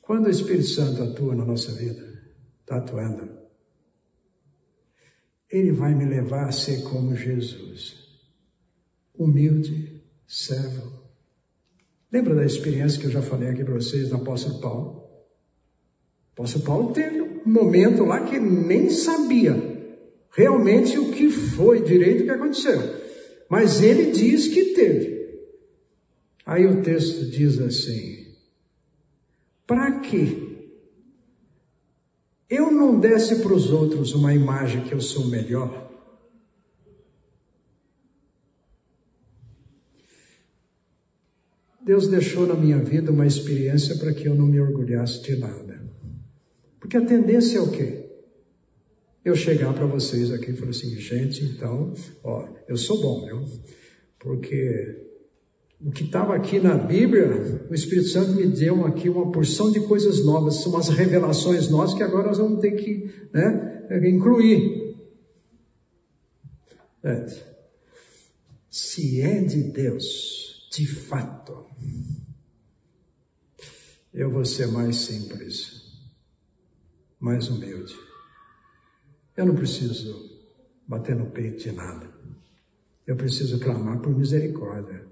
quando 0.00 0.24
o 0.24 0.30
Espírito 0.30 0.68
Santo 0.68 1.02
atua 1.02 1.34
na 1.34 1.44
nossa 1.44 1.70
vida, 1.72 2.02
está 2.62 2.78
atuando, 2.78 3.28
ele 5.50 5.70
vai 5.70 5.94
me 5.94 6.06
levar 6.06 6.48
a 6.48 6.52
ser 6.52 6.82
como 6.82 7.14
Jesus, 7.14 7.94
humilde, 9.14 10.02
servo. 10.26 10.99
Lembra 12.12 12.34
da 12.34 12.44
experiência 12.44 13.00
que 13.00 13.06
eu 13.06 13.10
já 13.10 13.22
falei 13.22 13.48
aqui 13.48 13.64
para 13.64 13.74
vocês 13.74 14.08
do 14.08 14.16
apóstolo 14.16 14.60
Paulo? 14.60 14.90
O 16.30 16.32
apóstolo 16.32 16.64
Paulo 16.64 16.92
teve 16.92 17.20
um 17.20 17.42
momento 17.46 18.04
lá 18.04 18.24
que 18.24 18.38
nem 18.38 18.90
sabia 18.90 19.70
realmente 20.32 20.98
o 20.98 21.10
que 21.10 21.30
foi 21.30 21.82
direito 21.82 22.24
que 22.24 22.30
aconteceu. 22.30 22.80
Mas 23.48 23.82
ele 23.82 24.12
diz 24.12 24.48
que 24.48 24.74
teve. 24.74 25.20
Aí 26.46 26.66
o 26.66 26.82
texto 26.82 27.26
diz 27.30 27.60
assim: 27.60 28.34
para 29.66 30.00
que 30.00 30.50
eu 32.48 32.72
não 32.72 32.98
desse 32.98 33.36
para 33.36 33.52
os 33.52 33.70
outros 33.70 34.12
uma 34.14 34.34
imagem 34.34 34.82
que 34.82 34.92
eu 34.92 35.00
sou 35.00 35.26
melhor? 35.26 35.89
Deus 41.90 42.06
deixou 42.06 42.46
na 42.46 42.54
minha 42.54 42.78
vida 42.78 43.10
uma 43.10 43.26
experiência 43.26 43.96
para 43.96 44.14
que 44.14 44.28
eu 44.28 44.34
não 44.36 44.46
me 44.46 44.60
orgulhasse 44.60 45.20
de 45.24 45.34
nada. 45.34 45.82
Porque 46.78 46.96
a 46.96 47.04
tendência 47.04 47.58
é 47.58 47.60
o 47.60 47.68
quê? 47.68 48.08
Eu 49.24 49.34
chegar 49.34 49.74
para 49.74 49.86
vocês 49.86 50.30
aqui 50.30 50.52
e 50.52 50.56
falar 50.56 50.70
assim, 50.70 50.88
gente, 51.00 51.44
então, 51.44 51.92
ó, 52.22 52.46
eu 52.68 52.76
sou 52.76 53.00
bom, 53.00 53.26
viu? 53.26 53.44
Porque 54.20 55.04
o 55.84 55.90
que 55.90 56.04
estava 56.04 56.36
aqui 56.36 56.60
na 56.60 56.76
Bíblia, 56.76 57.66
o 57.68 57.74
Espírito 57.74 58.06
Santo 58.06 58.34
me 58.34 58.46
deu 58.46 58.86
aqui 58.86 59.08
uma 59.08 59.32
porção 59.32 59.72
de 59.72 59.80
coisas 59.80 60.24
novas, 60.24 60.62
são 60.62 60.70
umas 60.70 60.90
revelações 60.90 61.68
novas 61.68 61.92
que 61.92 62.04
agora 62.04 62.28
nós 62.28 62.38
vamos 62.38 62.60
ter 62.60 62.70
que 62.76 63.10
né, 63.34 63.88
incluir. 64.08 64.94
É. 67.02 67.26
Se 68.70 69.20
é 69.20 69.42
de 69.42 69.64
Deus, 69.64 70.39
de 70.70 70.86
fato, 70.86 71.66
eu 74.14 74.30
vou 74.30 74.44
ser 74.44 74.68
mais 74.68 74.96
simples, 74.96 75.82
mais 77.18 77.48
humilde. 77.48 77.94
Eu 79.36 79.46
não 79.46 79.54
preciso 79.56 80.30
bater 80.86 81.16
no 81.16 81.30
peito 81.30 81.64
de 81.64 81.72
nada. 81.72 82.08
Eu 83.04 83.16
preciso 83.16 83.58
clamar 83.58 84.00
por 84.00 84.16
misericórdia. 84.16 85.04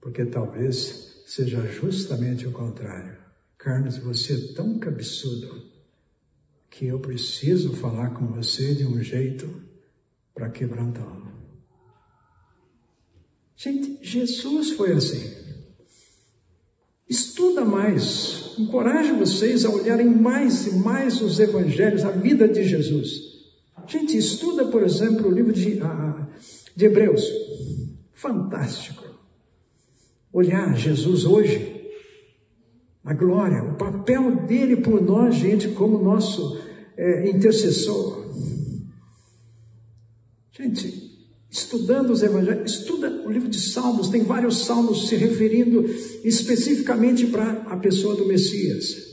Porque 0.00 0.24
talvez 0.24 1.22
seja 1.26 1.64
justamente 1.68 2.48
o 2.48 2.52
contrário. 2.52 3.16
Carlos, 3.56 3.98
você 3.98 4.34
é 4.34 4.54
tão 4.54 4.78
cabeçudo 4.80 5.70
que 6.68 6.86
eu 6.86 6.98
preciso 6.98 7.74
falar 7.74 8.10
com 8.10 8.26
você 8.26 8.74
de 8.74 8.84
um 8.84 9.00
jeito 9.00 9.62
para 10.34 10.50
quebrantá-lo. 10.50 11.39
Gente, 13.62 13.98
Jesus 14.00 14.70
foi 14.70 14.92
assim. 14.92 15.36
Estuda 17.08 17.64
mais, 17.64 18.54
encoraje 18.58 19.12
vocês 19.12 19.64
a 19.64 19.70
olharem 19.70 20.06
mais 20.06 20.66
e 20.66 20.76
mais 20.76 21.20
os 21.20 21.38
evangelhos, 21.38 22.04
a 22.04 22.10
vida 22.10 22.48
de 22.48 22.64
Jesus. 22.64 23.10
Gente, 23.86 24.16
estuda, 24.16 24.66
por 24.68 24.82
exemplo, 24.82 25.28
o 25.28 25.30
livro 25.30 25.52
de, 25.52 25.78
de 26.76 26.84
Hebreus. 26.84 27.24
Fantástico 28.12 29.10
olhar 30.32 30.76
Jesus 30.76 31.24
hoje, 31.24 31.90
a 33.04 33.12
glória, 33.12 33.64
o 33.64 33.76
papel 33.76 34.46
dele 34.46 34.76
por 34.76 35.02
nós, 35.02 35.34
gente, 35.34 35.68
como 35.68 36.02
nosso 36.02 36.60
é, 36.96 37.28
intercessor. 37.30 38.30
Gente, 40.52 40.99
estudando 41.50 42.10
os 42.10 42.22
evangelhos, 42.22 42.70
estuda 42.70 43.10
o 43.26 43.30
livro 43.30 43.48
de 43.48 43.60
Salmos, 43.60 44.08
tem 44.08 44.22
vários 44.22 44.64
salmos 44.64 45.08
se 45.08 45.16
referindo 45.16 45.84
especificamente 46.22 47.26
para 47.26 47.50
a 47.62 47.76
pessoa 47.76 48.14
do 48.14 48.24
Messias. 48.24 49.10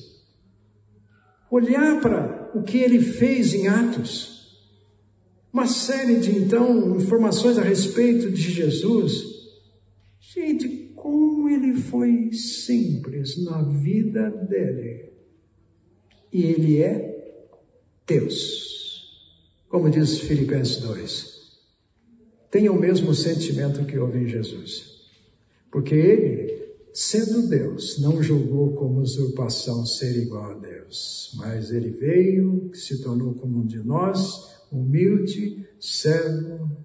Olhar 1.50 2.00
para 2.00 2.52
o 2.54 2.62
que 2.62 2.78
ele 2.78 3.00
fez 3.00 3.54
em 3.54 3.68
Atos, 3.68 4.38
uma 5.52 5.66
série 5.66 6.20
de 6.20 6.38
então 6.38 6.96
informações 6.96 7.58
a 7.58 7.64
respeito 7.64 8.30
de 8.30 8.52
Jesus. 8.52 9.24
Gente, 10.20 10.68
como 10.96 11.50
ele 11.50 11.74
foi 11.74 12.32
simples 12.34 13.44
na 13.44 13.64
vida 13.64 14.30
dele. 14.30 15.10
E 16.32 16.44
ele 16.44 16.82
é 16.84 17.48
Deus. 18.06 18.68
Como 19.70 19.90
diz 19.90 20.20
Filipenses 20.20 20.78
2. 20.78 21.37
Tenha 22.58 22.72
o 22.72 22.80
mesmo 22.80 23.14
sentimento 23.14 23.86
que 23.86 24.00
houve 24.00 24.18
em 24.18 24.28
Jesus. 24.28 25.00
Porque 25.72 25.94
ele, 25.94 26.76
sendo 26.92 27.48
Deus, 27.48 28.00
não 28.00 28.24
julgou 28.24 28.74
como 28.74 29.00
usurpação 29.00 29.86
ser 29.86 30.18
igual 30.24 30.50
a 30.50 30.54
Deus, 30.56 31.36
mas 31.36 31.70
ele 31.70 31.92
veio, 31.92 32.72
se 32.74 33.04
tornou 33.04 33.36
como 33.36 33.60
um 33.60 33.66
de 33.68 33.78
nós, 33.78 34.58
humilde, 34.72 35.68
servo, 35.80 36.76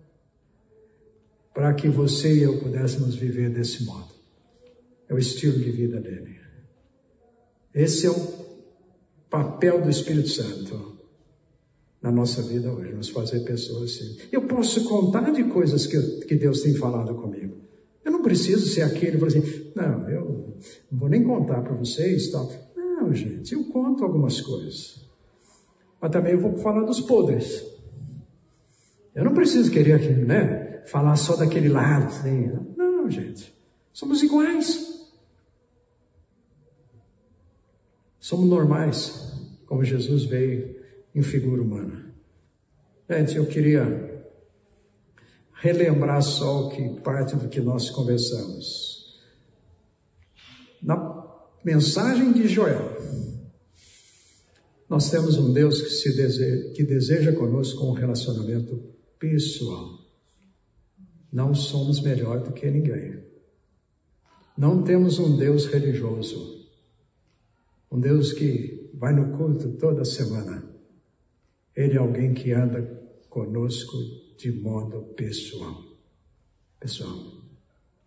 para 1.54 1.72
que 1.72 1.88
você 1.88 2.34
e 2.34 2.42
eu 2.42 2.58
pudéssemos 2.58 3.14
viver 3.14 3.48
desse 3.48 3.82
modo. 3.84 4.12
É 5.08 5.14
o 5.14 5.18
estilo 5.18 5.58
de 5.58 5.70
vida 5.70 5.98
dele. 5.98 6.38
Esse 7.74 8.06
é 8.06 8.10
o 8.10 8.44
papel 9.30 9.80
do 9.80 9.88
Espírito 9.88 10.28
Santo 10.28 10.91
na 12.02 12.10
nossa 12.10 12.42
vida 12.42 12.72
hoje, 12.72 12.92
nos 12.92 13.08
fazer 13.08 13.40
pessoas 13.40 13.92
assim. 13.92 14.18
Eu 14.32 14.42
posso 14.42 14.84
contar 14.88 15.30
de 15.30 15.44
coisas 15.44 15.86
que, 15.86 16.00
que 16.26 16.34
Deus 16.34 16.62
tem 16.62 16.74
falado 16.74 17.14
comigo. 17.14 17.56
Eu 18.04 18.10
não 18.10 18.22
preciso 18.22 18.66
ser 18.66 18.82
aquele, 18.82 19.16
por 19.16 19.28
assim, 19.28 19.70
não, 19.76 20.08
eu 20.10 20.56
não 20.90 20.98
vou 20.98 21.08
nem 21.08 21.22
contar 21.22 21.62
para 21.62 21.74
vocês 21.74 22.30
tal. 22.30 22.50
Não, 22.76 23.14
gente, 23.14 23.54
eu 23.54 23.64
conto 23.64 24.04
algumas 24.04 24.40
coisas. 24.40 25.08
Mas 26.00 26.10
também 26.10 26.32
eu 26.32 26.40
vou 26.40 26.56
falar 26.56 26.82
dos 26.82 27.00
podres. 27.00 27.64
Eu 29.14 29.24
não 29.24 29.32
preciso 29.32 29.70
querer 29.70 29.92
aqui, 29.92 30.12
né? 30.12 30.62
falar 30.86 31.16
só 31.16 31.36
daquele 31.36 31.68
lado. 31.68 32.06
Assim. 32.06 32.50
Não, 32.76 33.08
gente. 33.10 33.54
Somos 33.92 34.22
iguais. 34.22 34.90
Somos 38.18 38.48
normais, 38.48 39.32
como 39.66 39.82
Jesus 39.82 40.24
veio 40.24 40.81
em 41.14 41.22
figura 41.22 41.62
humana. 41.62 42.14
Gente, 43.08 43.36
eu 43.36 43.46
queria 43.46 44.12
relembrar 45.54 46.22
só 46.22 46.66
o 46.66 46.70
que 46.70 47.00
parte 47.00 47.36
do 47.36 47.48
que 47.48 47.60
nós 47.60 47.90
conversamos. 47.90 49.20
Na 50.82 51.24
mensagem 51.64 52.32
de 52.32 52.48
Joel, 52.48 52.96
nós 54.88 55.10
temos 55.10 55.38
um 55.38 55.52
Deus 55.52 55.80
que, 55.80 55.90
se 55.90 56.16
deseja, 56.16 56.72
que 56.74 56.82
deseja 56.82 57.32
conosco 57.32 57.84
um 57.86 57.92
relacionamento 57.92 58.82
pessoal. 59.18 60.00
Não 61.32 61.54
somos 61.54 62.00
melhor 62.00 62.40
do 62.40 62.52
que 62.52 62.70
ninguém. 62.70 63.22
Não 64.56 64.82
temos 64.82 65.18
um 65.18 65.36
Deus 65.36 65.66
religioso. 65.66 66.68
Um 67.90 68.00
Deus 68.00 68.32
que 68.32 68.90
vai 68.94 69.14
no 69.14 69.36
culto 69.36 69.72
toda 69.78 70.04
semana. 70.04 70.71
Ele 71.74 71.94
é 71.94 71.98
alguém 71.98 72.34
que 72.34 72.52
anda 72.52 72.82
conosco 73.28 73.96
de 74.36 74.52
modo 74.52 75.14
pessoal. 75.14 75.82
Pessoal, 76.78 77.16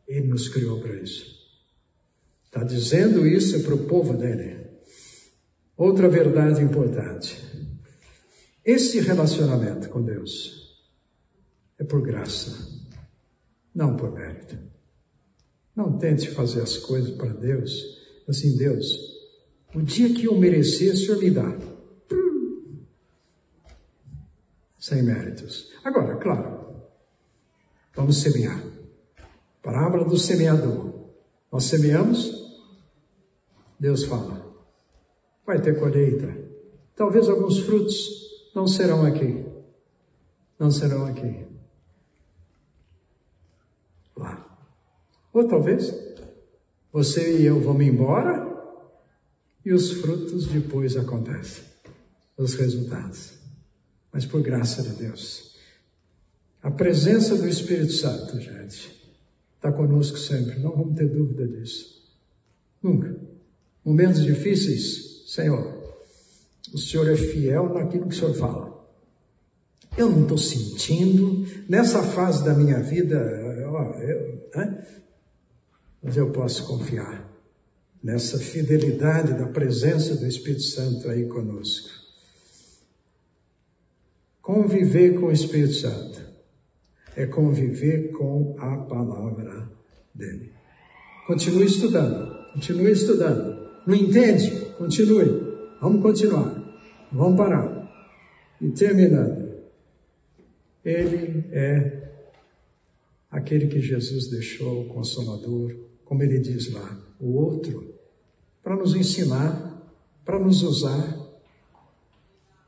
Ele 0.08 0.28
nos 0.28 0.50
criou 0.50 0.80
para 0.80 0.96
isso. 1.02 1.36
Está 2.46 2.64
dizendo 2.64 3.26
isso 3.26 3.64
para 3.64 3.76
o 3.76 3.86
povo 3.86 4.14
dele. 4.14 4.66
Outra 5.76 6.08
verdade 6.08 6.64
importante. 6.64 7.38
Esse 8.64 9.00
relacionamento 9.00 9.90
com 9.90 10.02
Deus 10.02 10.66
é 11.78 11.84
por 11.84 12.02
graça, 12.02 12.68
não 13.74 13.96
por 13.96 14.12
mérito. 14.12 14.58
Não 15.76 15.98
tente 15.98 16.30
fazer 16.30 16.62
as 16.62 16.78
coisas 16.78 17.12
para 17.12 17.34
Deus, 17.34 17.72
assim, 18.28 18.56
Deus, 18.56 18.86
o 19.74 19.82
dia 19.82 20.14
que 20.14 20.26
eu 20.26 20.40
merecer, 20.40 20.94
o 20.94 20.98
Senhor 20.98 21.20
me 21.20 21.30
dá. 21.30 21.75
Sem 24.86 25.02
méritos. 25.02 25.72
Agora, 25.84 26.16
claro, 26.18 26.84
vamos 27.96 28.22
semear. 28.22 28.62
Parábola 29.64 30.06
do 30.06 30.16
semeador. 30.16 30.94
Nós 31.52 31.64
semeamos, 31.64 32.32
Deus 33.80 34.04
fala, 34.04 34.46
vai 35.44 35.60
ter 35.60 35.80
colheita. 35.80 36.38
Talvez 36.96 37.28
alguns 37.28 37.62
frutos 37.62 37.98
não 38.54 38.68
serão 38.68 39.04
aqui. 39.04 39.44
Não 40.60 40.70
serão 40.70 41.08
aqui. 41.08 41.48
Lá. 44.16 44.56
Ou 45.34 45.48
talvez 45.48 45.96
você 46.94 47.40
e 47.40 47.46
eu 47.48 47.60
vamos 47.60 47.88
embora 47.88 48.56
e 49.66 49.74
os 49.74 49.94
frutos 49.94 50.46
depois 50.46 50.96
acontecem, 50.96 51.64
os 52.38 52.54
resultados. 52.54 53.35
Mas 54.16 54.26
por 54.26 54.42
graça 54.42 54.82
de 54.82 54.92
Deus. 54.92 55.52
A 56.64 56.72
presença 56.72 57.36
do 57.36 57.50
Espírito 57.50 57.92
Santo, 57.92 58.40
gente, 58.40 59.14
está 59.58 59.74
conosco 59.74 60.18
sempre, 60.18 60.58
não 60.58 60.72
vamos 60.72 60.96
ter 60.96 61.10
dúvida 61.10 61.46
disso. 61.46 62.02
Nunca. 62.82 63.14
Momentos 63.84 64.24
difíceis, 64.24 65.26
Senhor, 65.28 65.98
o 66.74 66.78
Senhor 66.78 67.12
é 67.12 67.18
fiel 67.18 67.74
naquilo 67.74 68.08
que 68.08 68.16
o 68.16 68.18
Senhor 68.18 68.34
fala. 68.36 68.88
Eu 69.98 70.10
não 70.10 70.22
estou 70.22 70.38
sentindo, 70.38 71.46
nessa 71.68 72.02
fase 72.02 72.46
da 72.46 72.54
minha 72.54 72.80
vida, 72.80 73.20
ó, 73.68 74.00
eu, 74.00 74.50
né? 74.56 74.88
mas 76.02 76.16
eu 76.16 76.32
posso 76.32 76.66
confiar 76.66 77.30
nessa 78.02 78.40
fidelidade 78.40 79.34
da 79.34 79.48
presença 79.48 80.16
do 80.16 80.26
Espírito 80.26 80.64
Santo 80.64 81.10
aí 81.10 81.28
conosco. 81.28 82.05
Conviver 84.46 85.20
com 85.20 85.26
o 85.26 85.32
Espírito 85.32 85.74
Santo 85.74 86.22
é 87.16 87.26
conviver 87.26 88.12
com 88.12 88.56
a 88.60 88.78
palavra 88.78 89.72
dele. 90.14 90.52
Continue 91.26 91.66
estudando, 91.66 92.54
continue 92.54 92.92
estudando. 92.92 93.72
Não 93.88 93.96
entende? 93.96 94.52
Continue. 94.78 95.56
Vamos 95.82 96.00
continuar. 96.04 96.64
Vamos 97.12 97.36
parar. 97.36 97.92
E 98.62 98.70
terminando. 98.70 99.64
Ele 100.84 101.46
é 101.52 102.12
aquele 103.32 103.66
que 103.66 103.82
Jesus 103.82 104.28
deixou, 104.28 104.84
o 104.84 104.90
Consolador, 104.90 105.76
como 106.04 106.22
ele 106.22 106.38
diz 106.38 106.72
lá, 106.72 107.04
o 107.20 107.34
outro, 107.34 107.96
para 108.62 108.76
nos 108.76 108.96
ensinar, 108.96 109.92
para 110.24 110.38
nos 110.38 110.62
usar. 110.62 111.25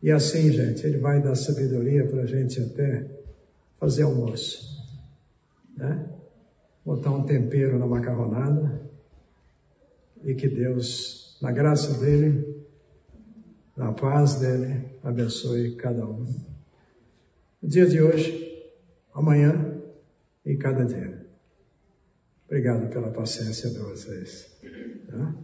E 0.01 0.11
assim, 0.11 0.51
gente, 0.51 0.85
ele 0.85 0.97
vai 0.99 1.21
dar 1.21 1.35
sabedoria 1.35 2.05
para 2.07 2.21
a 2.21 2.25
gente 2.25 2.61
até 2.61 3.09
fazer 3.79 4.03
almoço, 4.03 4.85
né? 5.75 6.09
Botar 6.85 7.11
um 7.11 7.23
tempero 7.23 7.77
na 7.77 7.85
macarronada 7.85 8.81
e 10.23 10.33
que 10.33 10.47
Deus, 10.47 11.37
na 11.41 11.51
graça 11.51 11.99
dele, 11.99 12.65
na 13.75 13.91
paz 13.91 14.35
dele, 14.35 14.85
abençoe 15.03 15.75
cada 15.75 16.05
um. 16.05 16.25
No 17.61 17.67
dia 17.67 17.85
de 17.85 18.01
hoje, 18.01 18.71
amanhã 19.13 19.81
e 20.45 20.55
cada 20.55 20.85
dia. 20.85 21.25
Obrigado 22.45 22.89
pela 22.89 23.11
paciência 23.11 23.69
de 23.69 23.79
vocês. 23.79 24.57
Tá? 25.07 25.35